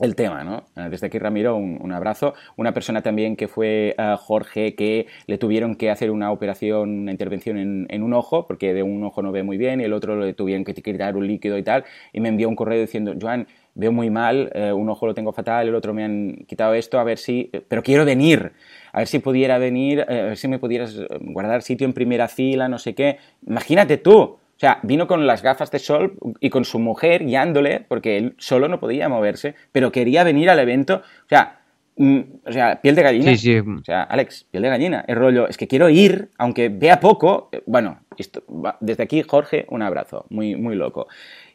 el 0.00 0.14
tema, 0.14 0.44
¿no? 0.44 0.64
Eh, 0.76 0.88
Desde 0.90 1.06
aquí, 1.06 1.18
Ramiro, 1.18 1.56
un, 1.56 1.92
abrazo. 1.92 2.34
Una 2.56 2.72
persona 2.72 3.02
también 3.02 3.36
que 3.36 3.48
fue 3.48 3.94
eh, 3.96 4.16
Jorge, 4.18 4.74
que 4.74 5.06
le 5.26 5.38
tuvieron 5.38 5.76
que 5.76 5.90
hacer 5.90 6.10
una 6.10 6.30
operación, 6.32 7.00
una 7.00 7.10
intervención 7.10 7.86
en, 7.88 8.02
un 8.02 8.12
ojo, 8.12 8.46
porque 8.46 8.74
de 8.74 8.82
un 8.82 9.02
ojo 9.04 9.22
no 9.22 9.32
ve 9.32 9.42
muy 9.42 9.56
bien, 9.56 9.80
y 9.80 9.84
el 9.84 9.92
otro 9.92 10.18
le 10.18 10.34
tuvieron 10.34 10.64
que 10.64 10.74
quitar 10.74 11.16
un 11.16 11.26
líquido 11.26 11.56
y 11.58 11.62
tal, 11.62 11.84
y 12.12 12.20
me 12.20 12.28
envió 12.28 12.48
un 12.48 12.56
correo 12.56 12.80
diciendo, 12.80 13.14
Joan, 13.20 13.46
veo 13.74 13.92
muy 13.92 14.10
mal, 14.10 14.50
eh, 14.54 14.72
un 14.72 14.88
ojo 14.88 15.06
lo 15.06 15.14
tengo 15.14 15.32
fatal, 15.32 15.68
el 15.68 15.74
otro 15.74 15.94
me 15.94 16.04
han 16.04 16.44
quitado 16.46 16.74
esto, 16.74 16.98
a 16.98 17.04
ver 17.04 17.18
si... 17.18 17.50
Pero 17.68 17.82
quiero 17.82 18.04
venir, 18.04 18.52
a 18.92 18.98
ver 18.98 19.06
si 19.06 19.18
pudiera 19.18 19.58
venir, 19.58 20.00
eh, 20.08 20.20
a 20.20 20.24
ver 20.24 20.36
si 20.36 20.48
me 20.48 20.58
pudieras 20.58 20.98
guardar 21.20 21.62
sitio 21.62 21.86
en 21.86 21.92
primera 21.92 22.28
fila, 22.28 22.68
no 22.68 22.78
sé 22.78 22.94
qué. 22.94 23.18
Imagínate 23.46 23.98
tú, 23.98 24.38
o 24.56 24.58
sea, 24.58 24.80
vino 24.82 25.06
con 25.06 25.26
las 25.26 25.42
gafas 25.42 25.70
de 25.70 25.78
sol 25.78 26.14
y 26.40 26.48
con 26.48 26.64
su 26.64 26.78
mujer 26.78 27.26
guiándole, 27.26 27.84
porque 27.86 28.16
él 28.16 28.34
solo 28.38 28.68
no 28.68 28.80
podía 28.80 29.08
moverse, 29.10 29.54
pero 29.70 29.92
quería 29.92 30.24
venir 30.24 30.48
al 30.48 30.58
evento. 30.58 31.02
O 31.04 31.28
sea, 31.28 31.60
o 31.98 32.52
sea 32.52 32.80
piel 32.82 32.94
de 32.94 33.02
gallina. 33.02 33.30
Sí, 33.32 33.36
sí. 33.38 33.58
O 33.58 33.84
sea, 33.84 34.02
Alex, 34.02 34.46
piel 34.50 34.62
de 34.62 34.68
gallina. 34.68 35.04
El 35.08 35.16
rollo 35.16 35.48
es 35.48 35.56
que 35.56 35.66
quiero 35.66 35.88
ir, 35.88 36.28
aunque 36.38 36.68
vea 36.68 37.00
poco. 37.00 37.48
eh, 37.52 37.62
Bueno, 37.66 38.00
esto, 38.18 38.42
desde 38.80 39.02
aquí, 39.04 39.22
Jorge, 39.22 39.64
un 39.70 39.82
abrazo. 39.82 40.26
Muy, 40.30 40.56
muy 40.56 40.74
loco. 40.74 41.08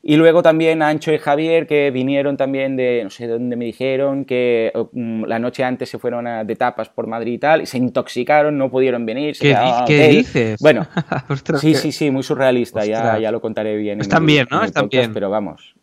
Y 0.04 0.15
luego 0.15 0.41
también 0.41 0.82
Ancho 0.82 1.13
y 1.13 1.19
Javier, 1.19 1.67
que 1.67 1.91
vinieron 1.91 2.36
también 2.36 2.75
de, 2.75 3.01
no 3.04 3.12
sé 3.12 3.27
de 3.27 3.34
dónde 3.34 3.56
me 3.56 3.65
dijeron, 3.65 4.25
que 4.25 4.71
um, 4.93 5.25
la 5.25 5.38
noche 5.38 5.63
antes 5.63 5.89
se 5.89 5.99
fueron 5.99 6.25
a, 6.25 6.43
de 6.43 6.56
tapas 6.56 6.89
por 6.89 7.06
Madrid 7.06 7.34
y 7.34 7.38
tal, 7.38 7.62
y 7.62 7.65
se 7.67 7.77
intoxicaron, 7.77 8.58
no 8.58 8.71
pudieron 8.71 9.06
venir. 9.06 9.36
Se 9.36 9.43
¿Qué, 9.49 9.56
¿qué 9.86 10.08
dices? 10.08 10.60
Bueno, 10.60 10.88
Ostras, 11.30 11.62
sí, 11.62 11.75
sí, 11.75 11.91
sí, 11.91 12.10
muy 12.10 12.23
surrealista, 12.23 12.84
ya, 12.84 13.19
ya 13.19 13.32
lo 13.32 13.41
contaré 13.41 13.75
bien. 13.77 13.97
en 13.99 14.01
Están 14.01 14.23
el- 14.23 14.25
bien, 14.27 14.47
¿no? 14.49 14.62
en 14.62 14.65
Están 14.65 14.86
podcast, 14.86 15.01
bien. 15.04 15.13
Pero 15.13 15.30
vamos. 15.30 15.75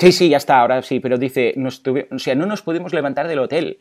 Sí, 0.00 0.10
sí, 0.10 0.28
ya 0.28 0.38
está, 0.38 0.58
ahora 0.58 0.82
sí, 0.82 0.98
pero 0.98 1.16
dice, 1.16 1.54
nos 1.56 1.84
tuvi- 1.84 2.08
o 2.10 2.18
sea, 2.18 2.34
no 2.34 2.46
nos 2.46 2.62
pudimos 2.62 2.92
levantar 2.92 3.28
del 3.28 3.38
hotel. 3.38 3.78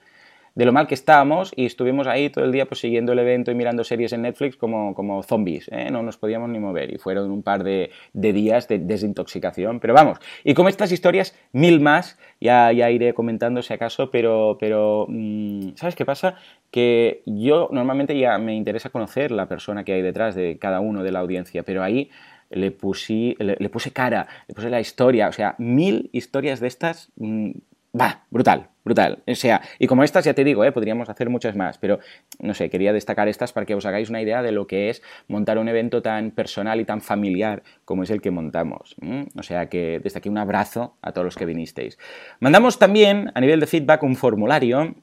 De 0.56 0.66
lo 0.66 0.74
mal 0.74 0.88
que 0.88 0.94
estábamos 0.94 1.54
y 1.56 1.66
estuvimos 1.66 2.08
ahí 2.08 2.30
todo 2.30 2.44
el 2.44 2.52
día 2.52 2.66
pues 2.66 2.80
siguiendo 2.82 3.14
el 3.14 3.20
evento 3.20 3.52
y 3.52 3.56
mirando 3.56 3.84
series 3.84 4.14
en 4.14 4.24
Netflix 4.24 4.58
como, 4.58 4.94
como 4.94 5.24
zombies, 5.24 5.70
¿eh? 5.72 5.90
no 5.92 6.04
nos 6.04 6.18
podíamos 6.18 6.50
ni 6.50 6.60
mover 6.60 6.94
y 6.94 6.98
fueron 6.98 7.32
un 7.32 7.44
par 7.44 7.64
de, 7.64 7.92
de, 8.14 8.34
días 8.34 8.68
de 8.68 8.80
desintoxicación, 8.80 9.80
pero 9.80 9.94
vamos, 9.94 10.20
y 10.44 10.54
como 10.54 10.70
estas 10.70 10.92
historias, 10.92 11.36
mil 11.54 11.80
más, 11.80 12.18
ya, 12.40 12.72
ya 12.72 12.90
iré 12.90 13.14
comentando 13.14 13.62
si 13.62 13.74
acaso, 13.74 14.12
pero, 14.12 14.58
pero 14.60 15.06
mm, 15.08 15.76
¿sabes 15.76 15.96
qué 15.96 16.06
pasa? 16.06 16.36
Que 16.70 17.22
yo 17.26 17.70
normalmente 17.72 18.18
ya 18.18 18.38
me 18.38 18.56
interesa 18.56 18.90
conocer 18.90 19.32
la 19.32 19.48
persona 19.48 19.84
que 19.84 19.94
hay 19.94 20.02
detrás 20.02 20.36
de 20.36 20.58
cada 20.60 20.80
uno 20.80 21.04
de 21.04 21.12
la 21.12 21.20
audiencia, 21.20 21.64
pero 21.64 21.84
ahí 21.84 22.10
le, 22.50 22.72
puse, 22.72 23.36
le, 23.40 23.70
puse 23.70 23.92
cara, 23.92 24.28
le 24.48 24.54
puse 24.54 24.70
la 24.70 24.80
historia, 24.80 25.28
o 25.28 25.32
sea, 25.32 25.56
mil 25.58 26.10
historias 26.12 26.60
de 26.60 26.68
estas... 26.68 27.12
Mm, 27.16 27.52
Va, 28.00 28.24
brutal, 28.30 28.70
brutal. 28.86 29.22
O 29.28 29.36
sea, 29.36 29.62
y 29.78 29.86
como 29.86 30.04
estas 30.06 30.24
ya 30.24 30.34
te 30.34 30.46
digo, 30.46 30.64
¿eh? 30.64 30.72
podríamos 30.72 31.10
hacer 31.10 31.30
muchas 31.30 31.58
más, 31.58 31.78
pero 31.78 32.00
no 32.40 32.54
sé, 32.54 32.70
quería 32.70 32.94
destacar 32.94 33.28
estas 33.28 33.52
para 33.52 33.66
que 33.66 33.76
os 33.76 33.86
hagáis 33.86 34.10
una 34.10 34.22
idea 34.22 34.42
de 34.42 34.54
lo 34.54 34.66
que 34.66 34.90
es 34.90 35.02
montar 35.28 35.58
un 35.58 35.68
evento 35.68 36.02
tan 36.02 36.32
personal 36.32 36.80
y 36.80 36.86
tan 36.86 37.02
familiar 37.02 37.64
como 37.84 38.04
es 38.04 38.10
el 38.10 38.22
que 38.22 38.32
montamos. 38.32 38.96
O 39.38 39.44
sea 39.44 39.68
que 39.68 40.00
desde 40.02 40.20
aquí 40.20 40.30
un 40.30 40.38
abrazo 40.38 40.96
a 41.02 41.12
todos 41.12 41.26
los 41.26 41.36
que 41.36 41.46
vinisteis. 41.46 41.98
Mandamos 42.40 42.80
también 42.80 43.30
a 43.36 43.42
nivel 43.42 43.60
de 43.60 43.68
feedback 43.68 44.04
un 44.04 44.16
formulario 44.16 44.96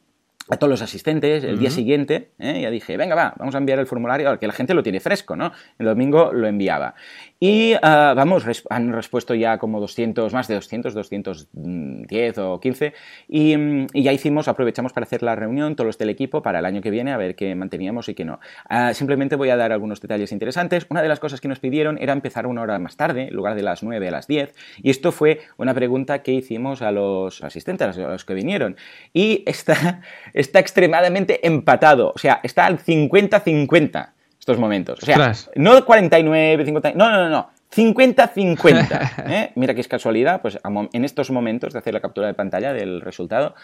a 0.51 0.57
todos 0.57 0.71
los 0.71 0.83
asistentes 0.83 1.45
el 1.45 1.59
día 1.59 1.71
siguiente, 1.71 2.31
¿eh? 2.39 2.61
ya 2.63 2.71
dije, 2.71 2.97
venga, 2.97 3.15
va, 3.15 3.35
vamos 3.39 3.55
a 3.55 3.59
enviar 3.59 3.79
el 3.79 3.87
formulario, 3.87 4.39
que 4.39 4.47
la 4.47 4.53
gente 4.53 4.75
lo 4.75 4.83
tiene 4.83 5.01
fresco, 5.01 5.37
¿no? 5.37 5.53
El 5.79 5.87
domingo 5.87 6.33
lo 6.33 6.47
enviaba. 6.47 6.95
Y 7.41 7.75
ah, 7.83 8.15
vamos, 8.17 8.45
han 8.71 8.93
respuesto 8.93 9.35
ya 9.35 9.59
como 9.59 9.81
200, 9.81 10.33
más 10.33 10.49
de 10.49 10.55
200, 10.55 10.95
210 10.95 12.39
o 12.39 12.61
15. 12.61 12.95
Mm, 13.29 13.87
y, 13.93 14.03
ya 14.03 14.13
hicimos, 14.13 14.49
aprovechamos 14.49 14.93
para 14.93 15.05
hacer 15.05 15.23
la 15.23 15.37
reunión, 15.37 15.77
todos 15.77 15.87
los 15.87 15.99
del 15.99 16.11
equipo, 16.11 16.43
para 16.43 16.59
el 16.59 16.67
año 16.67 16.81
que 16.81 16.91
viene, 16.91 17.13
a 17.13 17.17
ver 17.17 17.37
qué 17.37 17.55
manteníamos 17.55 18.09
y 18.09 18.15
qué 18.15 18.25
no. 18.25 18.41
Ah, 18.69 18.95
simplemente 18.95 19.37
voy 19.37 19.51
a 19.51 19.57
dar 19.57 19.73
algunos 19.73 20.01
detalles 20.01 20.33
interesantes. 20.33 20.87
Una 20.89 21.03
de 21.03 21.09
las 21.09 21.21
cosas 21.21 21.41
que 21.41 21.49
nos 21.49 21.61
pidieron 21.61 21.99
era 21.99 22.13
empezar 22.13 22.47
una 22.47 22.63
hora 22.63 22.79
más 22.79 22.97
tarde, 22.97 23.29
en 23.29 23.35
lugar 23.35 23.55
de 23.55 23.63
las 23.63 23.83
9 23.83 24.09
a 24.09 24.11
las 24.11 24.27
10. 24.27 24.55
Y 24.83 24.91
esto 24.91 25.13
fue 25.13 25.41
una 25.59 25.75
pregunta 25.75 26.23
que 26.23 26.33
hicimos 26.33 26.83
a 26.83 26.91
los 26.91 27.43
asistentes, 27.45 27.99
a 27.99 28.09
los 28.09 28.25
que 28.25 28.35
vinieron. 28.35 28.77
Y 29.13 29.45
está, 29.47 30.01
está 30.39 30.61
extremadamente 30.61 31.47
empatado. 31.47 32.13
O 32.15 32.19
sea, 32.19 32.41
está 32.43 32.67
al 32.67 32.79
50-50 32.79 34.11
estos 34.39 34.59
momentos. 34.59 35.03
O 35.03 35.07
sea, 35.07 35.33
no 35.57 35.85
49, 35.85 36.65
50, 36.65 36.93
no, 36.93 37.11
no, 37.11 37.25
no, 37.25 37.29
no. 37.29 37.51
50-50. 37.75 39.27
¿eh? 39.27 39.53
Mira 39.57 39.75
qué 39.75 39.81
es 39.81 39.89
casualidad, 39.89 40.41
pues 40.41 40.59
en 40.65 41.05
estos 41.05 41.31
momentos 41.31 41.73
de 41.73 41.81
hacer 41.81 41.93
la 41.93 42.01
captura 42.01 42.29
de 42.29 42.35
pantalla 42.35 42.73
del 42.73 43.01
resultado, 43.01 43.55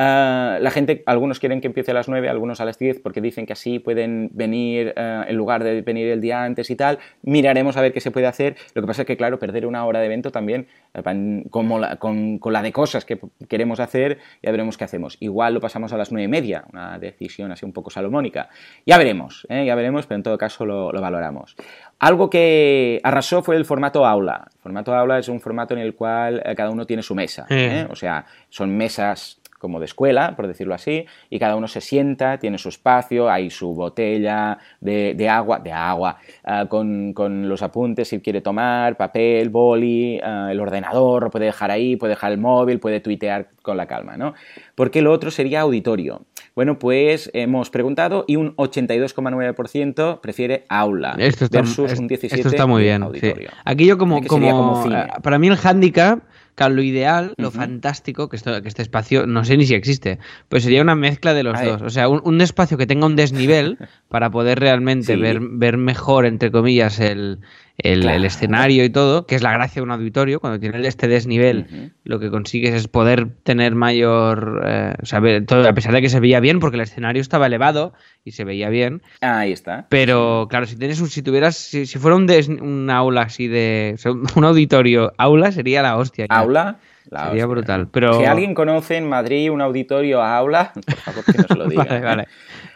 Ah, 0.00 0.58
la 0.60 0.70
gente, 0.70 1.02
algunos 1.06 1.40
quieren 1.40 1.60
que 1.60 1.66
empiece 1.66 1.90
a 1.90 1.94
las 1.94 2.08
9, 2.08 2.28
algunos 2.28 2.60
a 2.60 2.64
las 2.64 2.78
10, 2.78 3.00
porque 3.00 3.20
dicen 3.20 3.46
que 3.46 3.52
así 3.52 3.80
pueden 3.80 4.30
venir 4.32 4.94
uh, 4.96 5.28
en 5.28 5.34
lugar 5.34 5.64
de 5.64 5.82
venir 5.82 6.06
el 6.06 6.20
día 6.20 6.44
antes 6.44 6.70
y 6.70 6.76
tal. 6.76 7.00
Miraremos 7.22 7.76
a 7.76 7.80
ver 7.80 7.92
qué 7.92 8.00
se 8.00 8.12
puede 8.12 8.28
hacer. 8.28 8.56
Lo 8.74 8.82
que 8.82 8.86
pasa 8.86 9.02
es 9.02 9.06
que, 9.06 9.16
claro, 9.16 9.40
perder 9.40 9.66
una 9.66 9.84
hora 9.84 9.98
de 9.98 10.06
evento 10.06 10.30
también, 10.30 10.68
eh, 10.94 11.42
como 11.50 11.80
con, 11.98 12.38
con, 12.38 12.52
la 12.52 12.62
de 12.62 12.70
cosas 12.70 13.04
que 13.04 13.18
queremos 13.48 13.80
hacer, 13.80 14.18
ya 14.40 14.52
veremos 14.52 14.78
qué 14.78 14.84
hacemos. 14.84 15.16
Igual 15.18 15.54
lo 15.54 15.60
pasamos 15.60 15.92
a 15.92 15.96
las 15.96 16.12
9 16.12 16.24
y 16.24 16.28
media, 16.28 16.64
una 16.72 16.96
decisión 17.00 17.50
así 17.50 17.66
un 17.66 17.72
poco 17.72 17.90
salomónica. 17.90 18.50
Ya 18.86 18.98
veremos, 18.98 19.48
¿eh? 19.50 19.66
ya 19.66 19.74
veremos, 19.74 20.06
pero 20.06 20.16
en 20.16 20.22
todo 20.22 20.38
caso 20.38 20.64
lo, 20.64 20.92
lo 20.92 21.00
valoramos. 21.00 21.56
Algo 21.98 22.30
que 22.30 23.00
arrasó 23.02 23.42
fue 23.42 23.56
el 23.56 23.64
formato 23.64 24.06
aula. 24.06 24.46
El 24.54 24.60
formato 24.60 24.94
aula 24.94 25.18
es 25.18 25.28
un 25.28 25.40
formato 25.40 25.74
en 25.74 25.80
el 25.80 25.96
cual 25.96 26.40
cada 26.56 26.70
uno 26.70 26.86
tiene 26.86 27.02
su 27.02 27.16
mesa. 27.16 27.46
¿eh? 27.50 27.88
O 27.90 27.96
sea, 27.96 28.24
son 28.48 28.76
mesas 28.76 29.37
como 29.58 29.78
de 29.80 29.86
escuela, 29.86 30.34
por 30.36 30.46
decirlo 30.46 30.74
así, 30.74 31.06
y 31.30 31.38
cada 31.38 31.56
uno 31.56 31.68
se 31.68 31.80
sienta, 31.80 32.38
tiene 32.38 32.58
su 32.58 32.68
espacio, 32.68 33.28
hay 33.28 33.50
su 33.50 33.74
botella 33.74 34.58
de, 34.80 35.28
agua, 35.28 35.58
de 35.58 35.72
agua, 35.72 36.18
ah, 36.44 36.66
con, 36.68 37.48
los 37.48 37.62
apuntes 37.62 38.08
si 38.08 38.20
quiere 38.20 38.40
tomar, 38.40 38.96
papel, 38.96 39.50
boli, 39.50 40.20
ah, 40.22 40.48
el 40.50 40.60
ordenador, 40.60 41.24
lo 41.24 41.30
puede 41.30 41.46
dejar 41.46 41.70
ahí, 41.70 41.96
puede 41.96 42.12
dejar 42.12 42.32
el 42.32 42.38
móvil, 42.38 42.78
puede 42.78 43.00
tuitear 43.00 43.48
con 43.62 43.76
la 43.76 43.86
calma, 43.86 44.16
¿no? 44.16 44.34
Porque 44.74 45.02
lo 45.02 45.12
otro 45.12 45.30
sería 45.30 45.60
auditorio. 45.60 46.22
Bueno, 46.54 46.78
pues 46.78 47.30
hemos 47.34 47.70
preguntado 47.70 48.24
y 48.26 48.34
un 48.34 48.56
82,9% 48.56 50.20
prefiere 50.20 50.64
aula 50.68 51.14
esto 51.18 51.44
está, 51.44 51.60
versus 51.60 51.98
un 51.98 52.08
17% 52.08 52.34
esto 52.34 52.48
está 52.48 52.66
muy 52.66 52.82
bien, 52.82 53.02
auditorio. 53.04 53.50
Aquí 53.64 53.86
yo 53.86 53.96
como, 53.96 54.24
como, 54.24 54.92
eh, 54.92 55.06
para 55.22 55.38
mí 55.38 55.46
el 55.46 55.56
hándicap 55.56 56.20
Claro, 56.58 56.74
lo 56.74 56.82
ideal, 56.82 57.34
lo 57.36 57.52
fantástico, 57.52 58.28
que, 58.28 58.34
esto, 58.34 58.60
que 58.60 58.66
este 58.66 58.82
espacio, 58.82 59.28
no 59.28 59.44
sé 59.44 59.56
ni 59.56 59.64
si 59.64 59.76
existe, 59.76 60.18
pues 60.48 60.64
sería 60.64 60.82
una 60.82 60.96
mezcla 60.96 61.32
de 61.32 61.44
los 61.44 61.62
dos. 61.62 61.82
O 61.82 61.88
sea, 61.88 62.08
un, 62.08 62.40
espacio 62.40 62.76
que 62.76 62.84
tenga 62.84 63.06
un 63.06 63.14
desnivel 63.14 63.78
para 64.08 64.28
poder 64.30 64.58
realmente 64.58 65.14
ver, 65.14 65.38
ver 65.40 65.76
mejor, 65.76 66.26
entre 66.26 66.50
comillas, 66.50 66.98
el, 66.98 67.38
el, 67.78 68.24
escenario 68.24 68.84
y 68.84 68.90
todo, 68.90 69.26
que 69.26 69.36
es 69.36 69.42
la 69.42 69.52
gracia 69.52 69.80
de 69.80 69.84
un 69.84 69.92
auditorio, 69.92 70.40
cuando 70.40 70.58
tiene 70.58 70.86
este 70.86 71.06
desnivel, 71.06 71.92
lo 72.04 72.18
que 72.18 72.30
consigues 72.30 72.74
es 72.74 72.88
poder 72.88 73.28
tener 73.44 73.74
mayor, 73.74 74.62
eh, 74.66 75.42
todo, 75.46 75.68
a 75.68 75.72
pesar 75.72 75.92
de 75.92 76.02
que 76.02 76.08
se 76.08 76.20
veía 76.20 76.40
bien, 76.40 76.58
porque 76.58 76.76
el 76.76 76.82
escenario 76.82 77.22
estaba 77.22 77.46
elevado 77.46 77.92
y 78.24 78.32
se 78.32 78.44
veía 78.44 78.68
bien. 78.68 79.02
Ahí 79.20 79.52
está. 79.52 79.86
Pero 79.90 80.48
claro, 80.50 80.66
si 80.66 80.76
tienes 80.76 81.00
un, 81.00 81.08
si 81.08 81.22
tuvieras, 81.22 81.56
si, 81.56 81.86
fuera 81.86 82.16
un, 82.16 82.28
un 82.60 82.90
aula 82.90 83.22
así 83.22 83.46
de, 83.46 83.96
un 84.34 84.44
auditorio 84.44 85.12
aula 85.16 85.52
sería 85.52 85.82
la 85.82 85.96
hostia. 85.96 86.26
Aula. 86.28 86.78
Sería 87.10 87.46
brutal. 87.46 87.88
Pero... 87.90 88.18
Si 88.18 88.24
alguien 88.26 88.54
conoce 88.54 88.96
en 88.96 89.08
Madrid 89.08 89.50
un 89.50 89.62
auditorio 89.62 90.22
aula, 90.22 90.72
por 90.74 90.96
favor 90.96 91.24
que 91.24 91.38
nos 91.38 91.56
lo 91.56 91.66
diga. 91.68 91.84
vale, 91.84 92.00
vale. 92.00 92.28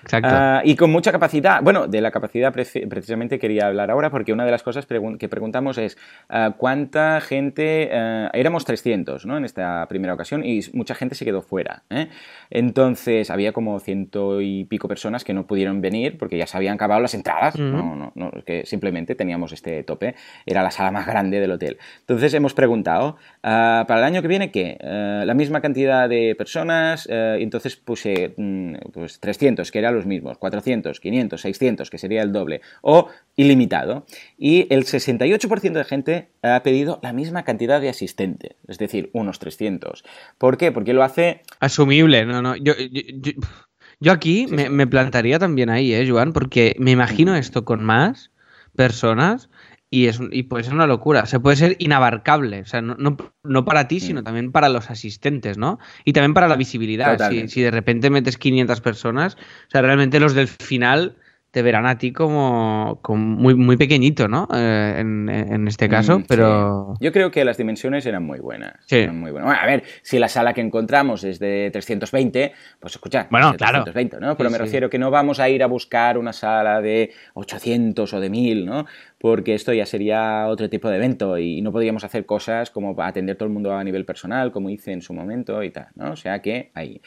Exacto. 0.03 0.29
Ah, 0.31 0.63
y 0.65 0.77
con 0.77 0.91
mucha 0.91 1.13
capacidad. 1.13 1.63
Bueno, 1.63 1.87
de 1.87 2.01
la 2.01 2.11
capacidad 2.11 2.53
precisamente 2.53 3.39
quería 3.39 3.67
hablar 3.67 3.91
ahora 3.91 4.11
porque 4.11 4.33
una 4.33 4.45
de 4.45 4.51
las 4.51 4.63
cosas 4.63 4.87
que 4.87 5.29
preguntamos 5.29 5.79
es 5.79 5.97
ah, 6.29 6.55
cuánta 6.57 7.21
gente... 7.21 7.91
Ah, 7.93 8.31
éramos 8.33 8.65
300 8.65 9.27
¿no? 9.27 9.37
en 9.37 9.45
esta 9.45 9.87
primera 9.89 10.15
ocasión 10.15 10.45
y 10.45 10.61
mucha 10.73 10.95
gente 10.95 11.15
se 11.15 11.25
quedó 11.25 11.43
fuera. 11.43 11.83
¿eh? 11.91 12.09
Entonces 12.51 13.31
había 13.31 13.53
como 13.53 13.79
ciento 13.79 14.41
y 14.41 14.65
pico 14.65 14.89
personas 14.89 15.25
que 15.25 15.35
no 15.35 15.47
pudieron 15.47 15.81
venir 15.81 16.19
porque 16.19 16.37
ya 16.37 16.47
se 16.47 16.57
habían 16.57 16.75
acabado 16.75 17.01
las 17.01 17.15
entradas. 17.15 17.59
no, 17.59 17.95
no, 17.95 18.13
no, 18.15 18.31
que 18.45 18.67
simplemente 18.67 19.15
teníamos 19.15 19.53
este 19.53 19.85
tope. 19.85 20.15
Era 20.47 20.63
la 20.63 20.71
sala 20.71 20.91
más 20.91 21.07
grande 21.07 21.41
del 21.41 21.53
hotel. 21.53 21.79
Entonces 22.01 22.35
hemos 22.35 22.55
preguntado, 22.55 23.17
¿para 23.41 23.99
el 23.99 24.05
año 24.05 24.23
que 24.23 24.29
viene 24.29 24.51
qué? 24.51 24.79
la 24.83 25.35
misma 25.35 25.61
cantidad 25.61 26.09
de 26.09 26.35
personas. 26.37 27.09
entonces 27.09 27.77
puse 27.77 28.35
mm, 28.37 28.75
pues 28.93 29.21
300, 29.21 29.71
que 29.71 29.79
era 29.79 29.92
los 29.93 30.07
mismos, 30.07 30.39
400, 30.39 31.01
500, 31.01 31.41
600, 31.41 31.91
que 31.91 31.99
sería 31.99 32.23
el 32.23 32.33
doble, 32.33 32.61
o 32.81 33.09
ilimitado. 33.37 34.07
Y 34.39 34.67
el 34.73 34.85
68% 34.85 35.73
de 35.73 35.85
gente 35.85 36.29
ha 36.43 36.63
pedido 36.63 37.01
la 37.03 37.13
misma 37.13 37.45
cantidad 37.45 37.81
de 37.81 37.89
asistente, 37.89 38.57
es 38.69 38.79
decir, 38.79 39.11
unos 39.13 39.39
300. 39.39 40.05
¿Por 40.39 40.57
qué? 40.57 40.73
Porque 40.73 40.93
lo 40.93 41.03
hace... 41.03 41.43
Asumible, 41.61 42.25
no, 42.25 42.43
no. 42.43 42.57
Yo, 42.57 42.75
yo, 44.01 44.13
aquí 44.13 44.47
me, 44.49 44.69
me, 44.69 44.87
plantaría 44.87 45.39
también 45.39 45.71
ahí, 45.71 45.95
¿eh, 45.95 46.09
Joan? 46.09 46.33
Porque 46.33 46.75
me 46.79 46.91
imagino 46.91 47.37
esto 47.37 47.65
con 47.65 47.85
más 47.85 48.31
personas 48.77 49.49
y, 49.93 50.07
es, 50.07 50.19
y 50.31 50.45
puede 50.45 50.65
ser 50.65 50.73
una 50.73 50.87
locura. 50.87 51.27
se 51.27 51.39
puede 51.39 51.55
ser 51.55 51.77
inabarcable. 51.79 52.63
O 52.63 52.65
sea, 52.65 52.81
no, 52.81 52.97
no, 53.45 53.65
para 53.67 53.89
ti, 53.89 54.01
sino 54.01 54.23
mm. 54.23 54.25
también 54.25 54.51
para 54.51 54.71
los 54.71 54.89
asistentes, 54.89 55.59
¿no? 55.59 55.79
Y 56.07 56.15
también 56.15 56.33
para 56.33 56.49
la 56.49 56.57
visibilidad. 56.57 57.29
Si, 57.29 57.47
si, 57.49 57.61
de 57.61 57.71
repente 57.71 58.09
metes 58.09 58.39
500 58.39 58.81
personas, 58.81 59.35
o 59.35 59.71
sea, 59.71 59.83
realmente 59.83 60.19
los 60.19 60.33
del 60.33 60.49
final 60.49 61.17
te 61.53 61.61
verán 61.61 61.85
a 61.85 61.99
ti 61.99 62.13
como, 62.13 62.99
muy, 63.11 63.55
muy 63.55 63.77
pequeñito, 63.77 64.27
¿no? 64.27 64.49
Eh, 64.55 64.95
en, 64.99 65.69
este 65.69 65.87
caso, 65.87 66.19
mm, 66.19 66.25
pero... 66.27 66.95
Yo 66.99 67.13
creo 67.13 67.31
que 67.31 67.45
las 67.45 67.59
dimensiones 67.59 68.07
eran 68.07 68.25
muy 68.25 68.41
buenas. 68.41 68.73
Sí. 68.87 69.07
muy 69.09 69.31
buenas. 69.31 69.59
a 69.63 69.67
ver, 69.67 69.83
si 70.01 70.19
la 70.19 70.29
sala 70.29 70.55
que 70.55 70.63
encontramos 70.63 71.25
es 71.25 71.39
de 71.39 71.69
320, 71.71 72.55
pues 72.81 72.95
escucha, 72.95 73.27
bueno, 73.31 73.53
claro. 73.55 73.85
320, 73.85 74.19
¿no? 74.27 74.35
Pero 74.35 74.49
me 74.49 74.57
refiero 74.57 74.89
que 74.89 74.99
no 74.99 75.11
vamos 75.11 75.41
a 75.41 75.51
ir 75.51 75.63
a 75.63 75.67
buscar 75.67 76.17
una 76.17 76.33
sala 76.33 76.81
de 76.81 77.13
800 77.35 78.11
o 78.11 78.21
de 78.21 78.31
1000, 78.31 78.65
¿no? 78.65 78.87
Porque 79.19 79.53
esto 79.53 79.75
ya 79.75 79.85
sería 79.85 80.47
otro 80.49 80.71
tipo 80.71 80.89
de 80.89 80.97
evento 80.97 81.37
y 81.37 81.61
no 81.61 81.71
podríamos 81.71 82.03
hacer 82.03 82.25
cosas 82.25 82.71
como 82.71 83.01
atender 83.03 83.37
todo 83.37 83.47
el 83.47 83.53
mundo 83.53 83.75
a 83.75 83.85
nivel 83.85 84.07
personal, 84.07 84.53
como 84.53 84.71
hice 84.71 84.93
en 84.93 85.03
su 85.03 85.13
momento 85.13 85.63
y 85.63 85.71
tal, 85.71 85.89
¿no? 85.97 86.13
O 86.13 86.17
sea 86.17 86.41
que 86.41 86.71
ahí... 86.73 87.03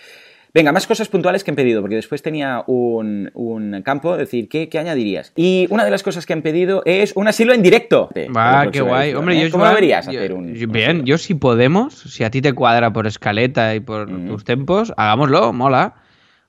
Venga, 0.55 0.71
más 0.71 0.87
cosas 0.87 1.09
puntuales 1.09 1.43
que 1.43 1.51
han 1.51 1.55
pedido, 1.55 1.81
porque 1.81 1.97
después 1.97 2.21
tenía 2.21 2.63
un, 2.67 3.29
un 3.33 3.81
campo, 3.83 4.13
es 4.13 4.19
decir, 4.19 4.47
¿qué, 4.47 4.69
¿qué, 4.69 4.79
añadirías? 4.79 5.33
Y 5.35 5.67
una 5.69 5.83
de 5.83 5.91
las 5.91 6.01
cosas 6.01 6.25
que 6.25 6.31
han 6.31 6.41
pedido 6.41 6.81
es 6.85 7.11
un 7.17 7.27
asilo 7.27 7.53
en 7.53 7.61
directo. 7.61 8.09
Va, 8.33 8.71
qué 8.71 8.79
guay. 8.79 9.13
Hombre, 9.15 9.37
¿eh? 9.37 9.43
yo, 9.43 9.51
¿Cómo 9.51 9.67
deberías 9.67 10.07
hacer 10.07 10.31
un, 10.31 10.53
Bien, 10.71 11.03
yo 11.03 11.17
si 11.17 11.33
podemos, 11.33 11.93
si 11.93 12.23
a 12.23 12.31
ti 12.31 12.41
te 12.41 12.53
cuadra 12.53 12.93
por 12.93 13.05
escaleta 13.05 13.75
y 13.75 13.81
por 13.81 14.07
tus 14.07 14.45
tempos, 14.45 14.93
hagámoslo, 14.95 15.51
mola. 15.51 15.95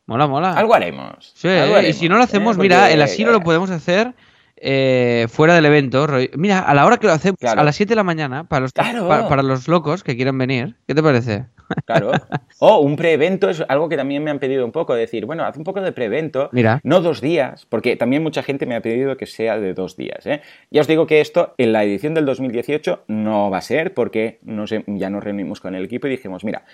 Mola, 0.06 0.28
mola. 0.28 0.52
Algo 0.52 0.72
haremos. 0.72 1.32
Sí, 1.34 1.48
y 1.88 1.92
si 1.92 2.08
no 2.08 2.16
lo 2.16 2.22
hacemos, 2.22 2.56
¿eh? 2.56 2.60
mira, 2.60 2.92
el 2.92 3.02
asilo 3.02 3.32
lo 3.32 3.40
podemos 3.40 3.70
hacer 3.70 4.14
eh, 4.56 5.26
fuera 5.28 5.54
del 5.54 5.66
evento. 5.66 6.06
Mira, 6.36 6.60
a 6.60 6.74
la 6.74 6.86
hora 6.86 6.96
que 6.96 7.06
lo 7.06 7.12
hacemos, 7.12 7.38
Claro. 7.38 7.60
a 7.60 7.64
las 7.64 7.76
7 7.76 7.90
de 7.90 7.96
la 7.96 8.04
mañana, 8.04 8.44
para 8.44 8.60
los, 8.60 8.72
Claro. 8.72 9.06
para 9.28 9.42
los 9.42 9.68
locos 9.68 10.02
que 10.02 10.16
quieran 10.16 10.38
venir. 10.38 10.76
¿Qué 10.86 10.94
te 10.94 11.02
parece? 11.02 11.46
Claro. 11.84 12.12
O 12.58 12.78
un 12.80 12.96
preevento 12.96 13.50
es 13.50 13.62
algo 13.68 13.88
que 13.90 13.98
también 13.98 14.24
me 14.24 14.30
han 14.30 14.38
pedido 14.38 14.64
un 14.64 14.72
poco, 14.72 14.94
decir, 14.94 15.26
bueno, 15.26 15.44
haz 15.44 15.58
un 15.58 15.64
poco 15.64 15.82
de 15.82 15.92
preevento, 15.92 16.48
Mira. 16.52 16.80
no 16.84 17.02
dos 17.02 17.20
días, 17.20 17.66
porque 17.68 17.96
también 17.96 18.22
mucha 18.22 18.42
gente 18.42 18.64
me 18.64 18.74
ha 18.76 18.80
pedido 18.80 19.18
que 19.18 19.26
sea 19.26 19.58
de 19.60 19.74
dos 19.74 19.94
días. 19.98 20.24
¿eh? 20.26 20.40
Ya 20.70 20.80
os 20.80 20.86
digo 20.86 21.06
que 21.06 21.20
esto 21.20 21.52
en 21.58 21.72
la 21.74 21.84
edición 21.84 22.14
del 22.14 22.24
2018 22.24 23.04
no 23.08 23.50
va 23.50 23.58
a 23.58 23.60
ser, 23.60 23.92
porque 23.92 24.38
nos 24.42 24.70
ya 24.86 25.10
nos 25.10 25.22
reunimos 25.22 25.60
con 25.60 25.74
el 25.74 25.84
equipo 25.84 26.06
y 26.06 26.10
dijimos, 26.10 26.44
mira, 26.44 26.64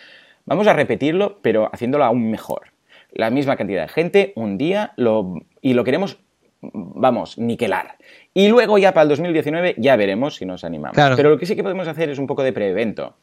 vamos 0.46 0.68
a 0.68 0.72
repetirlo, 0.72 1.40
pero 1.42 1.68
haciéndolo 1.72 2.04
aún 2.04 2.30
mejor. 2.30 2.66
La 3.10 3.30
misma 3.30 3.56
cantidad 3.56 3.82
de 3.82 3.88
gente, 3.88 4.32
un 4.36 4.56
día, 4.56 4.92
lo, 4.96 5.34
y 5.60 5.74
lo 5.74 5.82
queremos, 5.82 6.18
vamos, 6.62 7.38
niquelar. 7.38 7.96
Y 8.32 8.48
luego 8.48 8.78
ya 8.78 8.92
para 8.92 9.02
el 9.02 9.08
2019 9.10 9.74
ya 9.78 9.96
veremos 9.96 10.36
si 10.36 10.46
nos 10.46 10.64
animamos. 10.64 10.94
Claro. 10.94 11.16
Pero 11.16 11.30
lo 11.30 11.38
que 11.38 11.46
sí 11.46 11.56
que 11.56 11.62
podemos 11.62 11.88
hacer 11.88 12.08
es 12.10 12.18
un 12.18 12.26
poco 12.26 12.42
de 12.42 12.52
preevento 12.52 13.16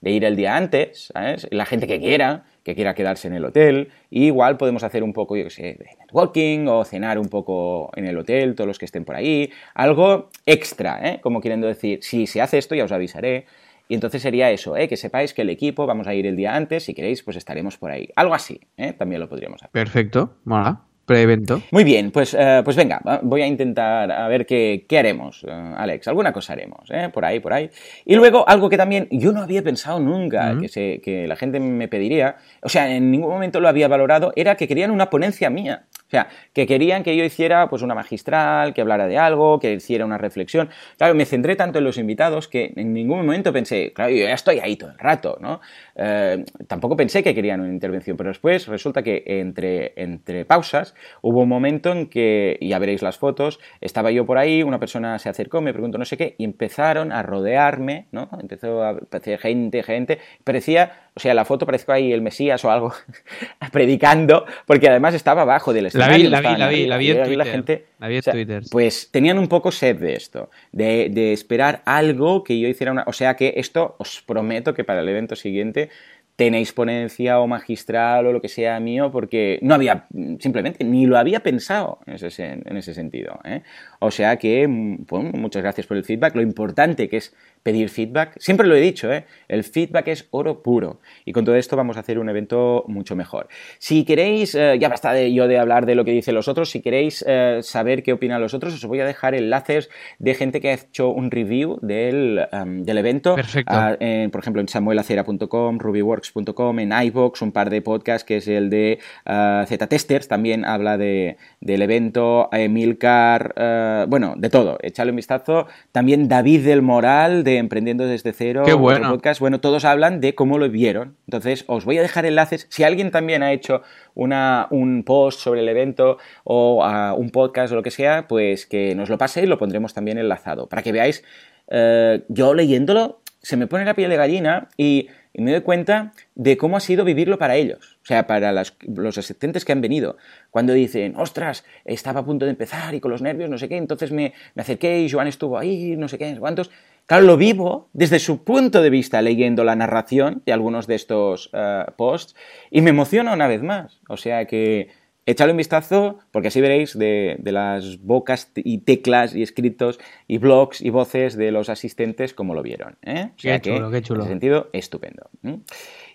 de 0.00 0.10
ir 0.10 0.24
el 0.24 0.36
día 0.36 0.56
antes, 0.56 1.10
¿sabes? 1.12 1.48
La 1.50 1.64
gente 1.64 1.86
que 1.86 1.98
quiera, 2.00 2.44
que 2.62 2.74
quiera 2.74 2.94
quedarse 2.94 3.28
en 3.28 3.34
el 3.34 3.44
hotel, 3.44 3.90
y 4.10 4.26
igual 4.26 4.56
podemos 4.56 4.82
hacer 4.82 5.02
un 5.02 5.12
poco, 5.12 5.36
yo 5.36 5.44
qué 5.44 5.50
sé, 5.50 5.62
de 5.62 5.88
networking 5.98 6.66
o 6.66 6.84
cenar 6.84 7.18
un 7.18 7.28
poco 7.28 7.90
en 7.96 8.06
el 8.06 8.18
hotel, 8.18 8.54
todos 8.54 8.68
los 8.68 8.78
que 8.78 8.84
estén 8.84 9.04
por 9.04 9.16
ahí, 9.16 9.50
algo 9.74 10.30
extra, 10.44 11.00
¿eh? 11.02 11.20
Como 11.22 11.40
queriendo 11.40 11.66
decir, 11.66 12.00
si 12.02 12.26
se 12.26 12.40
hace 12.40 12.58
esto 12.58 12.74
ya 12.74 12.84
os 12.84 12.92
avisaré. 12.92 13.46
Y 13.88 13.94
entonces 13.94 14.20
sería 14.20 14.50
eso, 14.50 14.76
¿eh? 14.76 14.88
que 14.88 14.96
sepáis 14.96 15.32
que 15.32 15.42
el 15.42 15.50
equipo 15.50 15.86
vamos 15.86 16.08
a 16.08 16.14
ir 16.14 16.26
el 16.26 16.34
día 16.34 16.56
antes, 16.56 16.82
si 16.82 16.92
queréis, 16.92 17.22
pues 17.22 17.36
estaremos 17.36 17.78
por 17.78 17.92
ahí. 17.92 18.08
Algo 18.16 18.34
así, 18.34 18.60
¿eh? 18.76 18.92
también 18.92 19.20
lo 19.20 19.28
podríamos 19.28 19.62
hacer. 19.62 19.70
Perfecto, 19.70 20.38
mola. 20.44 20.85
Pre-evento. 21.06 21.62
Muy 21.70 21.84
bien, 21.84 22.10
pues, 22.10 22.34
eh, 22.34 22.62
pues 22.64 22.74
venga, 22.74 23.00
voy 23.22 23.40
a 23.40 23.46
intentar 23.46 24.10
a 24.10 24.26
ver 24.26 24.44
qué, 24.44 24.86
qué 24.88 24.98
haremos, 24.98 25.44
eh, 25.46 25.72
Alex. 25.76 26.08
Alguna 26.08 26.32
cosa 26.32 26.54
haremos, 26.54 26.90
¿eh? 26.90 27.10
por 27.12 27.24
ahí, 27.24 27.38
por 27.38 27.52
ahí. 27.52 27.70
Y 28.04 28.16
luego 28.16 28.46
algo 28.48 28.68
que 28.68 28.76
también 28.76 29.06
yo 29.12 29.30
no 29.30 29.40
había 29.40 29.62
pensado 29.62 30.00
nunca, 30.00 30.58
que, 30.60 30.68
se, 30.68 31.00
que 31.00 31.28
la 31.28 31.36
gente 31.36 31.60
me 31.60 31.86
pediría, 31.86 32.36
o 32.60 32.68
sea, 32.68 32.92
en 32.92 33.12
ningún 33.12 33.30
momento 33.30 33.60
lo 33.60 33.68
había 33.68 33.86
valorado, 33.86 34.32
era 34.34 34.56
que 34.56 34.66
querían 34.66 34.90
una 34.90 35.08
ponencia 35.08 35.48
mía. 35.48 35.84
O 36.06 36.10
sea, 36.10 36.28
que 36.52 36.66
querían 36.66 37.02
que 37.02 37.16
yo 37.16 37.24
hiciera 37.24 37.68
pues 37.68 37.82
una 37.82 37.94
magistral, 37.94 38.72
que 38.74 38.80
hablara 38.80 39.08
de 39.08 39.18
algo, 39.18 39.58
que 39.58 39.72
hiciera 39.72 40.04
una 40.04 40.18
reflexión. 40.18 40.68
Claro, 40.96 41.14
me 41.14 41.24
centré 41.24 41.56
tanto 41.56 41.78
en 41.78 41.84
los 41.84 41.98
invitados 41.98 42.46
que 42.46 42.72
en 42.76 42.92
ningún 42.92 43.18
momento 43.26 43.52
pensé, 43.52 43.92
claro, 43.92 44.12
yo 44.12 44.24
ya 44.24 44.34
estoy 44.34 44.60
ahí 44.60 44.76
todo 44.76 44.90
el 44.90 44.98
rato, 44.98 45.36
¿no? 45.40 45.60
Eh, 45.96 46.44
tampoco 46.68 46.96
pensé 46.96 47.24
que 47.24 47.34
querían 47.34 47.60
una 47.60 47.72
intervención, 47.72 48.16
pero 48.16 48.30
después 48.30 48.68
resulta 48.68 49.02
que 49.02 49.24
entre, 49.26 49.94
entre 49.96 50.44
pausas 50.44 50.94
hubo 51.22 51.42
un 51.42 51.48
momento 51.48 51.90
en 51.90 52.06
que, 52.06 52.56
ya 52.60 52.78
veréis 52.78 53.02
las 53.02 53.18
fotos, 53.18 53.58
estaba 53.80 54.12
yo 54.12 54.24
por 54.24 54.38
ahí, 54.38 54.62
una 54.62 54.78
persona 54.78 55.18
se 55.18 55.28
acercó, 55.28 55.60
me 55.60 55.72
preguntó 55.72 55.98
no 55.98 56.04
sé 56.04 56.16
qué, 56.16 56.36
y 56.38 56.44
empezaron 56.44 57.10
a 57.10 57.22
rodearme, 57.22 58.06
¿no? 58.12 58.28
Empezó 58.40 58.82
a 58.82 58.90
aparecer 58.90 59.40
gente, 59.40 59.82
gente, 59.82 60.18
parecía, 60.44 60.92
o 61.14 61.20
sea, 61.20 61.34
la 61.34 61.44
foto 61.44 61.66
parecía 61.66 61.94
ahí 61.94 62.12
el 62.12 62.22
Mesías 62.22 62.64
o 62.64 62.70
algo, 62.70 62.92
predicando, 63.72 64.44
porque 64.66 64.88
además 64.88 65.14
estaba 65.14 65.42
abajo 65.42 65.72
del 65.72 65.86
La 65.96 66.08
vi, 66.08 66.24
la 66.24 66.40
vi, 66.40 66.56
la 66.56 66.68
vi, 66.68 66.86
la 66.86 66.96
vi 66.96 67.10
en 67.10 67.16
ahí 67.22 67.36
la 67.36 67.44
Twitter. 67.44 67.46
gente, 67.46 67.86
La 67.98 68.08
vi 68.08 68.14
en 68.14 68.18
o 68.20 68.22
sea, 68.22 68.32
Twitter. 68.32 68.62
Pues 68.70 69.10
tenían 69.10 69.38
un 69.38 69.48
poco 69.48 69.70
sed 69.72 69.96
de 69.96 70.14
esto, 70.14 70.50
de, 70.72 71.08
de 71.10 71.32
esperar 71.32 71.82
algo 71.84 72.44
que 72.44 72.58
yo 72.58 72.68
hiciera 72.68 72.92
una... 72.92 73.04
O 73.06 73.12
sea 73.12 73.34
que 73.34 73.54
esto 73.56 73.96
os 73.98 74.22
prometo 74.22 74.74
que 74.74 74.84
para 74.84 75.00
el 75.00 75.08
evento 75.08 75.36
siguiente 75.36 75.90
tenéis 76.36 76.74
ponencia 76.74 77.40
o 77.40 77.46
magistral 77.46 78.26
o 78.26 78.32
lo 78.32 78.42
que 78.42 78.48
sea 78.48 78.78
mío, 78.78 79.10
porque 79.10 79.58
no 79.62 79.74
había, 79.74 80.04
simplemente, 80.38 80.84
ni 80.84 81.06
lo 81.06 81.16
había 81.16 81.40
pensado 81.40 81.98
en 82.06 82.14
ese, 82.14 82.60
en 82.62 82.76
ese 82.76 82.92
sentido. 82.92 83.40
¿eh? 83.44 83.62
O 84.00 84.10
sea 84.10 84.36
que, 84.36 84.66
mm, 84.66 85.06
bueno, 85.08 85.30
muchas 85.32 85.62
gracias 85.62 85.86
por 85.86 85.96
el 85.96 86.04
feedback. 86.04 86.34
Lo 86.34 86.42
importante 86.42 87.08
que 87.08 87.18
es 87.18 87.34
pedir 87.66 87.88
feedback, 87.88 88.38
siempre 88.38 88.64
lo 88.64 88.76
he 88.76 88.80
dicho, 88.80 89.12
¿eh? 89.12 89.24
el 89.48 89.64
feedback 89.64 90.06
es 90.06 90.28
oro 90.30 90.62
puro. 90.62 91.00
Y 91.24 91.32
con 91.32 91.44
todo 91.44 91.56
esto 91.56 91.76
vamos 91.76 91.96
a 91.96 92.00
hacer 92.00 92.20
un 92.20 92.28
evento 92.28 92.84
mucho 92.86 93.16
mejor. 93.16 93.48
Si 93.80 94.04
queréis, 94.04 94.54
eh, 94.54 94.78
ya 94.78 94.88
basta 94.88 95.12
de 95.12 95.34
yo 95.34 95.48
de 95.48 95.58
hablar 95.58 95.84
de 95.84 95.96
lo 95.96 96.04
que 96.04 96.12
dicen 96.12 96.36
los 96.36 96.46
otros, 96.46 96.70
si 96.70 96.80
queréis 96.80 97.24
eh, 97.26 97.58
saber 97.62 98.04
qué 98.04 98.12
opinan 98.12 98.40
los 98.40 98.54
otros, 98.54 98.72
os 98.72 98.84
voy 98.84 99.00
a 99.00 99.04
dejar 99.04 99.34
enlaces 99.34 99.90
de 100.20 100.34
gente 100.34 100.60
que 100.60 100.70
ha 100.70 100.74
hecho 100.74 101.08
un 101.08 101.32
review 101.32 101.80
del, 101.82 102.46
em, 102.52 102.84
del 102.84 102.98
evento. 102.98 103.34
Perfecto. 103.34 103.74
Ah, 103.74 103.96
en, 103.98 104.30
por 104.30 104.42
ejemplo, 104.42 104.60
en 104.60 104.68
samuelacera.com, 104.68 105.80
rubyworks.com, 105.80 106.78
en 106.78 106.92
iVoox, 106.92 107.42
un 107.42 107.50
par 107.50 107.70
de 107.70 107.82
podcasts 107.82 108.24
que 108.24 108.36
es 108.36 108.46
el 108.46 108.70
de 108.70 109.00
ah, 109.24 109.64
Z-Testers, 109.66 110.28
también 110.28 110.64
habla 110.64 110.96
de, 110.98 111.36
del 111.60 111.82
evento, 111.82 112.48
Emilcar, 112.52 113.54
ah, 113.86 114.06
bueno, 114.06 114.34
de 114.36 114.50
todo, 114.50 114.78
echadle 114.82 115.10
un 115.10 115.16
vistazo. 115.16 115.66
También 115.92 116.28
David 116.28 116.64
del 116.64 116.82
Moral, 116.82 117.44
de 117.44 117.58
Emprendiendo 117.58 118.06
desde 118.06 118.32
cero, 118.32 118.62
Qué 118.64 118.74
bueno. 118.74 119.10
podcast. 119.10 119.40
Bueno, 119.40 119.60
todos 119.60 119.84
hablan 119.84 120.20
de 120.20 120.34
cómo 120.34 120.58
lo 120.58 120.68
vieron. 120.68 121.16
Entonces, 121.26 121.64
os 121.68 121.84
voy 121.84 121.98
a 121.98 122.02
dejar 122.02 122.26
enlaces. 122.26 122.66
Si 122.70 122.84
alguien 122.84 123.10
también 123.10 123.42
ha 123.42 123.52
hecho 123.52 123.82
una, 124.14 124.66
un 124.70 125.04
post 125.04 125.40
sobre 125.40 125.60
el 125.60 125.68
evento 125.68 126.18
o 126.44 126.84
ah, 126.84 127.14
un 127.16 127.30
podcast 127.30 127.72
o 127.72 127.76
lo 127.76 127.82
que 127.82 127.90
sea, 127.90 128.26
pues 128.28 128.66
que 128.66 128.94
nos 128.94 129.08
lo 129.08 129.18
pase 129.18 129.42
y 129.42 129.46
lo 129.46 129.58
pondremos 129.58 129.94
también 129.94 130.18
enlazado. 130.18 130.68
Para 130.68 130.82
que 130.82 130.92
veáis, 130.92 131.24
eh, 131.68 132.22
yo 132.28 132.54
leyéndolo, 132.54 133.20
se 133.42 133.56
me 133.56 133.66
pone 133.66 133.84
la 133.84 133.94
piel 133.94 134.10
de 134.10 134.16
gallina 134.16 134.68
y, 134.76 135.08
y 135.32 135.42
me 135.42 135.52
doy 135.52 135.60
cuenta 135.60 136.12
de 136.34 136.56
cómo 136.56 136.76
ha 136.76 136.80
sido 136.80 137.04
vivirlo 137.04 137.38
para 137.38 137.56
ellos. 137.56 137.95
O 138.06 138.08
sea, 138.08 138.28
para 138.28 138.52
las- 138.52 138.76
los 138.86 139.18
asistentes 139.18 139.64
que 139.64 139.72
han 139.72 139.80
venido. 139.80 140.16
Cuando 140.52 140.72
dicen, 140.72 141.16
ostras, 141.16 141.64
estaba 141.84 142.20
a 142.20 142.24
punto 142.24 142.44
de 142.44 142.52
empezar 142.52 142.94
y 142.94 143.00
con 143.00 143.10
los 143.10 143.20
nervios, 143.20 143.50
no 143.50 143.58
sé 143.58 143.68
qué, 143.68 143.76
entonces 143.76 144.12
me, 144.12 144.32
me 144.54 144.62
acerqué 144.62 145.00
y 145.00 145.10
Joan 145.10 145.26
estuvo 145.26 145.58
ahí, 145.58 145.96
no 145.96 146.06
sé 146.06 146.16
qué, 146.16 146.36
cuántos. 146.38 146.70
Claro, 147.06 147.24
lo 147.24 147.36
vivo 147.36 147.88
desde 147.94 148.20
su 148.20 148.44
punto 148.44 148.80
de 148.80 148.90
vista 148.90 149.20
leyendo 149.22 149.64
la 149.64 149.74
narración 149.74 150.40
de 150.46 150.52
algunos 150.52 150.86
de 150.86 150.94
estos 150.94 151.50
eh, 151.52 151.84
posts 151.96 152.36
y 152.70 152.80
me 152.80 152.90
emociona 152.90 153.32
una 153.32 153.48
vez 153.48 153.64
más. 153.64 154.00
O 154.08 154.16
sea 154.16 154.44
que 154.44 154.88
echadle 155.28 155.52
un 155.54 155.56
vistazo 155.58 156.20
porque 156.30 156.46
así 156.48 156.60
veréis 156.60 156.96
de, 156.96 157.34
de 157.40 157.50
las 157.50 158.00
bocas 158.02 158.52
y 158.54 158.78
teclas 158.78 159.34
y 159.34 159.42
escritos 159.42 159.98
y 160.28 160.38
blogs 160.38 160.80
y 160.80 160.90
voces 160.90 161.36
de 161.36 161.50
los 161.50 161.68
asistentes 161.70 162.34
cómo 162.34 162.54
lo 162.54 162.62
vieron. 162.62 162.96
¿eh? 163.02 163.30
O 163.36 163.38
sea 163.40 163.60
Qué 163.60 163.70
chulo, 163.74 163.90
qué 163.90 164.02
chulo. 164.02 164.20
En 164.20 164.26
ese 164.26 164.30
sentido, 164.32 164.70
estupendo. 164.72 165.28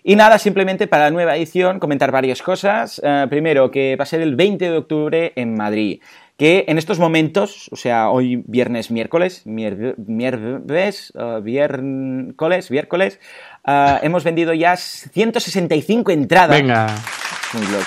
Y 0.04 0.16
nada, 0.16 0.38
simplemente 0.38 0.88
para 0.88 1.04
la 1.04 1.10
nueva 1.10 1.36
edición 1.36 1.78
comentar 1.78 2.10
varias 2.10 2.42
cosas. 2.42 3.00
Eh, 3.04 3.26
primero, 3.30 3.70
que 3.70 3.94
va 3.96 4.02
a 4.02 4.06
ser 4.06 4.20
el 4.20 4.34
20 4.34 4.70
de 4.70 4.76
octubre 4.76 5.32
en 5.36 5.54
Madrid. 5.54 6.02
Que 6.36 6.64
en 6.66 6.76
estos 6.76 6.98
momentos, 6.98 7.68
o 7.70 7.76
sea, 7.76 8.10
hoy 8.10 8.42
viernes, 8.46 8.90
miércoles, 8.90 9.42
miércoles, 9.46 11.12
eh, 11.16 11.40
viércoles, 11.42 12.70
miércoles, 12.70 13.20
eh, 13.64 13.98
hemos 14.02 14.24
vendido 14.24 14.52
ya 14.52 14.76
165 14.76 16.10
entradas. 16.10 16.60
Venga. 16.60 16.86
Muy 17.52 17.66
loco. 17.66 17.84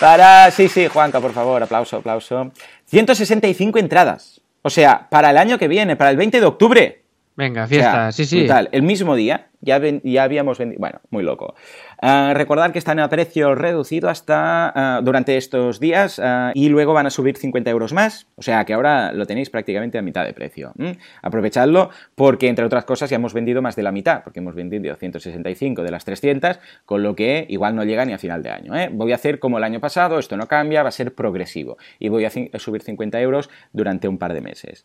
Para. 0.00 0.50
Sí, 0.50 0.68
sí, 0.68 0.88
Juanca, 0.88 1.20
por 1.20 1.32
favor, 1.32 1.62
aplauso, 1.62 1.98
aplauso. 1.98 2.50
165 2.86 3.78
entradas. 3.78 4.40
O 4.62 4.70
sea, 4.70 5.08
para 5.08 5.30
el 5.30 5.36
año 5.36 5.58
que 5.58 5.68
viene, 5.68 5.94
para 5.94 6.10
el 6.10 6.16
20 6.16 6.40
de 6.40 6.46
octubre. 6.46 7.02
Venga, 7.38 7.64
O 7.64 7.66
sea, 7.68 7.78
fiesta. 7.78 8.12
sí, 8.12 8.24
sí. 8.26 8.38
brutal. 8.40 8.68
El 8.72 8.82
mismo 8.82 9.14
día 9.14 9.46
ya, 9.60 9.78
ven- 9.78 10.00
ya 10.04 10.24
habíamos 10.24 10.58
vendido. 10.58 10.80
Bueno, 10.80 11.00
muy 11.10 11.22
loco. 11.22 11.54
Ah, 12.00 12.32
recordad 12.34 12.70
que 12.70 12.78
están 12.78 13.00
a 13.00 13.08
precio 13.08 13.56
reducido 13.56 14.08
hasta 14.08 14.72
ah, 14.74 15.00
durante 15.02 15.36
estos 15.36 15.80
días 15.80 16.20
ah, 16.22 16.52
y 16.54 16.68
luego 16.68 16.92
van 16.92 17.06
a 17.06 17.10
subir 17.10 17.36
50 17.36 17.68
euros 17.70 17.92
más. 17.92 18.28
O 18.36 18.42
sea 18.42 18.64
que 18.64 18.72
ahora 18.72 19.12
lo 19.12 19.26
tenéis 19.26 19.50
prácticamente 19.50 19.98
a 19.98 20.02
mitad 20.02 20.24
de 20.24 20.32
precio. 20.32 20.72
¿m? 20.78 20.96
Aprovechadlo 21.22 21.90
porque, 22.14 22.48
entre 22.48 22.64
otras 22.64 22.84
cosas, 22.84 23.10
ya 23.10 23.16
hemos 23.16 23.34
vendido 23.34 23.62
más 23.62 23.74
de 23.74 23.82
la 23.82 23.90
mitad, 23.90 24.22
porque 24.22 24.38
hemos 24.38 24.54
vendido 24.54 24.94
165 24.94 25.82
de 25.82 25.90
las 25.90 26.04
300, 26.04 26.60
con 26.84 27.02
lo 27.02 27.16
que 27.16 27.46
igual 27.48 27.74
no 27.74 27.82
llega 27.82 28.04
ni 28.04 28.12
a 28.12 28.18
final 28.18 28.42
de 28.42 28.50
año. 28.50 28.76
¿eh? 28.76 28.90
Voy 28.92 29.10
a 29.10 29.16
hacer 29.16 29.40
como 29.40 29.58
el 29.58 29.64
año 29.64 29.80
pasado, 29.80 30.20
esto 30.20 30.36
no 30.36 30.46
cambia, 30.46 30.82
va 30.82 30.90
a 30.90 30.92
ser 30.92 31.14
progresivo 31.14 31.78
y 31.98 32.08
voy 32.08 32.24
a 32.24 32.30
subir 32.30 32.82
50 32.82 33.20
euros 33.20 33.50
durante 33.72 34.06
un 34.06 34.18
par 34.18 34.34
de 34.34 34.40
meses. 34.40 34.84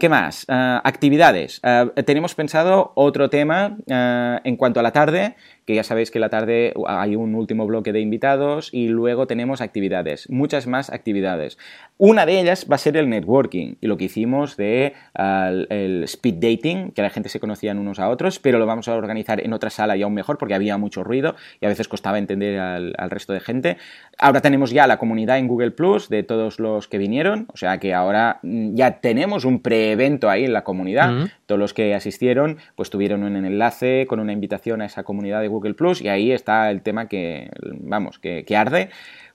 ¿Qué 0.00 0.08
más? 0.08 0.46
Actividades. 0.48 1.60
Tenemos 2.04 2.34
pensado 2.34 2.92
otro 2.94 3.30
tema 3.30 3.76
en 3.86 4.56
cuanto 4.56 4.80
a 4.80 4.82
la 4.82 4.92
tarde, 4.92 5.36
que 5.66 5.74
ya 5.74 5.84
sabéis 5.84 6.10
que 6.10 6.18
la 6.18 6.28
tarde 6.28 6.74
hay 6.86 7.16
un 7.16 7.34
último 7.34 7.66
bloque 7.66 7.92
de 7.92 8.00
invitados 8.00 8.70
y 8.72 8.88
luego 8.88 9.26
tenemos 9.26 9.60
actividades, 9.60 10.28
muchas 10.30 10.66
más 10.66 10.90
actividades. 10.90 11.58
Una 11.98 12.26
de 12.26 12.40
ellas 12.40 12.66
va 12.70 12.76
a 12.76 12.78
ser 12.78 12.96
el 12.96 13.08
networking 13.08 13.76
y 13.80 13.86
lo 13.86 13.96
que 13.96 14.04
hicimos 14.04 14.56
de 14.56 14.94
el 15.14 16.04
speed 16.04 16.34
dating, 16.34 16.90
que 16.92 17.02
la 17.02 17.10
gente 17.10 17.28
se 17.28 17.40
conocían 17.40 17.78
unos 17.78 17.98
a 17.98 18.08
otros, 18.08 18.38
pero 18.38 18.58
lo 18.58 18.66
vamos 18.66 18.88
a 18.88 18.94
organizar 18.94 19.44
en 19.44 19.52
otra 19.52 19.70
sala 19.70 19.96
y 19.96 20.02
aún 20.02 20.14
mejor 20.14 20.38
porque 20.38 20.54
había 20.54 20.78
mucho 20.78 21.04
ruido 21.04 21.36
y 21.60 21.66
a 21.66 21.68
veces 21.68 21.88
costaba 21.88 22.18
entender 22.18 22.58
al, 22.58 23.10
resto 23.10 23.32
de 23.32 23.40
gente. 23.40 23.76
Ahora 24.18 24.40
tenemos 24.40 24.70
ya 24.70 24.86
la 24.86 24.96
comunidad 24.96 25.38
en 25.38 25.46
Google 25.46 25.70
Plus 25.70 26.08
de 26.08 26.22
todos 26.22 26.58
los 26.58 26.88
que 26.88 26.98
vinieron, 26.98 27.46
o 27.52 27.56
sea 27.56 27.78
que 27.78 27.94
ahora 27.94 28.40
mm, 28.42 28.74
ya 28.74 29.00
tenemos 29.00 29.44
un 29.44 29.60
pre-evento 29.60 30.30
ahí 30.30 30.44
en 30.44 30.52
la 30.52 30.64
comunidad. 30.64 31.28
Los 31.56 31.74
que 31.74 31.94
asistieron 31.94 32.58
pues 32.76 32.90
tuvieron 32.90 33.22
un 33.22 33.36
enlace 33.36 34.06
con 34.08 34.20
una 34.20 34.32
invitación 34.32 34.82
a 34.82 34.86
esa 34.86 35.02
comunidad 35.04 35.40
de 35.40 35.48
Google 35.48 35.74
Plus 35.74 36.00
y 36.00 36.08
ahí 36.08 36.32
está 36.32 36.70
el 36.70 36.82
tema 36.82 37.08
que, 37.08 37.50
vamos, 37.80 38.18
que 38.18 38.56
arde. 38.56 38.90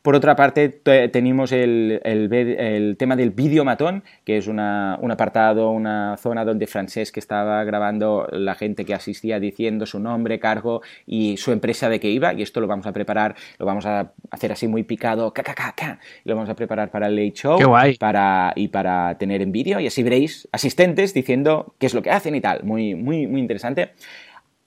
Por 0.08 0.16
otra 0.16 0.38
parte, 0.38 0.70
tenemos 0.70 1.52
el, 1.52 2.00
el, 2.06 2.96
tema 2.98 3.18
del 3.18 3.32
videomatón, 3.32 4.06
que 4.24 4.38
es 4.38 4.48
una, 4.48 4.98
un 5.02 5.12
apartado, 5.12 5.72
una 5.72 6.16
zona 6.16 6.46
donde 6.46 6.66
Francesc 6.66 7.18
estaba 7.18 7.62
grabando 7.66 8.26
la 8.32 8.56
gente 8.56 8.86
que 8.86 8.94
asistía 8.94 9.38
diciendo 9.42 9.86
su 9.86 10.00
nombre, 10.00 10.40
cargo 10.40 10.82
y 11.06 11.36
su 11.36 11.52
empresa 11.52 11.90
de 11.90 12.00
que 12.00 12.10
iba. 12.10 12.34
Y 12.34 12.42
esto 12.42 12.62
lo 12.62 12.68
vamos 12.68 12.88
a 12.88 12.94
preparar, 12.94 13.36
lo 13.60 13.66
vamos 13.66 13.86
a 13.86 14.14
hacer 14.32 14.54
así 14.54 14.70
muy 14.70 14.84
picado, 14.84 15.34
y 15.36 16.30
lo 16.30 16.36
vamos 16.36 16.50
a 16.50 16.56
preparar 16.56 16.90
para 16.90 17.08
el 17.08 17.16
late 17.18 17.34
show 17.34 17.60
Para, 18.00 18.54
y 18.56 18.70
para 18.70 19.18
tener 19.18 19.42
en 19.42 19.52
vídeo. 19.52 19.82
Y 19.82 19.88
así 19.88 20.04
veréis 20.04 20.48
asistentes 20.54 21.14
diciendo 21.14 21.76
qué 21.80 21.86
es 21.86 21.94
lo 21.94 22.02
que 22.02 22.12
hacen 22.12 22.34
y 22.34 22.40
tal. 22.40 22.64
Muy, 22.64 22.96
muy, 22.96 23.28
muy 23.28 23.42
interesante. 23.42 23.90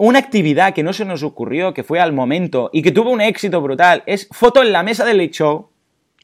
Una 0.03 0.19
actividad 0.19 0.73
que 0.73 0.83
no 0.83 0.95
se 0.95 1.05
nos 1.05 1.23
ocurrió, 1.23 1.75
que 1.75 1.85
fue 1.85 2.01
al 2.01 2.15
momento 2.15 2.71
y 2.73 2.81
que 2.81 2.91
tuvo 2.91 3.11
un 3.11 3.21
éxito 3.21 3.61
brutal, 3.61 4.03
es 4.07 4.29
foto 4.33 4.63
en 4.63 4.73
la 4.73 4.83
mesa 4.83 5.05
del 5.05 5.31
Show. 5.31 5.69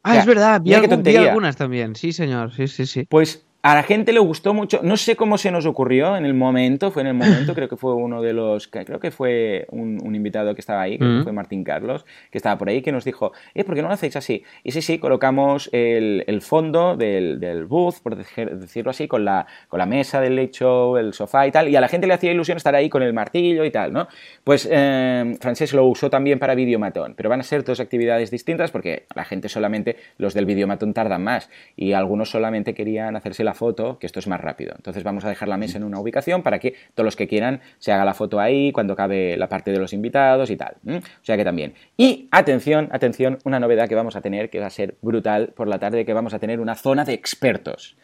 Ah, 0.02 0.16
es 0.16 0.24
verdad, 0.24 0.62
vi, 0.62 0.72
algunas 0.72 1.56
también, 1.56 1.94
sí 1.94 2.14
señor, 2.14 2.54
sí, 2.54 2.68
sí, 2.68 2.86
sí. 2.86 3.04
Pues 3.04 3.45
a 3.66 3.74
la 3.74 3.82
gente 3.82 4.12
le 4.12 4.20
gustó 4.20 4.54
mucho, 4.54 4.78
no 4.84 4.96
sé 4.96 5.16
cómo 5.16 5.38
se 5.38 5.50
nos 5.50 5.66
ocurrió 5.66 6.16
en 6.16 6.24
el 6.24 6.34
momento, 6.34 6.92
fue 6.92 7.02
en 7.02 7.08
el 7.08 7.14
momento, 7.14 7.52
creo 7.56 7.68
que 7.68 7.76
fue 7.76 7.94
uno 7.94 8.22
de 8.22 8.32
los, 8.32 8.68
creo 8.68 9.00
que 9.00 9.10
fue 9.10 9.66
un, 9.70 10.14
invitado 10.14 10.54
que 10.54 10.60
estaba 10.60 10.82
ahí, 10.82 10.96
que 10.98 11.22
fue 11.24 11.32
Martín 11.32 11.64
Carlos, 11.64 12.06
que 12.30 12.38
estaba 12.38 12.56
por 12.56 12.68
ahí, 12.68 12.80
que 12.80 12.92
nos 12.92 13.04
dijo, 13.04 13.32
eh, 13.54 13.64
¿por 13.64 13.74
qué 13.74 13.82
no 13.82 13.88
lo 13.88 13.94
hacéis 13.94 14.14
así? 14.14 14.44
Y 14.62 14.70
sí, 14.70 14.82
sí, 14.82 14.98
colocamos 14.98 15.68
el, 15.72 16.22
el 16.28 16.42
fondo 16.42 16.96
del, 16.96 17.40
del, 17.40 17.64
booth, 17.64 17.96
por 18.04 18.14
decirlo 18.14 18.92
así, 18.92 19.08
con 19.08 19.24
la, 19.24 19.48
con 19.66 19.78
la 19.78 19.86
mesa 19.86 20.20
del 20.20 20.36
lecho, 20.36 20.96
el 20.96 21.12
sofá 21.12 21.44
y 21.48 21.50
tal, 21.50 21.68
y 21.68 21.74
a 21.74 21.80
la 21.80 21.88
gente 21.88 22.06
le 22.06 22.14
hacía 22.14 22.30
ilusión 22.30 22.58
estar 22.58 22.76
ahí 22.76 22.88
con 22.88 23.02
el 23.02 23.12
martillo 23.12 23.64
y 23.64 23.72
tal, 23.72 23.92
¿no? 23.92 24.06
Pues 24.44 24.68
eh, 24.70 25.36
Francés 25.40 25.72
lo 25.72 25.84
usó 25.86 26.08
también 26.08 26.38
para 26.38 26.54
videomatón, 26.54 27.14
pero 27.16 27.28
van 27.28 27.40
a 27.40 27.42
ser 27.42 27.64
dos 27.64 27.80
actividades 27.80 28.30
distintas 28.30 28.70
porque 28.70 29.06
la 29.16 29.24
gente 29.24 29.48
solamente, 29.48 29.96
los 30.18 30.34
del 30.34 30.46
videomatón 30.46 30.94
tardan 30.94 31.24
más, 31.24 31.50
y 31.74 31.94
algunos 31.94 32.30
solamente 32.30 32.72
querían 32.72 33.16
hacerse 33.16 33.42
la 33.42 33.55
foto, 33.56 33.98
que 33.98 34.06
esto 34.06 34.20
es 34.20 34.28
más 34.28 34.40
rápido. 34.40 34.74
Entonces 34.76 35.02
vamos 35.02 35.24
a 35.24 35.28
dejar 35.28 35.48
la 35.48 35.56
mesa 35.56 35.78
en 35.78 35.84
una 35.84 35.98
ubicación 35.98 36.44
para 36.44 36.60
que 36.60 36.74
todos 36.94 37.04
los 37.04 37.16
que 37.16 37.26
quieran 37.26 37.60
se 37.78 37.90
haga 37.90 38.04
la 38.04 38.14
foto 38.14 38.38
ahí 38.38 38.70
cuando 38.70 38.94
cabe 38.94 39.36
la 39.36 39.48
parte 39.48 39.72
de 39.72 39.78
los 39.78 39.92
invitados 39.92 40.50
y 40.50 40.56
tal. 40.56 40.76
O 40.86 41.24
sea 41.24 41.36
que 41.36 41.44
también. 41.44 41.74
Y 41.96 42.28
atención, 42.30 42.88
atención, 42.92 43.38
una 43.44 43.58
novedad 43.58 43.88
que 43.88 43.96
vamos 43.96 44.14
a 44.14 44.20
tener 44.20 44.50
que 44.50 44.60
va 44.60 44.66
a 44.66 44.70
ser 44.70 44.96
brutal 45.02 45.52
por 45.56 45.66
la 45.66 45.80
tarde, 45.80 46.04
que 46.04 46.12
vamos 46.12 46.34
a 46.34 46.38
tener 46.38 46.60
una 46.60 46.76
zona 46.76 47.04
de 47.04 47.14
expertos. 47.14 47.96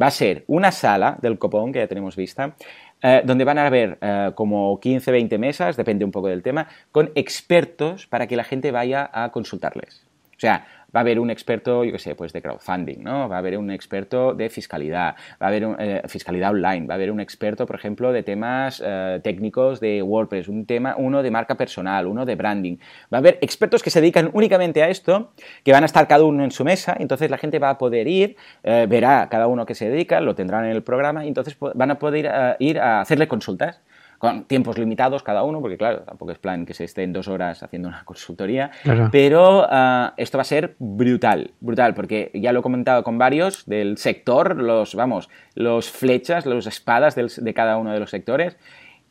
Va 0.00 0.06
a 0.06 0.10
ser 0.10 0.44
una 0.46 0.72
sala 0.72 1.18
del 1.20 1.38
copón 1.38 1.72
que 1.72 1.80
ya 1.80 1.86
tenemos 1.86 2.16
vista. 2.16 2.54
Eh, 3.02 3.22
donde 3.24 3.44
van 3.44 3.58
a 3.58 3.66
haber 3.66 3.96
eh, 4.02 4.32
como 4.34 4.78
15, 4.78 5.10
20 5.10 5.38
mesas, 5.38 5.76
depende 5.76 6.04
un 6.04 6.10
poco 6.10 6.28
del 6.28 6.42
tema, 6.42 6.68
con 6.92 7.10
expertos 7.14 8.06
para 8.06 8.26
que 8.26 8.36
la 8.36 8.44
gente 8.44 8.70
vaya 8.72 9.08
a 9.12 9.30
consultarles. 9.30 10.04
O 10.36 10.40
sea, 10.40 10.66
va 10.94 11.00
a 11.00 11.02
haber 11.02 11.20
un 11.20 11.30
experto, 11.30 11.84
yo 11.84 11.92
qué 11.92 11.98
sé, 11.98 12.14
pues 12.14 12.32
de 12.32 12.42
crowdfunding, 12.42 13.02
¿no? 13.02 13.28
Va 13.28 13.36
a 13.36 13.38
haber 13.38 13.58
un 13.58 13.70
experto 13.70 14.34
de 14.34 14.48
fiscalidad, 14.50 15.16
va 15.40 15.46
a 15.46 15.48
haber 15.48 15.66
un, 15.66 15.76
eh, 15.78 16.02
fiscalidad 16.06 16.50
online, 16.50 16.86
va 16.86 16.94
a 16.94 16.96
haber 16.96 17.10
un 17.10 17.20
experto, 17.20 17.66
por 17.66 17.76
ejemplo, 17.76 18.12
de 18.12 18.22
temas 18.22 18.82
eh, 18.84 19.20
técnicos 19.22 19.80
de 19.80 20.02
WordPress, 20.02 20.48
un 20.48 20.66
tema, 20.66 20.94
uno 20.96 21.22
de 21.22 21.30
marca 21.30 21.56
personal, 21.56 22.06
uno 22.06 22.26
de 22.26 22.34
branding. 22.34 22.76
Va 23.12 23.18
a 23.18 23.20
haber 23.20 23.38
expertos 23.40 23.82
que 23.82 23.90
se 23.90 24.00
dedican 24.00 24.30
únicamente 24.32 24.82
a 24.82 24.88
esto, 24.88 25.32
que 25.64 25.72
van 25.72 25.82
a 25.82 25.86
estar 25.86 26.06
cada 26.08 26.24
uno 26.24 26.44
en 26.44 26.50
su 26.50 26.64
mesa, 26.64 26.96
entonces 26.98 27.30
la 27.30 27.38
gente 27.38 27.58
va 27.58 27.70
a 27.70 27.78
poder 27.78 28.08
ir, 28.08 28.36
eh, 28.62 28.86
verá 28.88 29.28
cada 29.30 29.46
uno 29.46 29.66
que 29.66 29.74
se 29.74 29.88
dedica, 29.88 30.20
lo 30.20 30.34
tendrán 30.34 30.64
en 30.64 30.72
el 30.72 30.82
programa, 30.82 31.24
y 31.24 31.28
entonces 31.28 31.56
van 31.74 31.90
a 31.90 31.98
poder 31.98 32.56
ir 32.58 32.78
a 32.78 33.00
hacerle 33.00 33.28
consultas 33.28 33.80
con 34.20 34.44
tiempos 34.44 34.76
limitados 34.76 35.22
cada 35.22 35.44
uno, 35.44 35.62
porque 35.62 35.78
claro, 35.78 36.00
tampoco 36.00 36.30
es 36.30 36.38
plan 36.38 36.66
que 36.66 36.74
se 36.74 36.84
estén 36.84 37.10
dos 37.10 37.26
horas 37.26 37.62
haciendo 37.62 37.88
una 37.88 38.04
consultoría, 38.04 38.70
pero 39.10 39.66
ah, 39.70 40.12
esto 40.18 40.36
va 40.36 40.42
a 40.42 40.44
ser 40.44 40.76
brutal, 40.78 41.52
brutal, 41.60 41.94
porque 41.94 42.30
ya 42.34 42.52
lo 42.52 42.60
he 42.60 42.62
comentado 42.62 43.02
con 43.02 43.16
varios 43.16 43.64
del 43.64 43.96
sector, 43.96 44.56
los, 44.56 44.94
vamos, 44.94 45.30
los 45.54 45.90
flechas, 45.90 46.44
los 46.44 46.66
espadas 46.66 47.14
de 47.14 47.54
cada 47.54 47.78
uno 47.78 47.94
de 47.94 47.98
los 47.98 48.10
sectores, 48.10 48.58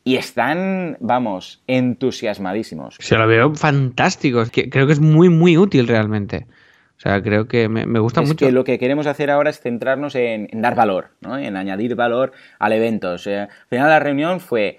y 0.04 0.14
están, 0.14 0.96
vamos, 1.00 1.60
entusiasmadísimos. 1.66 2.94
Se 3.00 3.16
lo 3.16 3.26
veo 3.26 3.52
fantástico, 3.56 4.44
creo 4.52 4.86
que 4.86 4.92
es 4.92 5.00
muy, 5.00 5.28
muy 5.28 5.58
útil 5.58 5.88
realmente. 5.88 6.46
O 6.96 7.02
sea, 7.02 7.20
creo 7.20 7.48
que 7.48 7.68
me, 7.68 7.98
gusta 7.98 8.20
mucho. 8.20 8.46
Que 8.46 8.52
lo 8.52 8.62
que 8.62 8.78
queremos 8.78 9.06
hacer 9.08 9.30
ahora 9.30 9.50
es 9.50 9.58
centrarnos 9.58 10.14
en, 10.14 10.48
dar 10.52 10.76
valor, 10.76 11.08
¿no? 11.20 11.36
en 11.36 11.56
añadir 11.56 11.96
valor 11.96 12.32
al 12.58 12.74
evento. 12.74 13.12
O 13.12 13.18
sea, 13.18 13.44
al 13.44 13.68
final 13.68 13.86
de 13.86 13.90
la 13.90 14.00
reunión 14.00 14.38
fue 14.38 14.78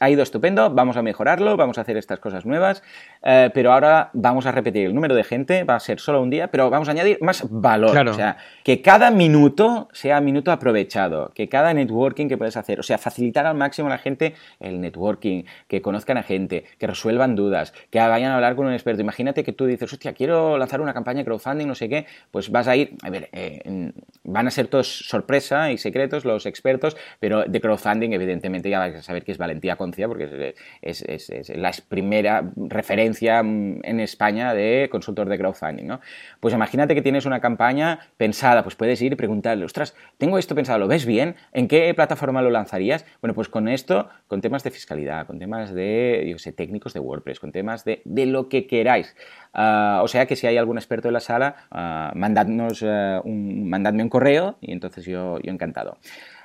ha 0.00 0.10
ido 0.10 0.22
estupendo, 0.22 0.70
vamos 0.70 0.96
a 0.96 1.02
mejorarlo, 1.02 1.56
vamos 1.56 1.78
a 1.78 1.80
hacer 1.80 1.96
estas 1.96 2.20
cosas 2.20 2.46
nuevas, 2.46 2.82
eh, 3.22 3.50
pero 3.52 3.72
ahora 3.72 4.10
vamos 4.12 4.46
a 4.46 4.52
repetir 4.52 4.86
el 4.86 4.94
número 4.94 5.14
de 5.14 5.24
gente, 5.24 5.64
va 5.64 5.76
a 5.76 5.80
ser 5.80 6.00
solo 6.00 6.22
un 6.22 6.30
día, 6.30 6.48
pero 6.48 6.70
vamos 6.70 6.88
a 6.88 6.92
añadir 6.92 7.18
más 7.20 7.44
valor. 7.50 8.08
O 8.08 8.14
sea, 8.14 8.36
que 8.62 8.82
cada 8.82 9.10
minuto 9.10 9.88
sea 9.92 10.20
minuto 10.20 10.52
aprovechado, 10.52 11.32
que 11.34 11.48
cada 11.48 11.72
networking 11.74 12.28
que 12.28 12.36
puedes 12.36 12.56
hacer, 12.56 12.80
o 12.80 12.82
sea, 12.82 12.98
facilitar 12.98 13.46
al 13.46 13.56
máximo 13.56 13.88
a 13.88 13.90
la 13.90 13.98
gente 13.98 14.34
el 14.60 14.80
networking, 14.80 15.44
que 15.68 15.82
conozcan 15.82 16.16
a 16.16 16.22
gente, 16.22 16.64
que 16.78 16.86
resuelvan 16.86 17.34
dudas, 17.34 17.72
que 17.90 17.98
vayan 17.98 18.32
a 18.32 18.36
hablar 18.36 18.56
con 18.56 18.66
un 18.66 18.72
experto. 18.72 19.00
Imagínate 19.00 19.44
que 19.44 19.52
tú 19.52 19.66
dices, 19.66 19.92
hostia, 19.92 20.12
quiero 20.12 20.58
lanzar 20.58 20.80
una 20.80 20.94
campaña 20.94 21.18
de 21.18 21.24
crowdfunding, 21.24 21.66
no 21.66 21.74
sé 21.74 21.88
qué, 21.88 22.06
pues 22.30 22.50
vas 22.50 22.68
a 22.68 22.76
ir, 22.76 22.96
a 23.02 23.10
ver, 23.10 23.28
eh, 23.32 23.92
van 24.24 24.46
a 24.46 24.50
ser 24.50 24.68
todos 24.68 24.86
sorpresa 24.86 25.72
y 25.72 25.78
secretos 25.78 26.24
los 26.24 26.46
expertos, 26.46 26.96
pero 27.20 27.44
de 27.44 27.60
crowdfunding 27.60 28.12
evidentemente 28.12 28.70
ya 28.70 28.78
vas 28.78 28.94
a 28.94 29.02
saber 29.02 29.24
que 29.24 29.32
es 29.32 29.38
valentía 29.64 29.76
Concia, 29.76 30.08
porque 30.08 30.54
es, 30.82 31.48
la 31.56 31.72
primera 31.88 32.50
referencia 32.56 33.42
mm, 33.42 33.80
en 33.82 34.00
España 34.00 34.54
de 34.54 34.88
consultor 34.90 35.28
de 35.28 35.38
crowdfunding. 35.38 35.98
Pues 36.40 36.54
imagínate 36.54 36.94
que 36.94 37.02
tienes 37.02 37.26
una 37.26 37.40
campaña 37.40 37.98
pensada, 38.16 38.62
pues 38.62 38.76
puedes 38.76 39.00
ir 39.02 39.12
y 39.12 39.16
preguntarle, 39.16 39.64
ostras, 39.64 39.94
tengo 40.18 40.38
esto 40.38 40.54
pensado, 40.54 40.78
¿lo 40.78 40.88
ves 40.88 41.06
bien? 41.06 41.36
¿En 41.52 41.68
qué 41.68 41.92
plataforma 41.94 42.42
lo 42.42 42.50
lanzarías? 42.50 43.04
Bueno, 43.20 43.34
pues 43.34 43.48
con 43.48 43.68
esto, 43.68 44.08
con 44.28 44.40
temas 44.40 44.62
de 44.64 44.70
fiscalidad, 44.70 45.26
con 45.26 45.38
temas 45.38 45.72
de, 45.72 46.26
yo 46.28 46.38
sé, 46.38 46.52
técnicos 46.52 46.92
de 46.92 47.00
WordPress, 47.00 47.40
con 47.40 47.52
temas 47.52 47.84
de, 47.84 48.02
lo 48.04 48.48
que 48.48 48.66
queráis. 48.66 49.14
Ah, 49.52 50.00
o 50.02 50.08
sea 50.08 50.26
que 50.26 50.36
si 50.36 50.46
hay 50.46 50.56
algún 50.56 50.78
experto 50.78 51.08
en 51.08 51.14
la 51.14 51.20
sala, 51.20 51.56
uh, 51.70 52.18
mandadnos, 52.18 52.82
eh, 52.82 53.20
un, 53.24 53.68
mandadme 53.68 54.02
un 54.02 54.08
correo 54.08 54.56
y 54.60 54.72
entonces 54.72 55.04
yo, 55.04 55.38
yo 55.40 55.52
encantado. 55.52 55.98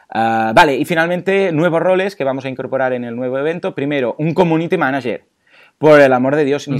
Ah, 0.09 0.53
vale, 0.55 0.75
y 0.75 0.85
finalmente, 0.85 1.51
nuevos 1.51 1.81
roles 1.81 2.15
que 2.15 2.23
vamos 2.23 2.45
a 2.45 2.49
incorporar 2.49 2.93
en 2.93 3.03
el 3.03 3.15
nuevo 3.15 3.37
evento. 3.37 3.75
Primero, 3.75 4.15
un 4.17 4.33
community 4.33 4.77
manager. 4.77 5.25
Por 5.79 6.01
el 6.01 6.11
amor 6.11 6.35
de 6.35 6.43
Dios, 6.43 6.67
ni, 6.67 6.77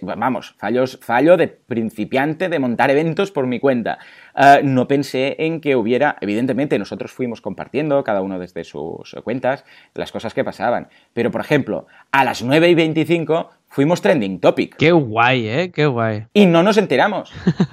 vamos, 0.00 0.54
fallos, 0.56 0.98
fallo 1.02 1.36
de 1.36 1.48
principiante 1.48 2.48
de 2.48 2.58
montar 2.58 2.90
eventos 2.90 3.30
por 3.30 3.46
mi 3.46 3.60
cuenta. 3.60 3.98
Ah, 4.34 4.60
no 4.62 4.88
pensé 4.88 5.36
en 5.38 5.60
que 5.60 5.76
hubiera, 5.76 6.16
evidentemente, 6.22 6.78
nosotros 6.78 7.12
fuimos 7.12 7.42
compartiendo, 7.42 8.02
cada 8.04 8.22
uno 8.22 8.38
desde 8.38 8.64
sus 8.64 9.14
cuentas, 9.22 9.66
las 9.92 10.12
cosas 10.12 10.32
que 10.32 10.44
pasaban. 10.44 10.88
Pero, 11.12 11.30
por 11.30 11.42
ejemplo, 11.42 11.88
a 12.10 12.24
las 12.24 12.42
9 12.42 12.70
y 12.70 12.74
25 12.74 13.50
fuimos 13.68 14.00
trending 14.00 14.40
topic. 14.40 14.76
Qué 14.76 14.92
guay, 14.92 15.48
¿eh? 15.48 15.70
Qué 15.70 15.84
guay. 15.84 16.24
Y 16.32 16.46
no 16.46 16.62
nos 16.62 16.78
enteramos. 16.78 17.30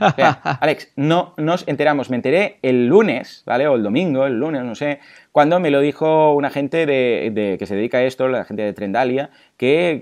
Alex, 0.60 0.92
no 0.98 1.34
nos 1.38 1.66
enteramos. 1.70 2.10
Me 2.10 2.18
enteré 2.18 2.60
el 2.62 2.88
lunes, 2.88 3.44
¿vale? 3.46 3.66
O 3.68 3.76
el 3.76 3.84
domingo, 3.84 4.26
el 4.26 4.38
lunes, 4.38 4.64
no 4.64 4.76
sé, 4.76 5.00
cuando 5.34 5.60
me 5.60 5.72
lo 5.72 5.82
dijo 5.82 6.34
una 6.34 6.52
gente 6.52 6.86
de, 6.86 7.56
que 7.58 7.66
se 7.66 7.76
dedica 7.76 7.98
a 7.98 8.04
esto, 8.04 8.28
la 8.28 8.46
gente 8.46 8.62
de 8.62 8.72
Trendalia, 8.72 9.32
que, 9.58 10.00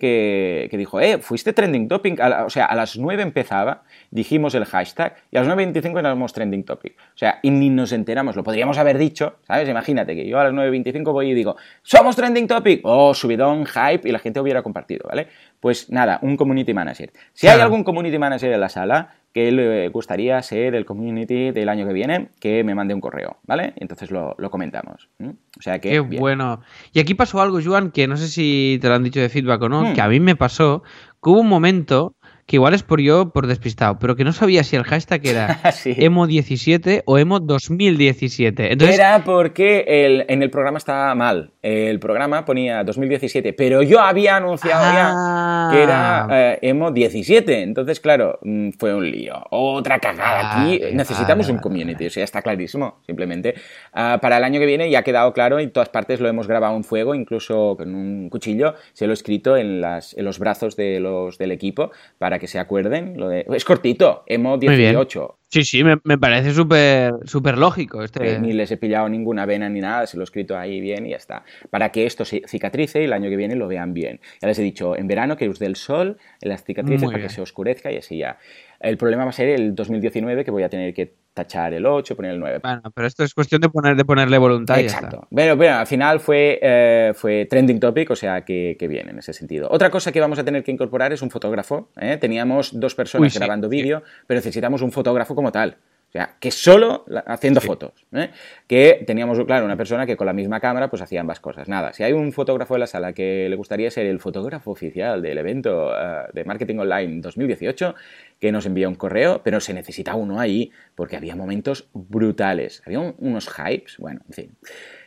que, 0.69 0.77
dijo, 0.77 0.99
eh, 0.99 1.19
fuiste 1.19 1.53
trending 1.53 1.87
topic. 1.87 2.19
o 2.19 2.49
sea, 2.49 2.65
a 2.65 2.75
las 2.75 2.97
9 2.97 3.23
empezaba, 3.23 3.83
dijimos 4.09 4.55
el 4.55 4.65
hashtag, 4.65 5.15
y 5.31 5.37
a 5.37 5.43
las 5.43 5.55
9.25 5.55 5.97
éramos 5.99 6.33
trending 6.33 6.65
topic. 6.65 6.97
O 6.99 7.17
sea, 7.17 7.39
y 7.41 7.49
ni 7.49 7.69
nos 7.69 7.93
enteramos. 7.93 8.35
Lo 8.35 8.43
podríamos 8.43 8.77
haber 8.77 8.97
dicho, 8.97 9.37
¿sabes? 9.47 9.69
Imagínate 9.69 10.15
que 10.15 10.27
yo 10.27 10.37
a 10.37 10.43
las 10.43 10.53
9.25 10.53 11.13
voy 11.13 11.31
y 11.31 11.33
digo, 11.33 11.55
somos 11.81 12.17
trending 12.17 12.47
topic. 12.47 12.81
Oh, 12.83 13.13
subidón, 13.13 13.65
hype, 13.65 14.09
y 14.09 14.11
la 14.11 14.19
gente 14.19 14.41
hubiera 14.41 14.61
compartido, 14.61 15.07
¿vale? 15.07 15.27
Pues 15.61 15.89
nada, 15.89 16.19
un 16.23 16.35
community 16.35 16.73
manager. 16.73 17.13
Si 17.31 17.47
hay 17.47 17.61
algún 17.61 17.85
community 17.85 18.17
manager 18.17 18.51
en 18.51 18.59
la 18.59 18.67
sala 18.67 19.20
que 19.33 19.51
le 19.51 19.87
gustaría 19.89 20.41
ser 20.41 20.75
el 20.75 20.85
community 20.85 21.51
del 21.51 21.69
año 21.69 21.87
que 21.87 21.93
viene, 21.93 22.29
que 22.39 22.63
me 22.63 22.75
mande 22.75 22.93
un 22.93 23.01
correo, 23.01 23.37
¿vale? 23.43 23.73
Entonces 23.77 24.11
lo, 24.11 24.35
comentamos. 24.49 25.09
O 25.21 25.61
sea 25.61 25.79
que. 25.79 25.89
Qué 25.89 25.99
bueno. 25.99 26.61
Y 26.93 26.99
aquí 26.99 27.13
pasó 27.13 27.41
algo, 27.41 27.61
Juan, 27.61 27.91
que 27.91 28.07
no 28.07 28.17
sé 28.17 28.27
si 28.27 28.77
te 28.81 28.89
lo 28.89 28.95
han 28.95 29.03
dicho 29.03 29.21
de 29.21 29.29
feedback 29.29 29.61
o 29.61 29.69
no, 29.69 29.83
hmm. 29.83 29.93
que 29.93 30.01
a 30.01 30.09
mí 30.09 30.19
me 30.19 30.35
pasó 30.35 30.83
que 31.23 31.29
hubo 31.29 31.39
un 31.39 31.47
momento 31.47 32.15
que 32.51 32.57
igual 32.57 32.73
es 32.73 32.83
por 32.83 32.99
yo, 32.99 33.29
por 33.29 33.47
despistado, 33.47 33.97
pero 33.97 34.17
que 34.17 34.25
no 34.25 34.33
sabía 34.33 34.65
si 34.65 34.75
el 34.75 34.83
hashtag 34.83 35.25
era 35.25 35.59
Sí. 35.71 35.91
emo17 35.95 37.03
o 37.05 37.17
emo2017. 37.17 38.71
Entonces, 38.71 38.97
Era 38.99 39.23
porque 39.23 39.85
el- 39.87 40.25
en 40.27 40.43
el 40.43 40.49
programa 40.49 40.77
estaba 40.77 41.15
mal. 41.15 41.51
El 41.61 41.99
programa 41.99 42.43
ponía 42.43 42.83
2017, 42.83 43.53
pero 43.53 43.81
yo 43.83 44.01
había 44.01 44.35
anunciado 44.35 44.81
Ah. 44.83 45.69
ya 45.71 45.75
que 45.77 45.83
era 45.83 46.27
eh, 46.31 46.59
Emo 46.63 46.91
17. 46.91 47.61
Entonces, 47.61 47.99
claro, 48.01 48.39
mm, 48.41 48.71
fue 48.77 48.93
un 48.93 49.09
lío. 49.09 49.35
Otra 49.51 49.99
cagada. 49.99 50.61
Aquí 50.63 50.79
Vale, 50.79 50.93
necesitamos 50.93 51.45
vale, 51.45 51.51
un 51.53 51.57
vale, 51.57 51.63
community, 51.63 52.07
o 52.07 52.09
sea, 52.09 52.23
está 52.25 52.41
clarísimo, 52.41 52.99
simplemente. 53.05 53.53
Ah, 53.93 54.19
para 54.21 54.37
el 54.37 54.43
año 54.43 54.59
que 54.59 54.65
viene 54.65 54.89
ya 54.89 54.99
ha 54.99 55.03
quedado 55.03 55.31
claro, 55.33 55.59
en 55.59 55.71
todas 55.71 55.87
partes 55.89 56.19
lo 56.19 56.27
hemos 56.27 56.47
grabado 56.47 56.75
en 56.75 56.83
fuego, 56.83 57.15
incluso 57.15 57.75
con 57.77 57.95
un 57.95 58.29
cuchillo, 58.29 58.75
se 58.93 59.05
lo 59.05 59.13
he 59.13 59.15
escrito 59.15 59.55
en, 59.55 59.79
las, 59.79 60.17
en 60.17 60.25
los 60.25 60.37
brazos 60.39 60.75
de 60.75 60.99
los 60.99 61.37
del 61.37 61.51
equipo 61.51 61.91
para 62.17 62.39
que 62.39 62.40
se 62.47 62.59
acuerden. 62.59 63.17
Lo 63.17 63.29
de... 63.29 63.45
Es 63.49 63.65
cortito, 63.65 64.23
Emo 64.27 64.57
Muy 64.57 64.67
bien. 64.75 64.91
18. 64.91 65.37
sí, 65.49 65.63
sí, 65.63 65.83
me, 65.83 65.97
me 66.03 66.17
parece 66.17 66.51
súper 66.53 67.13
súper 67.25 67.57
lógico. 67.57 68.03
Este... 68.03 68.33
Eh, 68.33 68.39
Ni 68.39 68.53
les 68.53 68.71
he 68.71 68.77
pillado 68.77 69.09
ninguna 69.09 69.45
vena 69.45 69.69
ni 69.69 69.79
nada, 69.79 70.07
se 70.07 70.17
lo 70.17 70.23
he 70.23 70.25
escrito 70.25 70.57
ahí 70.57 70.79
bien 70.81 71.05
y 71.05 71.11
ya 71.11 71.17
está. 71.17 71.43
Para 71.69 71.89
que 71.91 72.05
esto 72.05 72.25
se 72.25 72.41
cicatrice 72.47 73.01
y 73.01 73.05
el 73.05 73.13
año 73.13 73.29
que 73.29 73.35
viene 73.35 73.55
lo 73.55 73.67
vean 73.67 73.93
bien. 73.93 74.19
Ya 74.41 74.47
les 74.47 74.59
he 74.59 74.63
dicho, 74.63 74.95
en 74.97 75.07
verano 75.07 75.37
que 75.37 75.47
os 75.49 75.59
dé 75.59 75.65
el 75.65 75.75
sol, 75.75 76.17
en 76.41 76.49
las 76.49 76.63
cicatrices 76.63 77.01
Muy 77.03 77.07
para 77.13 77.17
bien. 77.19 77.27
que 77.29 77.33
se 77.35 77.41
oscurezca 77.41 77.91
y 77.91 77.97
así 77.97 78.17
ya. 78.17 78.37
El 78.81 78.97
problema 78.97 79.23
va 79.23 79.29
a 79.29 79.33
ser 79.33 79.49
el 79.49 79.75
2019 79.75 80.43
que 80.43 80.51
voy 80.51 80.63
a 80.63 80.69
tener 80.69 80.93
que 80.93 81.13
tachar 81.33 81.73
el 81.73 81.85
8, 81.85 82.15
poner 82.15 82.31
el 82.31 82.39
9. 82.39 82.59
Bueno, 82.61 82.81
pero 82.93 83.07
esto 83.07 83.23
es 83.23 83.33
cuestión 83.33 83.61
de, 83.61 83.69
poner, 83.69 83.95
de 83.95 84.03
ponerle 84.03 84.37
voluntad 84.37 84.79
Exacto. 84.79 85.27
Pero, 85.33 85.57
pero 85.57 85.75
al 85.75 85.87
final 85.87 86.19
fue, 86.19 86.59
eh, 86.61 87.13
fue 87.15 87.45
trending 87.49 87.79
topic, 87.79 88.09
o 88.11 88.15
sea 88.15 88.43
que, 88.43 88.75
que 88.77 88.87
bien 88.87 89.09
en 89.09 89.19
ese 89.19 89.33
sentido. 89.33 89.67
Otra 89.71 89.89
cosa 89.89 90.11
que 90.11 90.19
vamos 90.19 90.39
a 90.39 90.43
tener 90.43 90.63
que 90.63 90.71
incorporar 90.71 91.13
es 91.13 91.21
un 91.21 91.29
fotógrafo. 91.29 91.89
¿eh? 91.99 92.17
Teníamos 92.19 92.79
dos 92.79 92.95
personas 92.95 93.33
Uy, 93.33 93.39
grabando 93.39 93.69
sí. 93.69 93.75
vídeo, 93.77 94.03
pero 94.27 94.39
necesitamos 94.39 94.81
un 94.81 94.91
fotógrafo 94.91 95.35
como 95.35 95.51
tal. 95.51 95.77
O 96.11 96.13
sea, 96.13 96.35
que 96.41 96.51
solo 96.51 97.05
haciendo 97.25 97.61
fotos. 97.61 98.05
¿eh? 98.11 98.31
Que 98.67 99.01
teníamos, 99.07 99.39
claro, 99.45 99.63
una 99.63 99.77
persona 99.77 100.05
que 100.05 100.17
con 100.17 100.27
la 100.27 100.33
misma 100.33 100.59
cámara 100.59 100.89
pues 100.89 101.01
hacía 101.01 101.21
ambas 101.21 101.39
cosas. 101.39 101.69
Nada, 101.69 101.93
si 101.93 102.03
hay 102.03 102.11
un 102.11 102.33
fotógrafo 102.33 102.75
en 102.75 102.81
la 102.81 102.87
sala 102.87 103.13
que 103.13 103.47
le 103.49 103.55
gustaría 103.55 103.89
ser 103.89 104.05
el 104.07 104.19
fotógrafo 104.19 104.71
oficial 104.71 105.21
del 105.21 105.37
evento 105.37 105.89
eh, 105.97 106.23
de 106.33 106.43
Marketing 106.43 106.79
Online 106.79 107.21
2018, 107.21 107.95
que 108.41 108.51
nos 108.51 108.65
envía 108.65 108.89
un 108.89 108.95
correo, 108.95 109.39
pero 109.41 109.61
se 109.61 109.73
necesita 109.73 110.15
uno 110.15 110.37
ahí 110.41 110.69
porque 110.95 111.15
había 111.15 111.37
momentos 111.37 111.87
brutales. 111.93 112.83
Había 112.85 112.99
un- 112.99 113.15
unos 113.19 113.47
hypes, 113.49 113.95
bueno, 113.97 114.19
en 114.27 114.33
fin. 114.33 114.51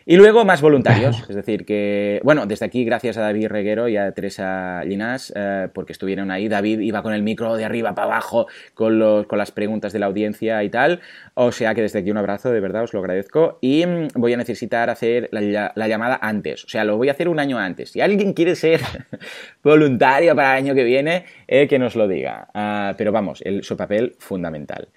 Y 0.06 0.16
luego 0.16 0.44
más 0.44 0.60
voluntarios, 0.60 1.18
es 1.30 1.34
decir, 1.34 1.64
que, 1.64 2.20
bueno, 2.24 2.44
desde 2.46 2.66
aquí 2.66 2.84
gracias 2.84 3.16
a 3.16 3.22
David 3.22 3.48
Reguero 3.48 3.88
y 3.88 3.96
a 3.96 4.12
Teresa 4.12 4.82
Linas, 4.84 5.32
eh, 5.34 5.68
porque 5.72 5.92
estuvieron 5.92 6.30
ahí. 6.30 6.48
David 6.48 6.80
iba 6.80 7.02
con 7.02 7.14
el 7.14 7.22
micro 7.22 7.56
de 7.56 7.64
arriba 7.64 7.94
para 7.94 8.06
abajo 8.08 8.46
con, 8.74 8.98
los, 8.98 9.26
con 9.26 9.38
las 9.38 9.50
preguntas 9.50 9.92
de 9.94 9.98
la 10.00 10.06
audiencia 10.06 10.62
y 10.62 10.68
tal. 10.68 11.00
O 11.34 11.52
sea 11.52 11.74
que 11.74 11.80
desde 11.82 12.00
aquí 12.00 12.10
un 12.10 12.18
abrazo, 12.18 12.50
de 12.52 12.60
verdad, 12.60 12.82
os 12.84 12.92
lo 12.92 13.00
agradezco. 13.00 13.58
Y 13.62 13.86
mm, 13.86 14.08
voy 14.16 14.34
a 14.34 14.36
necesitar 14.36 14.90
hacer 14.90 15.28
la, 15.32 15.40
lla- 15.40 15.72
la 15.74 15.88
llamada 15.88 16.18
antes, 16.20 16.64
o 16.64 16.68
sea, 16.68 16.84
lo 16.84 16.96
voy 16.98 17.08
a 17.08 17.12
hacer 17.12 17.28
un 17.28 17.38
año 17.40 17.58
antes. 17.58 17.90
Si 17.90 18.00
alguien 18.02 18.34
quiere 18.34 18.56
ser 18.56 18.80
voluntario 19.62 20.34
para 20.36 20.58
el 20.58 20.64
año 20.64 20.74
que 20.74 20.84
viene, 20.84 21.24
eh, 21.48 21.66
que 21.68 21.78
nos 21.78 21.94
lo 21.96 22.08
diga. 22.08 22.48
Ah, 22.54 22.94
pero 22.98 23.12
vamos, 23.12 23.40
el, 23.44 23.62
su 23.64 23.76
papel 23.76 24.14
fundamental. 24.18 24.88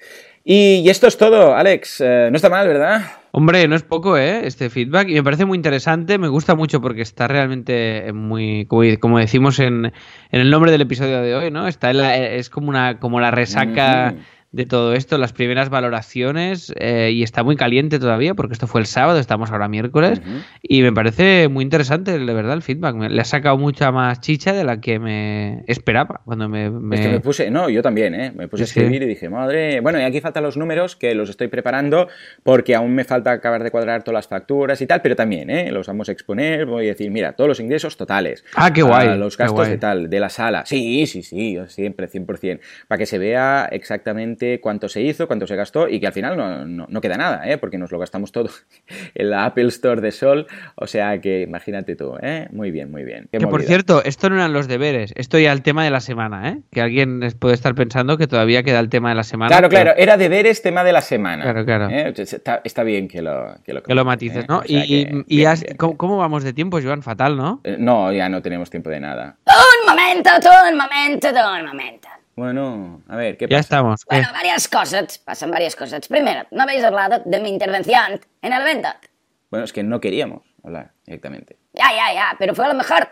Y, 0.50 0.82
y 0.86 0.90
esto 0.90 1.08
es 1.08 1.18
todo, 1.18 1.54
Alex. 1.58 2.00
Eh, 2.00 2.30
no 2.32 2.38
está 2.38 2.50
mal, 2.50 2.66
¿verdad? 2.70 3.02
Hombre, 3.32 3.68
no 3.68 3.76
es 3.76 3.84
poco, 3.84 4.18
¿eh? 4.18 4.48
Este 4.48 4.70
feedback. 4.70 5.10
Y 5.10 5.16
me 5.16 5.24
parece 5.24 5.44
muy 5.44 5.58
interesante, 5.58 6.18
me 6.18 6.30
gusta 6.30 6.56
mucho 6.56 6.80
porque 6.80 7.02
está 7.02 7.28
realmente 7.28 8.14
muy, 8.14 8.66
como, 8.66 8.84
como 9.02 9.20
decimos 9.20 9.60
en, 9.60 9.88
en 9.88 10.42
el 10.42 10.50
nombre 10.50 10.72
del 10.72 10.80
episodio 10.82 11.22
de 11.22 11.36
hoy, 11.36 11.52
¿no? 11.52 11.68
Está 11.68 11.90
en 11.92 11.98
la- 11.98 12.16
es 12.18 12.50
como 12.50 12.70
una 12.70 12.98
como 12.98 13.20
la 13.20 13.30
resaca. 13.30 14.16
De 14.52 14.66
todo 14.66 14.94
esto, 14.94 15.18
las 15.18 15.34
primeras 15.34 15.70
valoraciones, 15.70 16.74
eh, 16.80 17.12
y 17.14 17.22
está 17.24 17.44
muy 17.44 17.56
caliente 17.58 18.00
todavía 18.00 18.34
porque 18.34 18.54
esto 18.54 18.66
fue 18.66 18.80
el 18.82 18.88
sábado, 18.88 19.20
estamos 19.20 19.52
ahora 19.52 19.68
miércoles, 19.68 20.22
y 20.62 20.82
me 20.82 20.92
parece 20.94 21.48
muy 21.50 21.64
interesante, 21.64 22.18
de 22.18 22.34
verdad, 22.34 22.54
el 22.54 22.62
feedback. 22.62 22.96
Me- 22.96 23.10
le 23.10 23.22
ha 23.22 23.26
sacado 23.26 23.58
mucha 23.58 23.92
más 23.92 24.22
chicha 24.22 24.54
de 24.54 24.64
la 24.64 24.80
que 24.80 25.00
me 25.00 25.64
esperaba 25.68 26.22
cuando 26.26 26.48
me... 26.50 26.70
me- 26.72 26.96
Es 26.96 27.02
que 27.02 27.10
me 27.10 27.20
puse, 27.20 27.52
no, 27.52 27.70
yo 27.70 27.82
también, 27.82 28.16
¿eh? 28.16 28.32
Me 28.36 28.48
puse 28.48 28.64
a 28.64 28.66
Sí, 28.68 28.80
escribir 28.80 29.04
y 29.04 29.06
dije, 29.06 29.30
madre. 29.30 29.82
Bueno, 29.82 30.00
y 30.00 30.04
aquí 30.04 30.22
faltan 30.22 30.44
los 30.44 30.56
números 30.58 30.96
que 30.96 31.14
los 31.14 31.30
estoy 31.30 31.50
preparando 31.50 32.08
porque 32.44 32.74
aún 32.74 32.96
me 32.96 33.04
falta 33.04 33.32
acabar 33.32 33.64
de 33.64 33.70
cuadrar 33.72 34.04
todas 34.04 34.16
las 34.20 34.28
facturas 34.28 34.82
y 34.82 34.88
tal, 34.88 35.02
pero 35.02 35.16
también, 35.16 35.50
¿eh? 35.50 35.72
Los 35.72 35.88
vamos 35.88 36.10
a 36.10 36.14
exponer. 36.14 36.66
Voy 36.66 36.86
a 36.86 36.90
decir, 36.90 37.12
mira, 37.12 37.34
todos 37.34 37.48
los 37.50 37.60
ingresos 37.60 37.98
totales. 37.98 38.46
Ah, 38.56 38.72
qué 38.72 38.82
guay, 38.82 39.10
Ah, 39.10 39.16
los 39.18 39.36
qué 39.36 39.44
gastos 39.44 39.58
guay. 39.58 39.72
de 39.72 39.78
tal, 39.78 40.10
de 40.10 40.20
la 40.20 40.30
sala. 40.30 40.66
Sí, 40.66 41.06
sí, 41.06 41.22
sí, 41.22 41.58
siempre, 41.68 42.08
100%. 42.08 42.60
Para 42.88 42.98
que 43.00 43.06
se 43.06 43.18
vea 43.18 43.68
exactamente 43.72 44.37
cuánto 44.62 44.90
se 44.90 45.02
hizo, 45.02 45.28
cuánto 45.28 45.48
se 45.48 45.56
gastó 45.56 45.88
y 45.88 46.00
que 46.00 46.08
al 46.08 46.14
final 46.14 46.38
no, 46.38 46.66
no, 46.66 46.86
no 46.90 47.02
queda 47.02 47.18
nada, 47.18 47.50
¿eh? 47.50 47.58
Porque 47.58 47.78
nos 47.78 47.92
lo 47.92 48.00
gastamos 48.00 48.32
todo 48.32 48.50
en 49.16 49.30
la 49.30 49.46
Apple 49.46 49.68
Store 49.68 50.02
de 50.02 50.12
Sol. 50.12 50.48
O 50.76 50.88
sea 50.88 51.20
que 51.22 51.42
imagínate 51.42 51.96
tú, 51.96 52.16
¿eh? 52.22 52.48
Muy 52.52 52.72
bien, 52.72 52.92
muy 52.92 53.04
bien. 53.04 53.28
Qué 53.32 53.38
Que 53.40 53.48
por 53.48 53.64
cierto, 53.64 54.04
esto 54.04 54.30
no 54.30 54.36
eran 54.36 54.54
los 54.54 54.68
deberes, 54.68 55.14
esto 55.16 55.38
ya 55.40 55.52
el 55.52 55.62
tema 55.62 55.84
de 55.84 55.92
la 55.92 56.00
semana, 56.00 56.50
¿eh? 56.50 56.60
Que 56.72 56.82
alguien 56.82 57.22
puede 57.40 57.54
estar 57.56 57.74
pensando 57.76 58.18
que 58.18 58.28
todavía 58.28 58.64
queda 58.64 58.80
el 58.80 58.90
tema 58.90 59.10
de 59.10 59.16
la 59.16 59.24
semana. 59.24 59.50
Claro, 59.50 59.70
pero 59.70 59.82
claro, 59.84 60.00
era 60.00 60.18
deberes 60.18 60.62
tema 60.62 60.84
de 60.84 60.92
la 60.92 61.02
semana. 61.02 61.44
Claro, 61.44 61.66
claro. 61.66 61.90
¿eh? 61.90 62.14
Está, 62.18 62.62
está 62.64 62.84
bien 62.84 63.08
que 63.08 63.22
lo 63.22 63.56
Que 63.64 63.74
lo, 63.74 63.84
Que 63.84 63.94
lo 63.96 64.04
comentes, 64.04 64.06
matices, 64.06 64.44
¿eh? 64.44 64.48
¿no? 64.50 64.60
O 64.60 64.64
sea 64.64 64.86
y 64.86 65.06
que, 65.06 65.24
y 65.28 65.36
bien, 65.38 65.48
has- 65.48 65.64
bien, 65.64 65.78
¿cómo, 65.78 66.18
vamos 66.18 66.44
de 66.44 66.54
tiempo, 66.54 66.80
Joan? 66.82 67.02
Fatal, 67.04 67.36
¿no? 67.38 67.62
Eh, 67.64 67.76
No, 67.80 68.12
ya 68.12 68.30
no 68.30 68.42
tenemos 68.42 68.70
tiempo 68.70 68.90
de 68.90 69.00
nada. 69.00 69.38
Un 69.46 69.88
momento, 69.88 70.30
un 70.72 70.78
momento, 70.78 71.28
un 71.30 71.66
momento. 71.66 72.08
Bueno, 72.38 73.02
a 73.08 73.16
ver, 73.16 73.36
¿qué 73.36 73.46
Ya 73.48 73.58
pasa? 73.58 73.60
estamos. 73.62 74.06
¿qué? 74.06 74.16
Bueno, 74.18 74.30
varias 74.32 74.68
cosas, 74.68 75.18
pasan 75.18 75.50
varias 75.50 75.76
cosas. 75.76 76.08
Primero, 76.08 76.46
no 76.52 76.62
habéis 76.62 76.84
hablado 76.84 77.20
de 77.26 77.40
mi 77.40 77.50
intervención 77.50 78.22
en 78.44 78.54
el 78.54 78.62
evento. 78.62 78.90
Bueno, 79.50 79.66
es 79.66 79.74
que 79.74 79.82
no 79.82 80.00
queríamos 80.00 80.44
hablar 80.64 80.92
directamente. 81.04 81.58
Ya, 81.74 81.86
ya, 81.96 82.14
ya, 82.14 82.36
pero 82.38 82.54
fue 82.54 82.66
a 82.66 82.68
lo 82.68 82.76
mejor. 82.76 83.10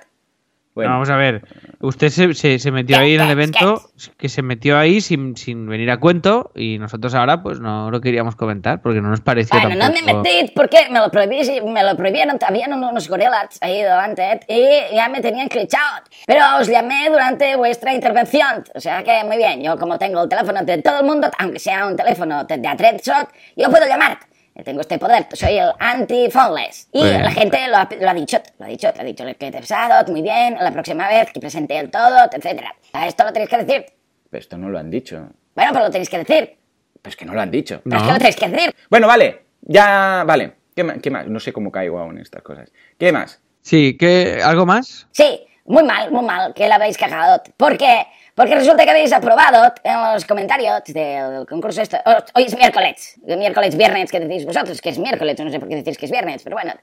Bueno, 0.76 0.90
No, 0.92 0.96
vamos 0.98 1.10
a 1.10 1.16
ver. 1.16 1.42
Usted 1.80 2.10
se, 2.10 2.34
se- 2.34 2.60
se 2.60 2.70
metió 2.72 2.98
¿Qué, 2.98 3.04
ahí 3.04 3.16
en 3.16 3.22
el 3.22 3.32
evento, 3.32 3.82
que 4.18 4.28
se 4.28 4.42
metió 4.42 4.78
ahí 4.78 5.00
sin, 5.00 5.38
sin 5.38 5.68
venir 5.68 5.90
a 5.90 5.98
cuento 6.02 6.52
y 6.54 6.78
nosotros 6.80 7.16
ahora 7.16 7.42
pues 7.42 7.60
no 7.62 7.90
lo 7.90 8.02
queríamos 8.02 8.36
comentar 8.36 8.82
porque 8.82 9.00
no 9.02 9.10
nos 9.10 9.22
pareció 9.22 9.58
Bueno, 9.60 9.76
no 9.76 9.90
me 9.94 10.02
tampoco... 10.02 10.24
metí 10.24 10.52
porque 10.54 10.90
me 10.92 11.00
lo, 11.00 11.10
prohibí, 11.10 11.62
me 11.62 11.82
lo 11.84 11.96
prohibieron, 11.96 12.38
habían 12.46 12.74
unos 12.74 13.08
gorilas 13.08 13.58
ahí 13.62 13.82
delante 13.82 14.42
y 14.50 14.94
ya 14.96 15.08
me 15.08 15.22
tenían 15.22 15.48
clichado. 15.48 16.04
Pero 16.28 16.42
os 16.60 16.68
llamé 16.68 17.10
durante 17.10 17.56
vuestra 17.56 17.94
intervención, 17.94 18.66
o 18.74 18.80
sea 18.82 19.02
que 19.04 19.24
muy 19.24 19.38
bien, 19.38 19.64
yo 19.64 19.78
como 19.78 19.98
tengo 19.98 20.24
el 20.24 20.30
teléfono 20.30 20.62
de 20.64 20.82
todo 20.82 21.00
el 21.00 21.06
mundo, 21.06 21.30
aunque 21.40 21.60
sea 21.60 21.88
un 21.88 21.96
teléfono 21.96 22.44
de, 22.44 22.58
de 22.58 22.68
a 22.68 22.76
shot, 22.76 23.30
yo 23.56 23.70
puedo 23.70 23.88
llamar. 23.88 24.18
Tengo 24.64 24.82
este 24.82 24.98
poder, 24.98 25.28
soy 25.34 25.58
el 25.58 25.72
anti-phoneless. 25.80 26.88
Y 26.94 27.04
la 27.04 27.30
gente 27.32 27.68
lo 27.68 27.78
ha, 27.78 27.90
lo 28.00 28.10
ha 28.10 28.14
dicho, 28.14 28.38
lo 28.58 28.66
ha 28.66 28.70
dicho, 28.70 28.90
lo 28.96 29.02
ha 29.02 29.04
dicho 29.04 29.26
que 29.26 29.34
te 29.36 29.48
he 29.48 29.52
pesado, 29.52 30.10
muy 30.12 30.22
bien, 30.22 30.56
la 30.60 30.72
próxima 30.72 31.08
vez 31.10 31.32
que 31.32 31.40
presente 31.42 31.78
el 31.78 31.92
todo, 31.92 32.18
etcétera. 32.32 32.74
Esto 33.06 33.26
lo 33.26 33.34
tenéis 33.34 33.50
que 33.50 33.58
decir. 33.58 33.86
pero 34.30 34.40
esto 34.42 34.58
no 34.58 34.70
lo 34.70 34.80
han 34.80 34.90
dicho. 34.90 35.28
Bueno, 35.56 35.72
pero 35.74 35.86
lo 35.86 35.92
tenéis 35.92 36.10
que 36.10 36.18
decir. 36.20 36.58
Pero 37.02 37.10
es 37.12 37.16
que 37.18 37.26
no 37.26 37.34
lo 37.34 37.42
han 37.42 37.52
dicho. 37.52 37.82
Pero 37.84 37.98
es 37.98 38.02
No. 38.02 38.08
que 38.08 38.14
lo 38.14 38.18
tenéis 38.18 38.36
que 38.38 38.48
decir. 38.50 38.76
Bueno, 38.90 39.08
vale, 39.08 39.46
ya, 39.62 40.24
vale. 40.26 40.54
¿Qué 40.76 40.84
más? 40.84 40.98
¿Qué 41.02 41.10
más? 41.12 41.28
No 41.28 41.40
sé 41.40 41.52
cómo 41.54 41.72
caigo 41.72 42.00
aún 42.00 42.16
en 42.18 42.22
estas 42.24 42.42
cosas. 42.42 42.72
¿Qué 42.98 43.12
más? 43.12 43.42
Sí, 43.62 43.98
¿qué, 43.98 44.40
¿algo 44.44 44.66
más? 44.66 45.08
Sí, 45.12 45.46
muy 45.66 45.84
mal, 45.84 46.12
muy 46.12 46.24
mal 46.26 46.54
que 46.54 46.68
la 46.68 46.76
habéis 46.76 46.98
cagado. 46.98 47.42
¿Por 47.58 47.78
qué? 47.78 48.06
Porque 48.36 48.54
resulta 48.54 48.84
que 48.84 48.92
habéis 48.92 49.14
aprobado 49.14 49.74
en 49.82 50.14
los 50.14 50.26
comentarios 50.26 50.84
del 50.88 51.46
concurso 51.48 51.82
esto. 51.82 51.98
oh, 52.06 52.18
Hoy 52.34 52.44
es 52.44 52.58
miércoles, 52.58 53.18
miércoles, 53.26 53.78
viernes, 53.78 54.12
que 54.12 54.20
decís 54.20 54.46
vosotros 54.46 54.82
que 54.82 54.90
es 54.90 55.00
miércoles, 55.00 55.40
no 55.40 55.50
sé 55.50 55.58
por 55.58 55.70
qué 55.70 55.78
decís 55.78 55.98
que 55.98 56.06
es 56.06 56.12
viernes, 56.12 56.44
pero 56.44 56.58
bueno. 56.58 56.74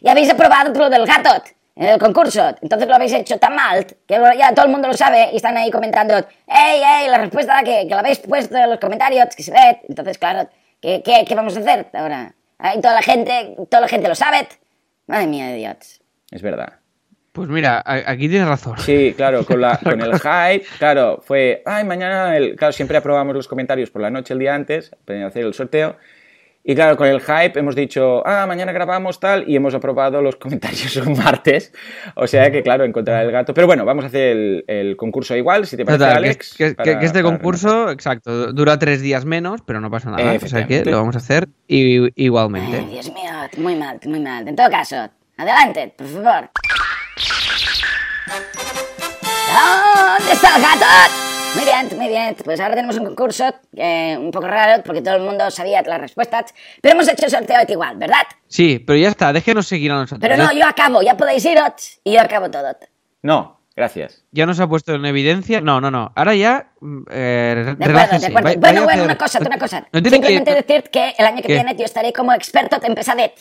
Y 0.00 0.08
habéis 0.08 0.30
aprobado 0.30 0.72
lo 0.72 0.88
del 0.88 1.04
gato 1.06 1.30
en 1.76 1.86
el 1.86 1.98
concurso. 1.98 2.54
Entonces 2.62 2.88
lo 2.88 2.94
habéis 2.94 3.12
hecho 3.12 3.38
tan 3.38 3.54
mal 3.54 3.86
que 4.06 4.18
ya 4.38 4.54
todo 4.54 4.64
el 4.64 4.72
mundo 4.72 4.88
lo 4.88 4.94
sabe 4.94 5.28
y 5.32 5.36
están 5.36 5.54
ahí 5.58 5.70
comentando, 5.70 6.16
¡Ey, 6.46 6.82
ey! 6.82 7.08
La 7.08 7.18
respuesta 7.18 7.62
que, 7.62 7.86
que 7.86 7.94
la 7.94 8.00
habéis 8.00 8.18
puesto 8.20 8.56
en 8.56 8.70
los 8.70 8.78
comentarios, 8.78 9.36
que 9.36 9.42
se 9.42 9.52
ve. 9.52 9.82
Entonces, 9.90 10.16
claro, 10.16 10.48
¿qué, 10.80 11.02
qué, 11.02 11.26
qué 11.28 11.34
vamos 11.34 11.54
a 11.58 11.60
hacer 11.60 11.88
ahora? 11.92 12.34
Ahí 12.58 12.80
toda 12.80 12.94
la 12.94 13.02
gente, 13.02 13.54
toda 13.68 13.82
la 13.82 13.88
gente 13.88 14.08
lo 14.08 14.14
sabe. 14.14 14.48
Madre 15.06 15.26
mía 15.26 15.48
de 15.48 15.56
Dios. 15.56 16.00
Es 16.30 16.40
verdad. 16.40 16.81
Pues 17.32 17.48
mira, 17.48 17.82
aquí 17.86 18.28
tienes 18.28 18.46
razón. 18.46 18.76
Sí, 18.78 19.14
claro, 19.16 19.44
con, 19.46 19.60
la, 19.60 19.78
con 19.82 20.00
el 20.02 20.12
hype, 20.20 20.66
claro, 20.78 21.20
fue, 21.26 21.62
ay, 21.64 21.82
mañana, 21.84 22.36
el, 22.36 22.56
claro, 22.56 22.72
siempre 22.72 22.98
aprobamos 22.98 23.34
los 23.34 23.48
comentarios 23.48 23.90
por 23.90 24.02
la 24.02 24.10
noche 24.10 24.34
el 24.34 24.38
día 24.40 24.54
antes, 24.54 24.94
para 25.06 25.26
hacer 25.26 25.46
el 25.46 25.54
sorteo, 25.54 25.96
y 26.64 26.74
claro, 26.74 26.96
con 26.98 27.08
el 27.08 27.20
hype 27.22 27.58
hemos 27.58 27.74
dicho, 27.74 28.22
ah, 28.26 28.44
mañana 28.46 28.70
grabamos 28.72 29.18
tal, 29.18 29.48
y 29.48 29.56
hemos 29.56 29.74
aprobado 29.74 30.20
los 30.20 30.36
comentarios 30.36 30.94
un 31.06 31.16
martes, 31.16 31.72
o 32.16 32.26
sea 32.26 32.50
que, 32.52 32.62
claro, 32.62 32.84
encontrar 32.84 33.24
el 33.24 33.32
gato, 33.32 33.54
pero 33.54 33.66
bueno, 33.66 33.86
vamos 33.86 34.04
a 34.04 34.08
hacer 34.08 34.36
el, 34.36 34.64
el 34.68 34.96
concurso 34.98 35.34
igual, 35.34 35.66
si 35.66 35.78
te 35.78 35.86
parece, 35.86 36.04
Total, 36.04 36.16
Alex. 36.18 36.54
que- 36.54 36.74
para- 36.74 36.98
que 36.98 37.06
este 37.06 37.22
para 37.22 37.34
concurso, 37.34 37.90
exacto, 37.90 38.52
dura 38.52 38.78
tres 38.78 39.00
días 39.00 39.24
menos, 39.24 39.62
pero 39.66 39.80
no 39.80 39.90
pasa 39.90 40.10
nada. 40.10 40.34
O 40.34 40.46
sea 40.46 40.66
que 40.66 40.84
lo 40.84 40.98
vamos 40.98 41.14
a 41.14 41.18
hacer 41.18 41.48
i- 41.66 41.96
Ay, 42.04 42.12
igualmente. 42.16 42.78
Dios 42.90 43.10
mío, 43.10 43.32
muy 43.56 43.74
mal, 43.74 43.98
muy 44.04 44.20
mal. 44.20 44.46
En 44.46 44.54
todo 44.54 44.68
caso, 44.68 45.08
adelante, 45.38 45.94
por 45.96 46.06
favor. 46.08 46.50
¿Dónde 50.18 50.32
está 50.32 50.56
el 50.56 50.62
gato? 50.62 50.86
Muy 51.54 51.64
bien, 51.64 51.98
muy 51.98 52.08
bien. 52.08 52.36
Pues 52.42 52.58
ahora 52.60 52.74
tenemos 52.74 52.96
un 52.96 53.04
concurso 53.06 53.52
eh, 53.76 54.16
un 54.18 54.30
poco 54.30 54.46
raro 54.48 54.82
porque 54.82 55.02
todo 55.02 55.16
el 55.16 55.22
mundo 55.22 55.50
sabía 55.50 55.82
las 55.82 56.00
respuestas, 56.00 56.54
pero 56.80 56.94
hemos 56.94 57.08
hecho 57.08 57.26
el 57.26 57.30
sorteo 57.30 57.58
igual, 57.68 57.96
¿verdad? 57.98 58.22
Sí, 58.48 58.78
pero 58.78 58.98
ya 58.98 59.10
está, 59.10 59.32
déjenos 59.32 59.66
seguir 59.66 59.92
a 59.92 59.96
nosotros. 59.96 60.20
Pero 60.20 60.36
no, 60.42 60.52
yo 60.52 60.66
acabo, 60.66 61.02
ya 61.02 61.16
podéis 61.16 61.44
iros 61.44 62.00
y 62.04 62.14
yo 62.14 62.22
acabo 62.22 62.50
todo. 62.50 62.74
No, 63.20 63.60
gracias. 63.76 64.24
Ya 64.30 64.46
nos 64.46 64.58
ha 64.60 64.66
puesto 64.66 64.94
en 64.94 65.04
evidencia. 65.04 65.60
No, 65.60 65.80
no, 65.80 65.90
no. 65.90 66.10
Ahora 66.16 66.34
ya. 66.34 66.70
mm, 66.80 67.02
Eh, 67.10 67.74
De 67.78 67.84
acuerdo, 67.84 68.18
de 68.18 68.26
acuerdo. 68.26 68.60
Bueno, 68.60 68.84
bueno, 68.84 68.90
hacer- 68.92 69.04
una 69.04 69.18
cosa, 69.18 69.38
una 69.40 69.58
cosa. 69.58 69.86
No 69.92 70.02
tiene 70.02 70.20
que- 70.20 70.26
Simplemente 70.28 70.54
decir 70.54 70.90
que 70.90 71.14
el 71.18 71.26
año 71.26 71.36
que 71.36 71.48
¿Qué? 71.48 71.54
viene 71.54 71.76
yo 71.76 71.84
estaré 71.84 72.12
como 72.14 72.32
experto 72.32 72.78
en 72.82 72.94
pesadez. 72.94 73.32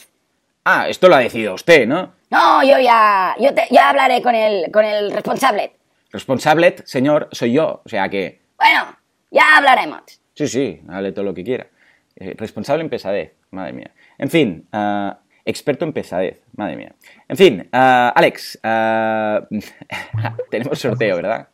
Ah, 0.66 0.88
esto 0.89 1.07
lo 1.09 1.16
ha 1.16 1.20
decidido 1.20 1.53
usted, 1.55 1.88
¿no? 1.88 2.14
No, 2.30 2.64
yo 2.64 2.80
ya, 2.80 3.36
yo 3.39 3.53
te- 3.53 3.68
ya 3.72 3.89
hablaré 3.89 4.22
con 4.22 4.36
el, 4.36 4.72
con 4.72 4.86
el 4.86 5.12
responsable. 5.12 5.74
Responsable, 6.12 6.76
señor, 6.86 7.30
soy 7.32 7.53
yo. 7.53 7.82
O 7.86 7.89
sea 7.89 8.09
que, 8.09 8.41
Bueno, 8.57 8.95
ya 9.32 9.57
hablaremos. 9.57 10.01
sí, 10.36 10.47
sí, 10.47 10.82
hable 10.89 11.12
todo 11.14 11.26
lo 11.26 11.34
que 11.34 11.43
quiera. 11.43 11.68
Eh, 12.16 12.36
responsable 12.38 12.84
en 12.84 12.89
pesadez, 12.89 13.34
madre 13.51 13.74
mía. 13.74 13.91
En 14.18 14.30
fin, 14.30 14.68
ah, 14.72 15.20
experto 15.45 15.86
en 15.86 15.93
pesadez, 15.93 16.41
madre 16.55 16.76
mía. 16.76 16.93
En 17.28 17.38
fin, 17.38 17.70
ah, 17.72 18.14
Alex, 18.16 18.59
ah, 18.64 19.41
tenemos 20.51 20.78
sorteo, 20.80 21.16
¿verdad? 21.16 21.47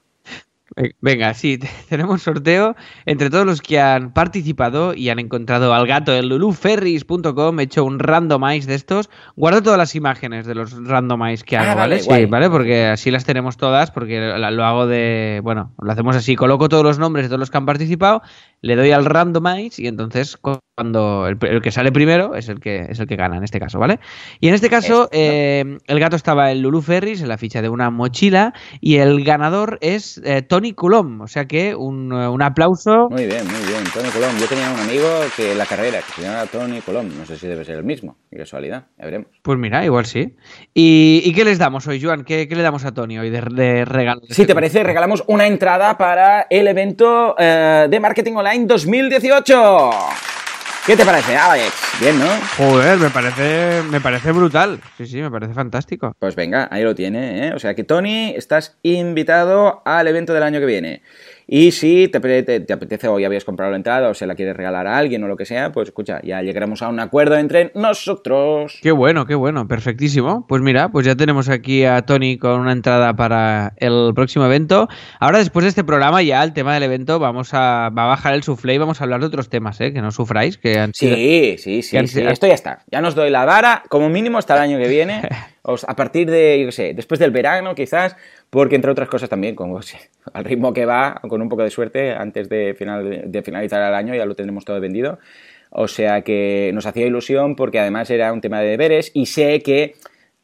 Venga, 1.02 1.34
sí, 1.34 1.58
te- 1.58 1.70
tenemos 1.90 2.22
sorteo 2.22 2.76
entre 3.06 3.30
todos 3.30 3.46
los 3.46 3.62
que 3.62 3.80
han 3.80 4.14
participado 4.14 4.94
y 4.94 5.10
han 5.10 5.20
encontrado 5.20 5.74
al 5.74 5.88
gato 5.88 6.16
en 6.16 6.30
luluferris.com. 6.30 7.60
He 7.60 7.64
hecho 7.64 7.84
un 7.84 8.00
randomize 8.00 8.68
de 8.68 8.76
estos. 8.76 9.10
Guardo 9.36 9.64
todas 9.64 9.78
las 9.78 9.96
imágenes 9.96 10.46
de 10.46 10.56
los 10.56 10.74
randomize 10.88 11.44
que 11.44 11.58
Ah, 11.58 11.72
hago, 11.72 11.80
vale, 11.80 12.02
¿vale? 12.08 12.20
Sí. 12.22 12.26
¿vale? 12.28 12.50
Porque 12.50 12.86
así 12.86 13.12
las 13.12 13.26
tenemos 13.26 13.58
todas, 13.58 13.92
porque 13.92 14.20
lo 14.20 14.66
hago 14.66 14.88
de. 14.88 15.40
Bueno, 15.44 15.74
lo 15.82 15.92
hacemos 15.92 16.16
así. 16.16 16.36
Coloco 16.36 16.70
todos 16.70 16.84
los 16.84 17.00
nombres 17.00 17.26
de 17.26 17.30
todos 17.30 17.40
los 17.40 17.50
que 17.52 17.58
han 17.58 17.66
participado, 17.66 18.22
le 18.62 18.76
doy 18.76 18.92
al 18.92 19.06
randomize 19.06 19.82
y 19.82 19.88
entonces 19.88 20.38
cuando 20.38 21.28
el, 21.28 21.38
el 21.42 21.62
que 21.62 21.72
sale 21.72 21.92
primero 21.92 22.36
es 22.36 22.50
el 22.50 22.60
que 22.60 22.86
es 22.90 23.00
el 23.00 23.08
que 23.08 23.16
gana 23.16 23.38
en 23.38 23.44
este 23.44 23.60
caso, 23.60 23.80
¿vale? 23.80 24.00
Y 24.40 24.48
en 24.48 24.54
este 24.54 24.70
caso, 24.70 25.10
eh, 25.12 25.78
el 25.88 26.00
gato 26.00 26.16
estaba 26.16 26.52
en 26.52 26.62
Lulu 26.62 26.82
Ferris, 26.82 27.22
en 27.22 27.30
la 27.30 27.38
ficha 27.38 27.62
de 27.64 27.70
una 27.70 27.90
mochila, 27.90 28.54
y 28.80 28.98
el 28.98 29.24
ganador 29.24 29.80
es 29.82 30.22
eh, 30.24 30.44
Tony 30.44 30.66
Coulomb. 30.74 31.22
O 31.22 31.28
sea 31.28 31.45
que 31.45 31.76
un, 31.76 32.11
eh, 32.11 32.28
un 32.28 32.41
aplauso. 32.41 33.09
Muy 33.09 33.26
bien, 33.26 33.45
muy 33.45 33.65
bien. 33.68 33.84
Tony 33.93 34.09
Colom. 34.09 34.38
Yo 34.39 34.47
tenía 34.47 34.72
un 34.72 34.80
amigo 34.80 35.07
que 35.36 35.51
en 35.51 35.57
la 35.57 35.65
carrera 35.65 35.99
que 35.99 36.13
se 36.13 36.22
llamaba 36.22 36.45
Tony 36.45 36.82
Colom. 36.82 37.09
No 37.18 37.26
sé 37.26 37.38
si 37.38 37.47
debe 37.47 37.65
ser 37.65 37.76
el 37.78 37.84
mismo. 37.84 38.18
Qué 38.30 38.38
casualidad. 38.38 38.86
Ya 38.97 39.05
veremos. 39.05 39.28
Pues 39.41 39.57
mira, 39.57 39.84
igual 39.86 40.05
sí. 40.05 40.36
¿Y, 40.74 41.22
y 41.24 41.34
qué 41.34 41.43
les 41.45 41.59
damos 41.59 41.88
hoy, 41.88 42.01
Joan? 42.01 42.24
¿Qué, 42.24 42.47
qué 42.47 42.55
le 42.55 42.63
damos 42.63 42.86
a 42.86 42.93
Tony 42.93 43.18
hoy 43.20 43.30
de, 43.30 43.41
de 43.41 43.86
regalo? 43.86 44.22
Si 44.30 44.45
te 44.45 44.53
parece, 44.53 44.84
regalamos 44.84 45.24
una 45.28 45.47
entrada 45.47 45.97
para 45.97 46.47
el 46.49 46.68
evento 46.68 47.36
eh, 47.38 47.88
de 47.89 47.99
Marketing 47.99 48.34
Online 48.34 48.65
2018. 48.65 49.91
¿Qué 50.88 50.96
te 50.96 51.04
parece, 51.04 51.36
Alex? 51.36 51.74
Bien, 52.00 52.18
¿no? 52.18 52.30
Joder, 52.56 52.98
me 52.98 53.10
parece, 53.10 53.84
me 53.90 54.00
parece 54.00 54.32
brutal. 54.32 54.80
Sí, 54.98 55.06
sí, 55.06 55.22
me 55.22 55.30
parece 55.30 55.54
fantástico. 55.54 56.16
Pues 56.18 56.34
venga, 56.38 56.70
ahí 56.72 56.82
lo 56.82 56.96
tiene, 56.96 57.50
¿eh? 57.50 57.54
O 57.54 57.60
sea 57.60 57.76
que 57.76 57.84
Tony, 57.84 58.34
estás 58.34 58.78
invitado 58.84 59.82
al 59.84 60.08
evento 60.08 60.34
del 60.34 60.44
año 60.44 60.62
que 60.62 60.66
viene. 60.66 61.02
Y 61.50 61.72
si 61.72 62.10
te, 62.10 62.20
apete- 62.20 62.43
te- 62.45 62.60
te 62.60 62.74
apetece 62.74 63.08
o 63.08 63.20
ya 63.20 63.28
habías 63.28 63.45
comprado 63.45 63.72
la 63.72 63.78
entrada 63.78 64.10
o 64.10 64.14
se 64.14 64.28
la 64.28 64.36
quieres 64.36 64.56
regalar 64.58 64.86
a 64.86 64.98
alguien 64.98 65.24
o 65.24 65.28
lo 65.30 65.38
que 65.38 65.45
sea, 65.45 65.72
pues 65.72 65.88
escucha, 65.88 66.20
ya 66.24 66.41
llegaremos 66.41 66.82
a 66.82 66.89
un 66.89 67.00
acuerdo 67.00 67.38
entre 67.38 67.72
nosotros. 67.74 68.80
Qué 68.82 68.91
bueno, 68.91 69.26
qué 69.26 69.36
bueno, 69.36 69.68
perfectísimo. 69.68 70.45
Pues 70.48 70.62
mira, 70.62 70.89
pues 70.89 71.06
ya 71.06 71.16
tenemos 71.16 71.50
aquí 71.50 71.84
a 71.86 72.02
Tony 72.02 72.38
con 72.38 72.60
una 72.60 72.72
entrada 72.72 73.16
para 73.16 73.74
el 73.78 74.12
próximo 74.16 74.45
evento. 74.45 74.88
Ahora, 75.20 75.39
después 75.39 75.64
de 75.64 75.70
este 75.70 75.84
programa, 75.84 76.22
ya 76.22 76.43
el 76.43 76.54
tema 76.54 76.74
del 76.74 76.84
evento, 76.84 77.20
vamos 77.20 77.54
a, 77.54 77.89
va 77.98 78.04
a 78.04 78.08
bajar 78.08 78.34
el 78.34 78.43
suflé 78.43 78.74
y 78.74 78.78
vamos 78.78 79.00
a 79.00 79.04
hablar 79.06 79.20
de 79.22 79.28
otros 79.28 79.50
temas, 79.50 79.80
¿eh? 79.82 79.93
Que 79.93 80.02
no 80.02 80.12
sufráis, 80.12 80.58
que 80.58 80.78
han 80.80 80.93
sido... 80.93 81.16
Sí, 81.16 81.56
sí, 81.58 81.82
sí, 81.82 82.08
sido- 82.08 82.30
esto 82.30 82.48
ya 82.48 82.54
está. 82.54 82.84
Ya 82.91 83.02
nos 83.02 83.16
doy 83.16 83.30
la 83.30 83.45
vara, 83.45 83.84
como 83.89 84.10
mínimo 84.10 84.38
hasta 84.38 84.56
el 84.56 84.62
año 84.62 84.78
que 84.78 84.88
viene, 84.88 85.22
a 85.88 85.95
partir 85.95 86.30
de, 86.30 86.60
yo 86.62 86.66
qué 86.68 86.72
sé, 86.72 86.93
después 86.93 87.20
del 87.20 87.32
verano 87.32 87.76
quizás, 87.76 88.16
porque 88.50 88.76
entre 88.76 88.91
otras 88.91 89.10
cosas 89.10 89.30
también, 89.30 89.56
sí, 89.82 89.98
al 90.34 90.45
ritmo 90.45 90.74
que 90.74 90.86
va, 90.86 91.22
con 91.28 91.41
un 91.41 91.50
poco 91.50 91.64
de 91.64 91.70
suerte, 91.70 92.14
antes 92.14 92.50
de, 92.50 92.76
final, 92.78 93.32
de 93.32 93.43
finalizar 93.43 93.82
el 93.88 93.95
año 93.95 94.16
ya 94.16 94.26
lo 94.26 94.36
tendremos 94.36 94.66
todo 94.66 94.80
vendido. 94.80 95.20
O 95.70 95.88
sea 95.88 96.22
que 96.22 96.72
nos 96.74 96.86
hacía 96.86 97.06
ilusión 97.06 97.56
porque 97.56 97.80
además 97.80 98.10
era 98.10 98.32
un 98.32 98.41
tema 98.41 98.62
de 98.62 98.70
deberes 98.70 99.12
y 99.14 99.26
sé 99.26 99.62
que 99.62 99.95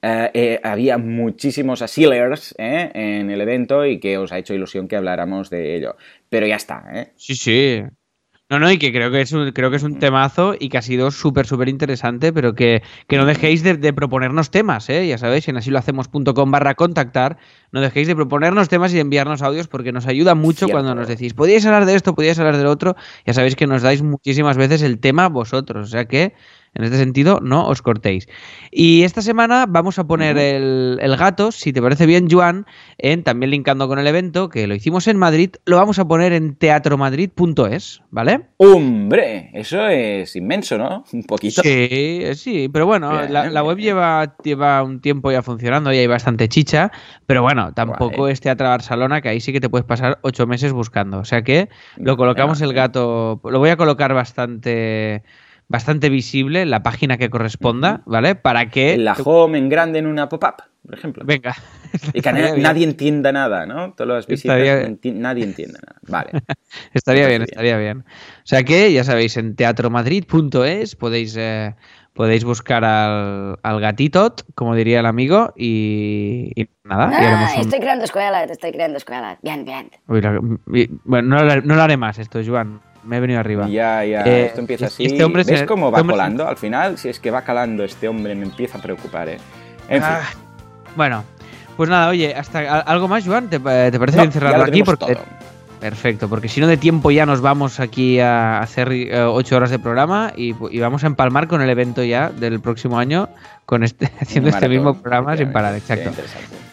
eh, 0.01 0.31
eh, 0.33 0.59
había 0.63 0.97
muchísimos 0.97 1.81
asilers 1.81 2.53
¿eh? 2.57 2.91
en 2.93 3.29
el 3.29 3.39
evento 3.39 3.85
y 3.85 4.01
que 4.01 4.17
os 4.17 4.33
ha 4.33 4.37
hecho 4.37 4.53
ilusión 4.53 4.89
que 4.89 4.97
habláramos 4.97 5.49
de 5.49 5.77
ello. 5.77 5.95
Pero 6.29 6.45
ya 6.45 6.57
está. 6.57 7.11
Sí, 7.15 7.35
sí. 7.35 7.83
No, 8.49 8.59
no, 8.59 8.69
y 8.69 8.77
que 8.77 8.91
creo 8.91 9.09
que 9.09 9.21
es 9.21 9.31
un, 9.31 9.51
creo 9.51 9.71
que 9.71 9.77
es 9.77 9.83
un 9.83 9.97
temazo 9.97 10.53
y 10.59 10.69
que 10.69 10.77
ha 10.77 10.81
sido 10.81 11.09
súper, 11.11 11.47
súper 11.47 11.69
interesante, 11.69 12.31
pero 12.31 12.53
que, 12.53 12.83
que 13.07 13.17
no 13.17 13.25
dejéis 13.25 13.63
de, 13.63 13.77
de 13.77 13.93
proponernos 13.93 14.51
temas, 14.51 14.89
¿eh? 14.89 15.07
Ya 15.07 15.17
sabéis, 15.17 15.47
en 15.47 15.57
asilohacemos.com 15.57 16.51
barra 16.51 16.75
contactar, 16.75 17.37
no 17.71 17.81
dejéis 17.81 18.07
de 18.07 18.15
proponernos 18.15 18.69
temas 18.69 18.91
y 18.91 18.95
de 18.95 19.01
enviarnos 19.01 19.41
audios 19.41 19.67
porque 19.67 19.91
nos 19.91 20.05
ayuda 20.05 20.35
mucho 20.35 20.65
Cierto. 20.65 20.73
cuando 20.73 20.93
nos 20.93 21.07
decís, 21.07 21.33
podíais 21.33 21.65
hablar 21.65 21.85
de 21.85 21.95
esto, 21.95 22.13
podíais 22.13 22.37
hablar 22.37 22.57
del 22.57 22.67
otro, 22.67 22.95
ya 23.25 23.33
sabéis 23.33 23.55
que 23.55 23.65
nos 23.65 23.81
dais 23.81 24.03
muchísimas 24.03 24.57
veces 24.57 24.83
el 24.83 24.99
tema 24.99 25.29
vosotros, 25.29 25.87
o 25.87 25.89
sea 25.89 26.05
que 26.05 26.33
en 26.75 26.83
este 26.83 26.97
sentido 26.97 27.39
no 27.41 27.67
os 27.67 27.81
cortéis. 27.81 28.27
Y 28.71 29.03
esta 29.03 29.21
semana 29.21 29.65
vamos 29.67 29.99
a 29.99 30.05
poner 30.05 30.37
el, 30.37 30.97
el 31.01 31.17
gato, 31.17 31.51
si 31.51 31.71
te 31.73 31.81
parece 31.81 32.05
bien, 32.05 32.27
Joan, 32.29 32.65
en 32.97 33.23
también 33.23 33.51
linkando 33.51 33.87
con 33.87 33.99
el 33.99 34.07
evento, 34.07 34.49
que 34.49 34.67
lo 34.67 34.75
hicimos 34.75 35.07
en 35.07 35.17
Madrid, 35.17 35.51
lo 35.65 35.77
vamos 35.77 35.99
a 35.99 36.07
poner 36.07 36.33
en 36.33 36.55
teatromadrid.es, 36.55 38.01
¿vale? 38.09 38.41
Hombre, 38.57 39.49
eso 39.53 39.87
es 39.87 40.35
inmenso, 40.35 40.77
¿no? 40.77 41.03
Un 41.13 41.23
poquito. 41.23 41.61
Sí, 41.61 41.69
eh, 41.69 42.33
sí, 42.35 42.69
pero 42.71 42.85
bueno, 42.85 43.11
Bien, 43.11 43.33
la, 43.33 43.49
la 43.49 43.63
web 43.63 43.75
bien. 43.77 43.89
lleva, 43.89 44.35
lleva 44.43 44.81
un 44.83 45.01
tiempo 45.01 45.31
ya 45.31 45.41
funcionando 45.41 45.91
y 45.93 45.97
hay 45.97 46.07
bastante 46.07 46.47
chicha, 46.49 46.91
pero 47.25 47.41
bueno, 47.41 47.73
tampoco 47.73 48.17
Guay. 48.17 48.33
es 48.33 48.41
Teatro 48.41 48.67
Barcelona, 48.67 49.21
que 49.21 49.29
ahí 49.29 49.39
sí 49.39 49.51
que 49.53 49.59
te 49.61 49.69
puedes 49.69 49.85
pasar 49.85 50.19
ocho 50.21 50.47
meses 50.47 50.71
buscando. 50.73 51.19
O 51.19 51.25
sea 51.25 51.43
que 51.43 51.69
lo 51.97 52.17
colocamos 52.17 52.61
el 52.61 52.73
gato, 52.73 53.39
lo 53.43 53.59
voy 53.59 53.69
a 53.69 53.77
colocar 53.77 54.13
bastante 54.13 55.23
bastante 55.67 56.09
visible 56.09 56.65
la 56.65 56.83
página 56.83 57.17
que 57.17 57.29
corresponda, 57.29 58.01
¿vale? 58.05 58.35
Para 58.35 58.69
que... 58.69 58.93
En 58.93 59.05
la 59.05 59.13
home 59.13 59.57
en 59.57 59.69
grande 59.69 59.99
en 59.99 60.07
una 60.07 60.29
pop-up, 60.29 60.63
por 60.85 60.93
ejemplo. 60.95 61.23
Venga. 61.25 61.55
Y 62.13 62.21
que 62.21 62.31
nadie 62.57 62.83
entienda 62.83 63.31
nada, 63.31 63.65
¿no? 63.65 63.93
Todas 63.93 64.15
las 64.15 64.27
visitas, 64.27 64.57
enti- 64.59 65.13
nadie 65.13 65.43
entiende 65.43 65.79
nada. 65.81 65.99
Vale. 66.07 66.31
Estaría 66.93 67.27
bien, 67.27 67.41
estaría 67.43 67.77
bien. 67.77 67.99
O 67.99 68.45
sea 68.45 68.63
que, 68.63 68.91
ya 68.93 69.03
sabéis, 69.03 69.37
en 69.37 69.55
teatromadrid.es 69.55 70.95
podéis, 70.95 71.35
eh, 71.37 71.75
podéis 72.13 72.43
buscar 72.43 72.83
al, 72.85 73.57
al 73.63 73.79
gatitot, 73.79 74.45
como 74.55 74.75
diría 74.75 74.99
el 74.99 75.05
amigo, 75.05 75.53
y, 75.55 76.51
y 76.55 76.67
nada. 76.83 77.09
y 77.11 77.25
Ah, 77.25 77.49
un- 77.55 77.61
estoy 77.61 77.79
creando 77.79 78.05
escuela, 78.05 78.43
estoy 78.43 78.71
creando 78.71 78.97
escuela. 78.97 79.39
Bien, 79.41 79.65
bien. 79.65 79.89
Uy, 80.07 80.21
la- 80.21 80.39
y- 80.73 80.89
bueno, 81.05 81.35
no, 81.37 81.43
lo 81.43 81.51
haré- 81.51 81.63
no 81.63 81.75
lo 81.75 81.81
haré 81.81 81.97
más 81.97 82.19
esto, 82.19 82.41
Joan. 82.45 82.81
Me 83.05 83.17
he 83.17 83.19
venido 83.19 83.39
arriba. 83.39 83.67
Ya, 83.67 84.03
ya, 84.05 84.23
Eh, 84.23 84.45
esto 84.47 84.61
empieza 84.61 84.85
así. 84.85 85.05
este 85.05 85.23
hombre 85.23 85.43
¿Ves 85.43 85.63
cómo 85.63 85.87
este 85.87 85.93
va 85.95 86.01
hombre 86.01 86.13
colando? 86.13 86.47
Al 86.47 86.57
final, 86.57 86.97
si 86.97 87.09
es 87.09 87.19
que 87.19 87.31
va 87.31 87.41
calando 87.43 87.83
este 87.83 88.07
hombre, 88.07 88.33
me 88.35 88.43
empieza 88.43 88.77
a 88.77 88.81
preocupar, 88.81 89.29
¿eh? 89.29 89.37
En 89.89 90.01
fin. 90.01 90.11
Ah, 90.13 90.21
bueno, 90.95 91.23
pues 91.75 91.89
nada, 91.89 92.09
oye, 92.09 92.33
hasta 92.33 92.79
algo 92.81 93.07
más, 93.07 93.25
Joan, 93.25 93.49
¿te, 93.49 93.59
te 93.59 93.99
parece 93.99 94.17
No, 94.17 94.23
bien 94.23 94.31
cerrarlo 94.31 94.57
lo 94.59 94.63
aquí? 94.63 94.83
Porque 94.83 95.05
todo. 95.13 95.25
Perfecto, 95.83 96.29
porque 96.29 96.47
si 96.47 96.61
no 96.61 96.67
de 96.67 96.77
tiempo 96.77 97.11
ya 97.11 97.25
nos 97.25 97.41
vamos 97.41 97.81
aquí 97.81 98.17
a 98.17 98.59
hacer 98.59 98.89
eh, 98.93 99.21
ocho 99.21 99.57
horas 99.57 99.69
de 99.69 99.79
programa 99.79 100.31
y, 100.33 100.55
y 100.71 100.79
vamos 100.79 101.03
a 101.03 101.07
empalmar 101.07 101.49
con 101.49 101.61
el 101.61 101.69
evento 101.69 102.05
ya 102.05 102.29
del 102.29 102.61
próximo 102.61 102.97
año 102.97 103.27
con 103.65 103.83
este, 103.83 104.09
haciendo 104.21 104.49
este 104.49 104.69
mismo 104.69 104.93
programa 104.93 105.35
sin 105.35 105.51
parar, 105.51 105.75
exacto. 105.75 106.11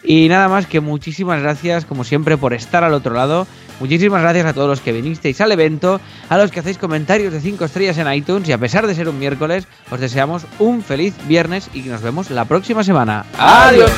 Y 0.01 0.29
nada 0.29 0.47
más 0.47 0.65
que 0.65 0.79
muchísimas 0.79 1.41
gracias, 1.41 1.83
como 1.83 2.05
siempre, 2.05 2.37
por 2.37 2.53
estar 2.53 2.85
al 2.85 2.93
otro 2.93 3.13
lado. 3.13 3.47
Muchísimas 3.81 4.21
gracias 4.21 4.45
a 4.45 4.53
todos 4.53 4.69
los 4.69 4.79
que 4.79 4.93
vinisteis 4.93 5.41
al 5.41 5.51
evento, 5.51 5.99
a 6.29 6.37
los 6.37 6.49
que 6.49 6.61
hacéis 6.61 6.77
comentarios 6.77 7.33
de 7.33 7.41
5 7.41 7.65
estrellas 7.65 7.97
en 7.97 8.13
iTunes 8.13 8.47
y 8.47 8.53
a 8.53 8.57
pesar 8.59 8.87
de 8.87 8.95
ser 8.95 9.09
un 9.09 9.19
miércoles, 9.19 9.67
os 9.91 9.99
deseamos 9.99 10.45
un 10.57 10.83
feliz 10.83 11.13
viernes 11.27 11.69
y 11.73 11.81
nos 11.81 12.01
vemos 12.01 12.31
la 12.31 12.45
próxima 12.45 12.81
semana. 12.85 13.25
¡Adiós! 13.37 13.91